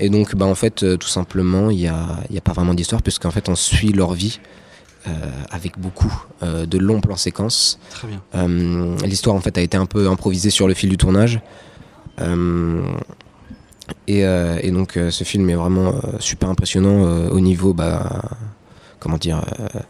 Et 0.00 0.08
donc, 0.10 0.34
bah, 0.36 0.46
en 0.46 0.54
fait, 0.54 0.84
tout 0.98 1.08
simplement, 1.08 1.70
il 1.70 1.78
n'y 1.78 1.88
a, 1.88 2.18
y 2.30 2.38
a 2.38 2.40
pas 2.40 2.52
vraiment 2.52 2.74
d'histoire, 2.74 3.02
puisqu'en 3.02 3.30
fait, 3.30 3.48
on 3.48 3.54
suit 3.56 3.92
leur 3.92 4.12
vie 4.12 4.40
avec 5.50 5.78
beaucoup 5.78 6.12
euh, 6.42 6.66
de 6.66 6.78
longs 6.78 7.00
plans 7.00 7.16
séquences. 7.16 7.78
Très 7.90 8.08
bien. 8.08 8.22
Euh, 8.34 8.96
L'histoire, 9.04 9.34
en 9.36 9.40
fait, 9.40 9.58
a 9.58 9.60
été 9.60 9.76
un 9.76 9.86
peu 9.86 10.08
improvisée 10.08 10.50
sur 10.50 10.68
le 10.68 10.74
fil 10.74 10.88
du 10.90 10.96
tournage. 10.96 11.40
Euh, 12.20 12.82
et, 14.06 14.24
euh, 14.24 14.58
et 14.62 14.70
donc, 14.70 14.96
euh, 14.96 15.10
ce 15.10 15.24
film 15.24 15.48
est 15.50 15.54
vraiment 15.54 15.88
euh, 15.88 16.18
super 16.20 16.48
impressionnant 16.48 17.04
euh, 17.04 17.28
au 17.30 17.40
niveau, 17.40 17.74
bah, 17.74 18.22
comment 19.00 19.18
dire, 19.18 19.38
euh, 19.60 19.66
euh, 19.76 19.80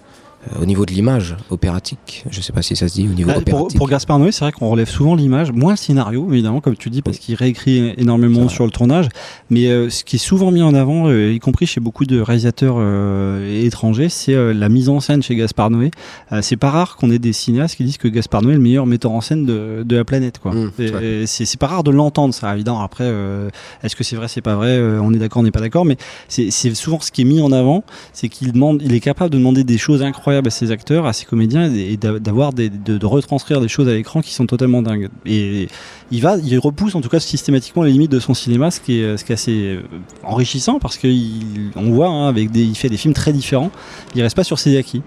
au 0.61 0.65
niveau 0.67 0.85
de 0.87 0.93
l'image 0.93 1.37
opératique. 1.51 2.25
Je 2.31 2.41
sais 2.41 2.53
pas 2.53 2.63
si 2.63 2.75
ça 2.77 2.89
se 2.89 2.95
dit, 2.95 3.09
au 3.09 3.13
niveau 3.15 3.29
Bah, 3.29 3.35
pour, 3.35 3.43
opératique. 3.61 3.79
pour 3.79 3.89
Gaspard 3.89 4.19
Noé, 4.19 4.33
c'est 4.33 4.45
vrai 4.45 4.53
qu'on 4.53 4.69
relève 4.69 4.89
souvent 4.89 5.15
l'image, 5.15 5.53
moins 5.53 5.73
le 5.73 5.77
scénario, 5.77 6.29
évidemment, 6.33 6.61
comme 6.61 6.77
tu 6.77 6.91
dis, 6.91 7.01
parce 7.03 7.19
qu'il 7.19 7.35
réécrit 7.35 7.95
énormément 7.97 8.49
sur 8.49 8.65
le 8.65 8.71
tournage. 8.71 9.09
Mais 9.51 9.67
euh, 9.69 9.89
ce 9.91 10.05
qui 10.05 10.17
est 10.17 10.19
souvent 10.19 10.51
mis 10.51 10.63
en 10.63 10.75
avant, 10.75 11.09
euh, 11.09 11.33
y 11.33 11.39
compris 11.39 11.67
chez 11.67 11.81
beaucoup 11.81 12.05
de 12.05 12.21
réalisateurs 12.21 12.77
euh, 12.79 13.65
étrangers, 13.65 14.09
c'est 14.09 14.35
euh, 14.35 14.53
la 14.53 14.69
mise 14.69 14.89
en 14.89 15.01
scène 15.01 15.23
chez 15.23 15.37
Gaspard 15.37 15.71
Noé. 15.71 15.91
Euh, 16.33 16.41
c'est 16.43 16.57
pas 16.57 16.71
rare 16.71 16.97
qu'on 16.97 17.11
ait 17.11 17.19
des 17.19 17.33
cinéastes 17.33 17.77
qui 17.77 17.85
disent 17.85 17.99
que 17.99 18.09
Gaspard 18.09 18.43
Noé 18.43 18.53
est 18.53 18.57
le 18.57 18.63
meilleur 18.63 18.87
metteur 18.87 19.13
en 19.13 19.21
scène 19.21 19.47
de, 19.47 19.83
de 19.85 19.97
la 19.97 20.05
planète. 20.05 20.39
Quoi. 20.41 20.53
Et 20.79 21.27
c'est 21.27 21.59
pas 21.59 21.67
rare 21.69 21.85
de 21.85 21.91
l'entendre, 21.91 22.35
ça, 22.35 22.53
évidemment. 22.55 22.83
Après, 22.83 23.05
euh, 23.05 23.49
est-ce 23.83 23.95
que 23.95 24.03
c'est 24.05 24.17
vrai, 24.17 24.27
c'est 24.29 24.41
pas 24.41 24.57
vrai 24.57 24.71
euh, 24.71 25.01
On 25.03 25.13
est 25.15 25.19
d'accord, 25.19 25.41
on 25.41 25.45
n'est 25.45 25.51
pas 25.51 25.61
d'accord. 25.61 25.85
Mais 25.85 25.97
c'est 26.29 26.51
c'est 26.51 26.75
souvent 26.75 26.99
ce 27.01 27.11
qui 27.13 27.23
est 27.23 27.25
mis 27.25 27.41
en 27.41 27.53
avant, 27.53 27.85
c'est 28.13 28.29
qu'il 28.29 28.53
demande, 28.53 28.83
il 28.85 28.93
est 28.95 29.01
capable 29.01 29.31
de 29.31 29.39
demander 29.39 29.63
des 29.65 29.79
choses 29.79 30.03
incroyables 30.03 30.32
à 30.37 30.51
ses 30.51 30.71
acteurs, 30.71 31.07
à 31.07 31.13
ses 31.13 31.25
comédiens, 31.25 31.73
et 31.73 31.97
d'a- 31.97 32.19
d'avoir 32.19 32.53
de, 32.53 33.05
retranscrire 33.05 33.61
des 33.61 33.69
choses 33.69 33.89
à 33.89 33.93
l'écran 33.93 34.21
qui 34.21 34.33
sont 34.33 34.47
totalement 34.47 34.83
dingues. 34.83 35.09
Et 35.27 35.69
il 36.11 36.23
va, 36.23 36.37
il 36.37 36.59
repousse 36.59 36.95
en 36.95 37.01
tout 37.01 37.09
cas 37.09 37.21
systématiquement 37.21 37.83
les 37.83 37.93
limites 37.93 38.11
de 38.11 38.21
son 38.21 38.35
cinéma, 38.35 38.71
ce 38.71 38.81
qui 38.81 39.01
est, 39.01 39.33
assez 39.33 39.77
euh, 39.77 39.83
enrichissant 40.25 40.79
parce 40.79 40.99
qu'on 40.99 41.91
voit 41.91 42.09
hein, 42.09 42.29
avec 42.29 42.51
il 42.55 42.75
fait 42.75 42.89
des 42.89 42.97
films 42.97 43.15
très 43.15 43.33
différents. 43.33 43.71
Il 44.15 44.23
reste 44.23 44.37
pas 44.37 44.45
sur 44.45 44.59
ses 44.59 44.77
acquis. 44.77 45.03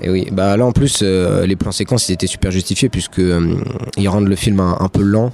Et 0.00 0.10
oui, 0.10 0.28
bah 0.30 0.56
là 0.56 0.66
en 0.66 0.72
plus, 0.72 1.00
euh, 1.02 1.46
les 1.46 1.56
plans 1.56 1.72
séquences 1.72 2.08
ils 2.08 2.12
étaient 2.12 2.26
super 2.26 2.50
justifiés 2.50 2.88
puisque 2.88 3.18
euh, 3.18 3.56
ils 3.96 4.08
rendent 4.08 4.28
le 4.28 4.36
film 4.36 4.60
un, 4.60 4.88
peu 4.88 5.02
lent 5.02 5.32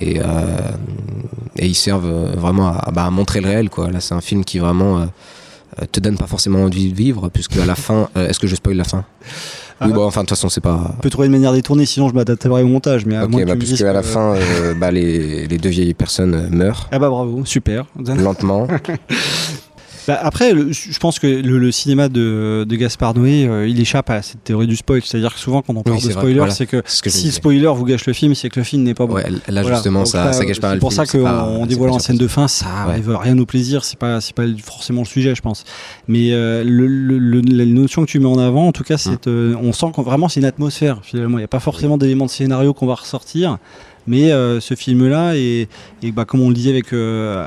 et, 0.00 0.20
ils 1.58 1.74
servent 1.74 2.36
vraiment 2.36 2.68
à, 2.68 2.90
bah, 2.92 3.04
à 3.04 3.10
montrer 3.10 3.40
le 3.40 3.48
réel 3.48 3.70
quoi. 3.70 3.90
Là 3.90 4.00
c'est 4.00 4.14
un 4.14 4.20
film 4.20 4.44
qui 4.44 4.58
vraiment 4.58 5.06
te 5.92 6.00
donne 6.00 6.16
pas 6.16 6.26
forcément 6.26 6.60
envie 6.64 6.90
de 6.90 6.96
vivre 6.96 7.28
puisque 7.28 7.56
à 7.56 7.66
la 7.66 7.74
fin, 7.86 8.08
euh, 8.16 8.28
est-ce 8.28 8.38
que 8.38 8.46
je 8.46 8.54
spoil 8.56 8.76
la 8.76 8.84
fin 8.84 9.04
Oui, 9.82 9.92
bon, 9.92 10.04
enfin 10.04 10.20
de 10.22 10.26
toute 10.26 10.36
façon 10.36 10.48
c'est 10.48 10.60
pas. 10.60 10.92
On 10.98 11.00
peut 11.00 11.10
trouver 11.10 11.26
une 11.26 11.32
manière 11.32 11.52
détournée, 11.52 11.86
sinon 11.86 12.08
je 12.08 12.14
m'adapterai 12.14 12.62
au 12.62 12.66
montage. 12.66 13.06
Mais 13.06 13.16
à 13.16 13.24
Ok, 13.24 13.30
moins 13.30 13.44
bah, 13.44 13.56
puisque 13.56 13.80
à 13.82 13.92
la 13.92 14.02
fin, 14.02 14.34
euh, 14.34 14.74
bah, 14.74 14.90
les, 14.90 15.46
les 15.46 15.58
deux 15.58 15.70
vieilles 15.70 15.94
personnes 15.94 16.34
euh, 16.34 16.48
meurent 16.50 16.88
Ah 16.92 16.98
bah 16.98 17.08
bravo, 17.08 17.44
super. 17.44 17.86
lentement. 17.96 18.66
Bah, 20.08 20.18
après, 20.22 20.52
le- 20.52 20.72
je 20.72 20.98
pense 20.98 21.18
que 21.18 21.26
le, 21.26 21.58
le 21.58 21.72
cinéma 21.72 22.08
de, 22.08 22.64
de 22.68 22.76
Gaspard 22.76 23.14
Noé, 23.14 23.46
euh, 23.46 23.68
il 23.68 23.78
échappe 23.80 24.10
à 24.10 24.22
cette 24.22 24.42
théorie 24.44 24.66
du 24.66 24.76
spoil. 24.76 25.02
C'est-à-dire 25.04 25.34
que 25.34 25.40
souvent, 25.40 25.62
quand 25.62 25.74
on 25.76 25.82
parle 25.82 25.96
Oui, 25.98 26.04
de 26.06 26.10
spoiler, 26.10 26.34
voilà. 26.38 26.52
c'est 26.52 26.66
que, 26.66 26.82
ce 26.86 27.08
si 27.10 27.26
le 27.26 27.32
spoiler 27.32 27.66
vous 27.74 27.84
gâche 27.84 28.06
le 28.06 28.12
film, 28.12 28.34
c'est 28.34 28.48
que 28.48 28.58
le 28.60 28.64
film 28.64 28.82
n'est 28.82 28.94
pas 28.94 29.06
bon. 29.06 29.14
Ouais, 29.14 29.26
là, 29.48 29.62
justement, 29.62 30.00
Donc 30.00 30.08
ça- 30.08 30.32
ça 30.32 30.44
gâche 30.44 30.60
pas 30.60 30.74
le 30.74 30.80
pour 30.80 30.90
film, 30.92 31.04
ça 31.04 31.10
c'est 31.10 31.18
qu'on 31.18 31.24
pas- 31.24 31.44
on 31.48 31.62
c'est 31.62 31.68
dévoile 31.68 31.90
en 31.90 31.98
scène 31.98 32.16
de 32.18 32.28
fin, 32.28 32.48
ça 32.48 32.66
Ouais. 32.86 32.92
arrive 32.92 33.16
rien 33.20 33.38
au 33.38 33.46
plaisir. 33.46 33.84
C'est 33.84 33.98
pas, 33.98 34.18
pas 34.34 34.44
forcément 34.64 35.02
le 35.02 35.06
sujet, 35.06 35.34
je 35.34 35.42
pense. 35.42 35.64
Mais 36.08 36.32
euh, 36.32 36.62
le, 36.64 37.40
la 37.40 37.64
notion 37.66 38.04
que 38.04 38.10
tu 38.10 38.20
mets 38.20 38.26
en 38.26 38.38
avant, 38.38 38.66
en 38.68 38.72
tout 38.72 38.84
cas, 38.84 38.98
c'est, 38.98 39.26
euh, 39.26 39.54
on 39.62 39.72
sent 39.72 39.86
qu'on 39.92 40.02
vraiment 40.02 40.28
c'est 40.28 40.40
une 40.40 40.46
atmosphère. 40.46 41.00
Finalement, 41.02 41.38
il 41.38 41.42
n'y 41.42 41.44
a 41.44 41.48
pas 41.48 41.60
forcément 41.60 41.98
d'éléments 41.98 42.26
de 42.26 42.30
scénario 42.30 42.72
qu'on 42.74 42.86
va 42.86 42.94
ressortir. 42.94 43.58
Mais 44.06 44.32
euh, 44.32 44.60
ce 44.60 44.74
film-là, 44.74 45.36
et, 45.36 45.68
bah, 46.12 46.24
comme 46.24 46.40
on 46.40 46.48
le 46.48 46.54
disait 46.54 46.70
avec 46.70 46.92
euh, 46.92 47.44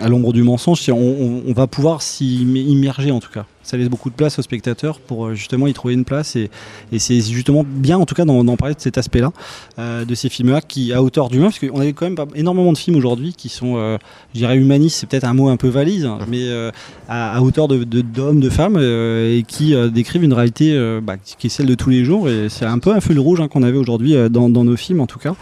à, 0.00 0.08
l'ombre 0.08 0.32
du 0.32 0.42
mensonge, 0.42 0.88
on, 0.90 0.94
on- 0.94 1.42
va 1.52 1.66
pouvoir 1.66 2.02
s'y 2.02 2.40
im- 2.48 2.56
immerger 2.56 3.10
en 3.10 3.20
tout 3.20 3.30
cas. 3.32 3.46
Ça 3.68 3.76
laisse 3.76 3.88
beaucoup 3.90 4.08
de 4.08 4.14
place 4.14 4.38
aux 4.38 4.42
spectateurs 4.42 4.98
pour 4.98 5.26
euh, 5.26 5.34
justement 5.34 5.66
y 5.66 5.74
trouver 5.74 5.92
une 5.92 6.04
place. 6.06 6.36
Et, 6.36 6.48
et 6.90 6.98
c'est 6.98 7.20
justement 7.20 7.64
bien 7.66 7.98
en 7.98 8.06
tout 8.06 8.14
cas 8.14 8.24
d'en 8.24 8.56
parler 8.56 8.74
de 8.74 8.80
cet 8.80 8.96
aspect-là, 8.96 9.30
euh, 9.78 10.04
de 10.06 10.14
ces 10.14 10.30
films-là 10.30 10.62
qui 10.62 10.92
à 10.94 11.02
hauteur 11.02 11.28
d'humain, 11.28 11.46
parce 11.50 11.58
qu'on 11.58 11.80
a 11.80 11.86
quand 11.92 12.06
même 12.06 12.14
pas 12.14 12.26
énormément 12.34 12.72
de 12.72 12.78
films 12.78 12.96
aujourd'hui 12.96 13.34
qui 13.34 13.50
sont, 13.50 13.74
euh, 13.76 13.98
je 14.34 14.38
dirais 14.38 14.56
humanistes, 14.56 14.96
c'est 15.00 15.06
peut-être 15.06 15.24
un 15.24 15.34
mot 15.34 15.48
un 15.50 15.58
peu 15.58 15.68
valise, 15.68 16.06
hein, 16.06 16.18
mais 16.28 16.44
euh, 16.48 16.70
à, 17.10 17.36
à 17.36 17.40
hauteur 17.42 17.68
de- 17.68 17.84
de- 17.84 18.00
d'hommes, 18.00 18.40
de, 18.40 18.48
femmes, 18.48 18.78
et 18.78 19.44
qui 19.46 19.74
décrivent 19.92 20.24
une 20.24 20.32
réalité 20.32 20.74
bah, 21.02 21.16
qui 21.18 21.46
est 21.48 21.50
celle 21.50 21.66
de 21.66 21.74
tous 21.74 21.90
les 21.90 22.04
jours. 22.04 22.28
Et 22.30 22.48
c'est 22.48 22.64
un 22.64 22.78
peu 22.78 22.92
un 22.92 23.00
fil 23.00 23.18
rouge 23.18 23.40
hein, 23.40 23.48
qu'on 23.48 23.62
avait 23.62 23.76
aujourd'hui 23.76 24.14
dans, 24.30 24.48
dans 24.48 24.64
nos 24.64 24.76
films 24.76 25.00
en 25.00 25.06
tout 25.06 25.18
cas. 25.18 25.34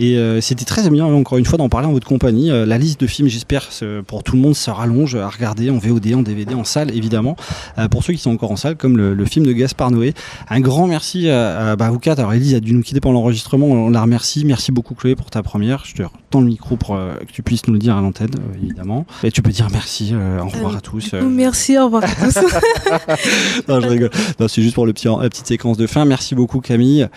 Et 0.00 0.16
c'était 0.40 0.64
très 0.64 0.88
bien, 0.90 1.04
encore 1.06 1.38
une 1.38 1.44
fois, 1.44 1.58
d'en 1.58 1.68
parler 1.68 1.86
en 1.88 1.92
votre 1.92 2.06
compagnie. 2.06 2.48
La 2.50 2.78
liste 2.78 3.00
de 3.00 3.06
films, 3.06 3.28
j'espère, 3.28 3.68
pour 4.06 4.22
tout 4.22 4.36
le 4.36 4.42
monde, 4.42 4.54
se 4.54 4.70
rallonge 4.70 5.16
à 5.16 5.28
regarder 5.28 5.70
en 5.70 5.78
VOD, 5.78 6.14
en 6.14 6.22
DVD, 6.22 6.54
en 6.54 6.64
salle, 6.64 6.94
évidemment. 6.96 7.36
Euh, 7.76 7.88
pour 7.88 8.02
ceux 8.04 8.12
qui 8.12 8.18
sont 8.18 8.30
encore 8.30 8.50
en 8.50 8.56
salle, 8.56 8.76
comme 8.76 8.96
le, 8.96 9.14
le 9.14 9.24
film 9.24 9.46
de 9.46 9.52
Gaspard 9.52 9.90
Noé. 9.90 10.14
Un 10.48 10.60
grand 10.60 10.86
merci 10.86 11.28
à, 11.28 11.70
à 11.70 11.76
bah, 11.76 11.90
vous 11.90 11.98
quatre. 11.98 12.18
Alors 12.18 12.32
Elise 12.32 12.54
a 12.54 12.60
dû 12.60 12.72
nous 12.72 12.82
quitter 12.82 13.00
pendant 13.00 13.20
l'enregistrement, 13.20 13.66
on 13.66 13.90
la 13.90 14.02
remercie. 14.02 14.44
Merci 14.44 14.72
beaucoup 14.72 14.94
Chloé 14.94 15.16
pour 15.16 15.30
ta 15.30 15.42
première. 15.42 15.84
Je 15.84 15.94
te 15.94 16.02
tends 16.30 16.40
le 16.40 16.46
micro 16.46 16.76
pour 16.76 16.94
euh, 16.94 17.14
que 17.26 17.32
tu 17.32 17.42
puisses 17.42 17.66
nous 17.66 17.72
le 17.72 17.78
dire 17.78 17.96
à 17.96 18.00
l'antenne, 18.00 18.30
euh, 18.38 18.62
évidemment. 18.62 19.06
Et 19.22 19.30
tu 19.30 19.42
peux 19.42 19.50
dire 19.50 19.68
merci, 19.72 20.10
euh, 20.12 20.40
au 20.40 20.48
revoir 20.48 20.76
à 20.76 20.80
tous. 20.80 21.14
Merci, 21.14 21.78
au 21.78 21.86
revoir 21.86 22.04
à 22.04 22.08
tous. 22.08 22.38
non, 23.68 23.80
je 23.80 23.86
rigole. 23.86 24.10
C'est 24.48 24.62
juste 24.62 24.74
pour 24.74 24.86
le 24.86 24.92
petit, 24.92 25.08
la 25.08 25.28
petite 25.28 25.46
séquence 25.46 25.76
de 25.76 25.86
fin. 25.86 26.04
Merci 26.04 26.34
beaucoup 26.34 26.60
Camille. 26.60 27.08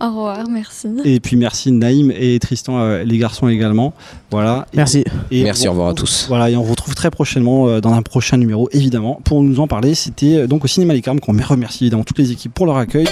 Au 0.00 0.06
revoir, 0.08 0.48
merci. 0.50 0.88
Et 1.04 1.20
puis 1.20 1.36
merci 1.36 1.70
Naïm 1.72 2.12
et 2.16 2.38
Tristan, 2.38 2.78
euh, 2.80 3.04
les 3.04 3.16
garçons 3.16 3.48
également. 3.48 3.94
Voilà. 4.30 4.66
Merci. 4.74 5.04
Et 5.30 5.44
Merci, 5.44 5.66
on- 5.66 5.70
au 5.70 5.72
revoir 5.74 5.88
à 5.90 5.94
tous. 5.94 6.26
Voilà, 6.28 6.50
et 6.50 6.56
on 6.56 6.62
vous 6.62 6.72
retrouve 6.72 6.94
très 6.94 7.10
prochainement 7.10 7.68
euh, 7.68 7.80
dans 7.80 7.92
un 7.94 8.02
prochain 8.02 8.36
numéro, 8.36 8.68
évidemment, 8.72 9.20
pour 9.24 9.42
nous 9.42 9.60
en 9.60 9.66
parler. 9.68 9.94
C'était 9.94 10.36
euh, 10.38 10.46
donc 10.46 10.64
au 10.64 10.68
Cinéma 10.68 10.94
Les 10.94 11.00
Carmes 11.00 11.20
qu'on 11.20 11.32
remercie 11.48 11.84
évidemment 11.84 12.04
toutes 12.04 12.18
les 12.18 12.32
équipes 12.32 12.52
pour 12.52 12.66
leur 12.66 12.76
accueil. 12.76 13.06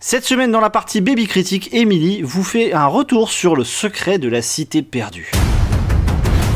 Cette 0.00 0.24
semaine, 0.24 0.50
dans 0.50 0.60
la 0.60 0.70
partie 0.70 1.00
Baby 1.00 1.26
Critique, 1.26 1.68
Émilie 1.72 2.22
vous 2.22 2.42
fait 2.42 2.72
un 2.72 2.86
retour 2.86 3.30
sur 3.30 3.56
le 3.56 3.64
secret 3.64 4.18
de 4.18 4.28
la 4.28 4.40
cité 4.40 4.82
perdue. 4.82 5.30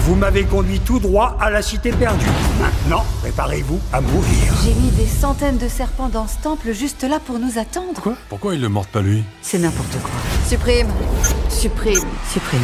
Vous 0.05 0.17
m'avez 0.17 0.43
conduit 0.43 0.81
tout 0.81 0.99
droit 0.99 1.37
à 1.41 1.49
la 1.49 1.63
cité 1.63 1.93
perdue. 1.93 2.27
Maintenant, 2.61 3.05
préparez-vous 3.21 3.79
à 3.93 4.01
mourir. 4.01 4.53
J'ai 4.65 4.75
mis 4.75 4.91
des 4.91 5.07
centaines 5.07 5.59
de 5.59 5.69
serpents 5.69 6.09
dans 6.09 6.27
ce 6.27 6.39
temple 6.43 6.73
juste 6.73 7.05
là 7.05 7.21
pour 7.25 7.39
nous 7.39 7.57
attendre. 7.57 8.01
Quoi? 8.03 8.15
Pourquoi 8.29 8.57
il 8.57 8.61
le 8.61 8.69
morde 8.69 8.89
pas 8.89 9.01
lui? 9.01 9.23
C'est 9.43 9.61
n'importe 9.61 9.93
quoi. 10.03 10.11
Supprime. 10.49 10.89
Supprime. 11.49 12.01
Supprime. 12.29 12.61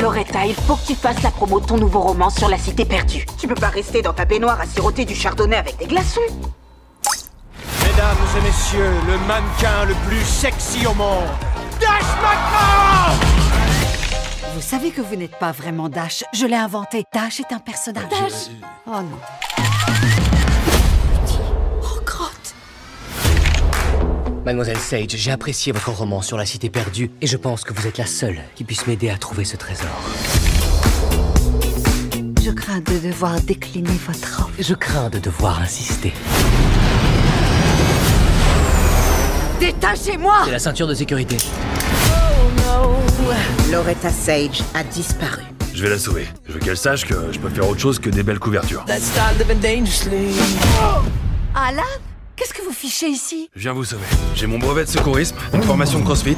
Loretta, 0.00 0.46
il 0.46 0.54
faut 0.54 0.76
que 0.76 0.86
tu 0.86 0.94
fasses 0.94 1.22
la 1.22 1.30
promo 1.30 1.60
de 1.60 1.66
ton 1.66 1.76
nouveau 1.76 2.00
roman 2.00 2.30
sur 2.30 2.48
la 2.48 2.56
cité 2.56 2.86
perdue. 2.86 3.26
Tu 3.38 3.46
peux 3.46 3.54
pas 3.54 3.68
rester 3.68 4.00
dans 4.00 4.14
ta 4.14 4.24
baignoire 4.24 4.58
à 4.58 4.64
siroter 4.64 5.04
du 5.04 5.14
chardonnay 5.14 5.56
avec 5.56 5.76
des 5.76 5.86
glaçons. 5.86 6.20
Mesdames 7.90 8.16
et 8.36 8.40
messieurs, 8.42 8.92
le 9.06 9.18
mannequin 9.26 9.84
le 9.86 9.94
plus 10.06 10.22
sexy 10.24 10.86
au 10.86 10.92
monde. 10.94 11.24
Dash 11.80 12.02
McCall 12.22 13.16
Vous 14.54 14.60
savez 14.60 14.90
que 14.90 15.00
vous 15.00 15.16
n'êtes 15.16 15.36
pas 15.38 15.52
vraiment 15.52 15.88
Dash. 15.88 16.22
Je 16.34 16.44
l'ai 16.46 16.56
inventé. 16.56 17.04
Dash 17.12 17.40
est 17.40 17.52
un 17.52 17.58
personnage. 17.58 18.10
Dash 18.10 18.50
Oh 18.86 19.00
non. 19.00 19.18
Oh, 21.82 22.00
crotte 22.04 22.54
Mademoiselle 24.44 24.78
Sage, 24.78 25.10
j'ai 25.16 25.30
apprécié 25.30 25.72
votre 25.72 25.90
roman 25.90 26.20
sur 26.20 26.36
la 26.36 26.44
cité 26.44 26.68
perdue 26.68 27.10
et 27.22 27.26
je 27.26 27.36
pense 27.38 27.64
que 27.64 27.72
vous 27.72 27.86
êtes 27.86 27.98
la 27.98 28.06
seule 28.06 28.40
qui 28.54 28.64
puisse 28.64 28.86
m'aider 28.86 29.08
à 29.08 29.16
trouver 29.16 29.44
ce 29.44 29.56
trésor. 29.56 29.88
Je 32.42 32.50
crains 32.50 32.80
de 32.80 32.98
devoir 32.98 33.40
décliner 33.40 33.98
votre 34.06 34.40
offre. 34.42 34.50
Je 34.58 34.74
crains 34.74 35.08
de 35.08 35.18
devoir 35.18 35.60
insister. 35.60 36.12
Détachez-moi 39.60 40.34
C'est 40.44 40.50
la 40.52 40.58
ceinture 40.58 40.86
de 40.86 40.94
sécurité. 40.94 41.36
Loretta 43.70 44.10
Sage 44.10 44.62
a 44.74 44.82
disparu. 44.84 45.42
Je 45.74 45.82
vais 45.82 45.90
la 45.90 45.98
sauver. 45.98 46.26
Je 46.46 46.52
veux 46.54 46.60
qu'elle 46.60 46.76
sache 46.76 47.04
que 47.04 47.14
je 47.32 47.38
peux 47.38 47.48
faire 47.50 47.68
autre 47.68 47.80
chose 47.80 47.98
que 47.98 48.08
des 48.10 48.22
belles 48.22 48.38
couvertures. 48.38 48.84
Alan 51.54 51.82
Qu'est-ce 52.36 52.54
que 52.54 52.62
vous 52.62 52.72
fichez 52.72 53.08
ici? 53.08 53.50
Je 53.56 53.62
viens 53.62 53.72
vous 53.72 53.84
sauver. 53.84 54.04
J'ai 54.36 54.46
mon 54.46 54.58
brevet 54.60 54.84
de 54.84 54.88
secourisme, 54.88 55.34
une 55.52 55.62
formation 55.64 55.98
de 55.98 56.04
crossfit. 56.04 56.36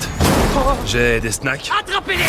J'ai 0.86 1.20
des 1.20 1.30
snacks. 1.30 1.70
Attrapez-les 1.78 2.24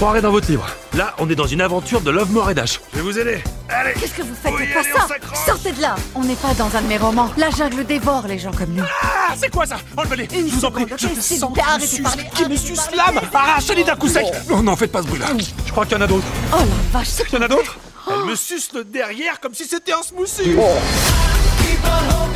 se 0.00 0.02
croirait 0.02 0.22
dans 0.22 0.30
votre 0.30 0.50
livre. 0.50 0.66
Là, 0.94 1.14
on 1.18 1.28
est 1.28 1.34
dans 1.34 1.46
une 1.46 1.60
aventure 1.60 2.00
de 2.00 2.10
Love, 2.10 2.32
More 2.32 2.50
et 2.50 2.54
Dash. 2.54 2.80
Je 2.90 2.96
vais 2.96 3.02
vous 3.02 3.18
aider. 3.18 3.44
Allez 3.68 3.92
Qu'est-ce 3.92 4.14
que 4.14 4.22
vous 4.22 4.34
faites 4.34 4.50
Oui, 4.58 4.66
pas 4.72 4.80
allez, 4.80 4.92
ça. 4.92 5.52
Sortez 5.52 5.72
de 5.72 5.82
là 5.82 5.94
On 6.14 6.24
n'est 6.24 6.36
pas 6.36 6.54
dans 6.54 6.74
un 6.74 6.80
de 6.80 6.86
mes 6.86 6.96
romans. 6.96 7.30
La 7.36 7.50
jungle 7.50 7.84
dévore 7.84 8.26
les 8.26 8.38
gens 8.38 8.50
comme 8.50 8.70
nous. 8.70 8.84
Ah, 9.02 9.34
c'est 9.36 9.50
quoi 9.50 9.66
ça 9.66 9.76
Enlevez-les 9.98 10.26
Je 10.32 10.54
vous 10.54 10.64
en 10.64 10.70
prie, 10.70 10.86
je 10.96 11.20
sens 11.20 11.52
qui 11.52 11.60
me 11.60 11.60
arrêtez 11.60 11.84
de 11.84 11.90
suce, 11.90 12.00
parler, 12.00 12.24
qui 12.34 12.48
me 12.48 12.56
suce 12.56 12.80
parler, 12.80 12.96
l'âme 12.96 13.20
Arrachez-les 13.34 13.84
d'un 13.84 13.96
coup 13.96 14.08
sec 14.08 14.24
Non, 14.48 14.62
non, 14.62 14.74
faites 14.74 14.90
pas 14.90 15.02
ce 15.02 15.06
bruit-là 15.06 15.26
Je 15.66 15.70
crois 15.70 15.84
qu'il 15.84 15.98
y 15.98 16.00
en 16.00 16.04
a 16.04 16.06
d'autres. 16.06 16.26
Oh 16.54 16.56
la 16.56 16.98
vache, 16.98 17.08
c'est 17.08 17.24
Il 17.30 17.34
y 17.34 17.36
en 17.38 17.42
a 17.42 17.48
d'autres 17.48 17.76
Elle 18.08 18.30
me 18.30 18.36
suce 18.36 18.72
le 18.72 18.84
derrière 18.84 19.38
comme 19.38 19.52
si 19.52 19.66
c'était 19.66 19.92
un 19.92 20.02
smoothie 20.02 20.56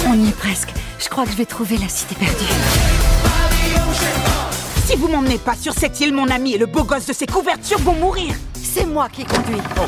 On 0.07 0.23
y 0.23 0.29
est 0.29 0.37
presque. 0.37 0.69
Je 0.99 1.09
crois 1.09 1.25
que 1.25 1.31
je 1.31 1.37
vais 1.37 1.47
trouver 1.47 1.79
la 1.79 1.89
cité 1.89 2.15
perdue. 2.15 2.45
Si 4.87 4.97
vous 4.97 5.09
m'emmenez 5.09 5.39
pas 5.39 5.55
sur 5.57 5.73
cette 5.73 5.99
île, 6.01 6.13
mon 6.13 6.29
ami 6.29 6.55
et 6.55 6.59
le 6.59 6.67
beau 6.67 6.85
gosse 6.85 7.07
de 7.07 7.13
ses 7.13 7.27
couvertures 7.27 7.79
vont 7.79 7.95
mourir. 7.95 8.35
C'est 8.55 8.85
moi 8.85 9.09
qui 9.09 9.25
conduis. 9.25 9.61
Oh, 9.79 9.83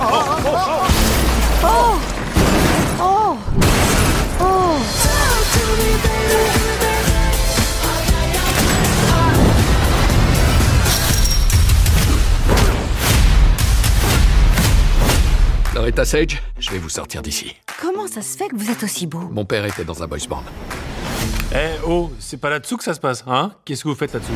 Oh 1.63 1.97
Oh 2.99 3.37
Oh 4.41 4.77
Loretta 15.75 16.05
Sage, 16.07 16.43
je 16.59 16.71
vais 16.71 16.79
vous 16.79 16.89
sortir 16.89 17.21
d'ici. 17.21 17.55
Comment 17.81 18.07
ça 18.07 18.23
se 18.23 18.37
fait 18.37 18.49
que 18.49 18.57
vous 18.57 18.71
êtes 18.71 18.83
aussi 18.83 19.07
beau? 19.07 19.29
Mon 19.31 19.45
père 19.45 19.65
était 19.67 19.85
dans 19.85 20.03
un 20.03 20.07
boys 20.07 20.19
band. 20.29 20.43
Eh 21.53 21.77
oh, 21.87 22.11
c'est 22.19 22.39
pas 22.39 22.51
là-dessous 22.51 22.79
que 22.79 22.85
ça 22.85 22.95
se 22.95 23.01
passe, 23.01 23.23
hein? 23.27 23.53
Qu'est-ce 23.65 23.85
que 23.85 23.89
vous 23.89 23.95
faites 23.95 24.15
là-dessous? 24.15 24.33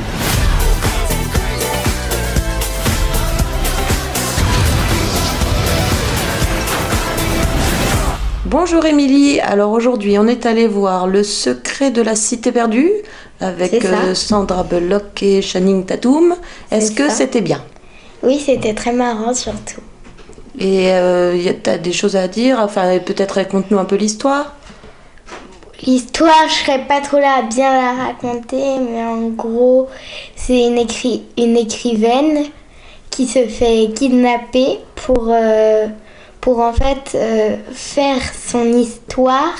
Bonjour 8.50 8.84
Émilie, 8.84 9.38
alors 9.40 9.70
aujourd'hui 9.70 10.18
on 10.18 10.26
est 10.26 10.44
allé 10.44 10.66
voir 10.66 11.06
Le 11.06 11.22
secret 11.22 11.90
de 11.92 12.02
la 12.02 12.16
cité 12.16 12.50
perdue 12.50 12.90
avec 13.40 13.84
euh, 13.84 14.14
Sandra 14.14 14.64
Bullock 14.64 15.22
et 15.22 15.40
Channing 15.40 15.84
Tatum. 15.86 16.34
Est-ce 16.72 16.90
que 16.90 17.08
c'était 17.10 17.40
bien? 17.42 17.62
Oui, 18.24 18.42
c'était 18.44 18.74
très 18.74 18.92
marrant 18.92 19.34
surtout. 19.34 19.80
Et 20.58 20.90
euh, 20.92 21.36
y 21.36 21.48
a- 21.48 21.54
t'as 21.54 21.78
des 21.78 21.92
choses 21.92 22.16
à 22.16 22.26
dire? 22.28 22.58
Enfin 22.60 22.98
peut-être 22.98 23.36
raconte-nous 23.36 23.78
un 23.78 23.84
peu 23.84 23.96
l'histoire. 23.96 24.56
L'histoire, 25.86 26.46
je 26.48 26.54
serais 26.54 26.84
pas 26.86 27.00
trop 27.00 27.18
là 27.18 27.36
à 27.38 27.42
bien 27.42 27.72
la 27.72 28.04
raconter, 28.04 28.78
mais 28.90 29.02
en 29.02 29.28
gros, 29.28 29.88
c'est 30.36 30.66
une, 30.66 30.76
écri- 30.76 31.22
une 31.38 31.56
écrivaine 31.56 32.44
qui 33.08 33.26
se 33.26 33.46
fait 33.46 33.88
kidnapper 33.94 34.78
pour, 34.96 35.28
euh, 35.30 35.86
pour 36.40 36.60
en 36.60 36.72
fait 36.72 37.14
euh, 37.14 37.56
faire 37.72 38.20
son 38.34 38.72
histoire, 38.72 39.54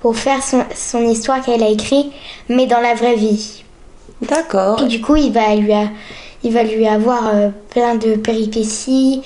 pour 0.00 0.16
faire 0.16 0.42
son, 0.42 0.64
son 0.74 1.02
histoire 1.08 1.40
qu'elle 1.42 1.62
a 1.62 1.68
écrite, 1.68 2.12
mais 2.48 2.66
dans 2.66 2.80
la 2.80 2.94
vraie 2.94 3.14
vie. 3.16 3.62
D'accord. 4.20 4.82
Et 4.82 4.86
du 4.86 5.00
coup, 5.00 5.16
il 5.16 5.32
va 5.32 5.54
lui, 5.54 5.72
a- 5.72 5.90
il 6.44 6.52
va 6.52 6.62
lui 6.62 6.86
avoir 6.86 7.28
euh, 7.34 7.48
plein 7.70 7.94
de 7.94 8.14
péripéties, 8.16 9.22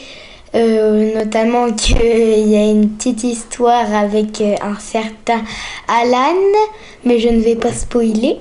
euh, 0.55 1.15
notamment 1.15 1.73
qu'il 1.73 2.49
y 2.49 2.57
a 2.57 2.71
une 2.71 2.91
petite 2.91 3.25
histoire 3.25 3.93
avec 3.95 4.41
un 4.41 4.79
certain 4.79 5.43
Alan, 5.89 6.35
mais 7.05 7.19
je 7.19 7.29
ne 7.29 7.41
vais 7.41 7.57
pas 7.57 7.73
spoiler. 7.73 8.39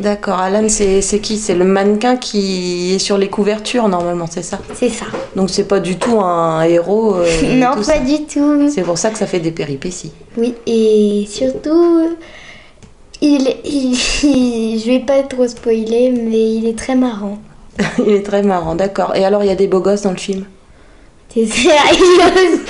D'accord, 0.00 0.40
Alan 0.40 0.68
c'est 0.68 1.00
qui? 1.20 1.36
C'est 1.38 1.54
le 1.54 1.64
mannequin 1.64 2.16
qui 2.16 2.94
est 2.94 2.98
sur 2.98 3.16
les 3.16 3.28
couvertures 3.28 3.88
normalement, 3.88 4.26
c'est 4.28 4.42
ça? 4.42 4.58
C'est 4.74 4.88
ça. 4.88 5.06
Donc 5.36 5.50
c'est 5.50 5.68
pas 5.68 5.78
du 5.78 5.96
tout 5.96 6.20
un 6.20 6.62
héros 6.62 7.14
euh, 7.14 7.26
non, 7.54 7.76
pas 7.76 7.82
ça? 7.82 7.98
du 7.98 8.24
tout. 8.24 8.68
C'est 8.68 8.82
pour 8.82 8.98
ça 8.98 9.10
que 9.10 9.18
ça 9.18 9.26
fait 9.26 9.38
des 9.38 9.52
péripéties. 9.52 10.12
Oui, 10.36 10.54
et 10.66 11.26
surtout, 11.30 12.08
il, 13.22 13.48
il, 13.64 13.94
je 14.80 14.86
vais 14.86 14.98
pas 15.00 15.22
trop 15.22 15.46
spoiler, 15.46 16.10
mais 16.10 16.54
il 16.56 16.66
est 16.66 16.76
très 16.76 16.96
marrant. 16.96 17.38
il 18.04 18.14
est 18.14 18.22
très 18.26 18.42
marrant, 18.42 18.74
d'accord. 18.74 19.14
Et 19.14 19.24
alors 19.24 19.44
il 19.44 19.46
y 19.46 19.52
a 19.52 19.56
des 19.56 19.68
beaux 19.68 19.80
gosses 19.80 20.02
dans 20.02 20.10
le 20.10 20.16
film? 20.16 20.44
T'es 21.32 21.46
sérieuse 21.46 22.60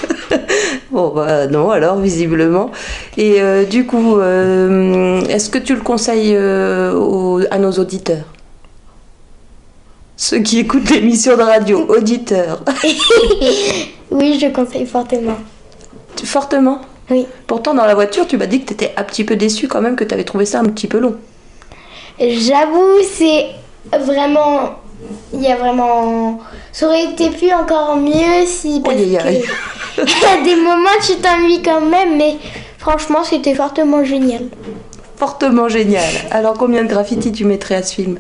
Bon, 0.94 1.08
bah 1.08 1.48
non, 1.48 1.70
alors, 1.70 1.98
visiblement. 1.98 2.70
Et 3.16 3.40
euh, 3.42 3.64
du 3.64 3.84
coup, 3.84 4.18
euh, 4.20 5.20
est-ce 5.22 5.50
que 5.50 5.58
tu 5.58 5.74
le 5.74 5.80
conseilles 5.80 6.36
euh, 6.36 6.94
aux- 6.94 7.40
à 7.50 7.58
nos 7.58 7.72
auditeurs? 7.72 8.24
Ceux 10.16 10.38
qui 10.38 10.60
écoutent 10.60 10.88
l'émission 10.90 11.36
de 11.36 11.42
radio, 11.42 11.84
auditeurs. 11.88 12.62
Oui, 14.10 14.38
je 14.40 14.46
conseille 14.52 14.86
fortement. 14.86 15.36
Fortement? 16.24 16.80
Oui. 17.10 17.26
Pourtant, 17.48 17.74
dans 17.74 17.84
la 17.86 17.96
voiture, 17.96 18.28
tu 18.28 18.36
m'as 18.36 18.46
dit 18.46 18.60
que 18.60 18.66
tu 18.68 18.74
étais 18.74 18.92
un 18.96 19.02
petit 19.02 19.24
peu 19.24 19.34
déçu 19.34 19.66
quand 19.66 19.80
même, 19.80 19.96
que 19.96 20.04
tu 20.04 20.14
avais 20.14 20.22
trouvé 20.22 20.46
ça 20.46 20.60
un 20.60 20.64
petit 20.66 20.86
peu 20.86 20.98
long. 21.00 21.16
J'avoue, 22.20 23.00
c'est 23.12 23.46
vraiment. 23.98 24.76
Il 25.32 25.42
y 25.42 25.48
a 25.48 25.56
vraiment. 25.56 26.38
Ça 26.72 26.86
aurait 26.86 27.04
été 27.04 27.30
plus 27.30 27.52
encore 27.52 27.96
mieux 27.96 28.46
si. 28.46 28.80
Parce 28.80 28.96
Aïe, 28.96 29.16
aïe, 29.16 29.26
aïe. 29.36 29.42
que. 29.42 30.02
Il 30.02 30.22
y 30.22 30.24
a 30.24 30.44
des 30.44 30.56
moments, 30.56 30.98
tu 31.06 31.14
t'ennuies 31.16 31.62
quand 31.62 31.80
même, 31.80 32.16
mais 32.16 32.36
Franchement, 32.84 33.24
c'était 33.24 33.54
fortement 33.54 34.04
génial. 34.04 34.42
Fortement 35.16 35.70
génial. 35.70 36.12
Alors 36.30 36.52
combien 36.52 36.82
de 36.84 36.88
graffiti 36.88 37.32
tu 37.32 37.46
mettrais 37.46 37.76
à 37.76 37.82
ce 37.82 37.94
film? 37.94 38.18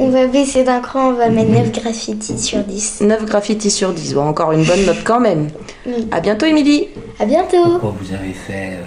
On 0.00 0.08
va 0.08 0.26
baisser 0.26 0.64
d'un 0.64 0.80
cran, 0.80 1.10
on 1.10 1.12
va 1.12 1.28
mettre 1.28 1.52
9 1.52 1.70
graffitis 1.70 2.36
sur 2.36 2.64
10. 2.64 3.02
9 3.02 3.26
graffitis 3.26 3.70
sur 3.70 3.92
10. 3.92 4.14
Bon, 4.14 4.26
encore 4.26 4.50
une 4.50 4.64
bonne 4.64 4.84
note 4.86 5.04
quand 5.04 5.20
même. 5.20 5.50
Oui. 5.86 6.08
À 6.10 6.18
bientôt, 6.18 6.46
Émilie. 6.46 6.88
À 7.20 7.26
bientôt. 7.26 7.62
Pourquoi 7.62 7.94
vous 8.00 8.12
avez 8.12 8.32
fait 8.32 8.72
euh, 8.72 8.82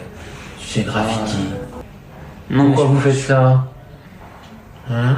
ces 0.68 0.82
graffitis? 0.82 1.48
Non, 2.50 2.74
Pourquoi 2.74 2.86
vous 2.88 3.00
faites 3.00 3.20
ça? 3.26 3.68
Hein? 4.90 5.16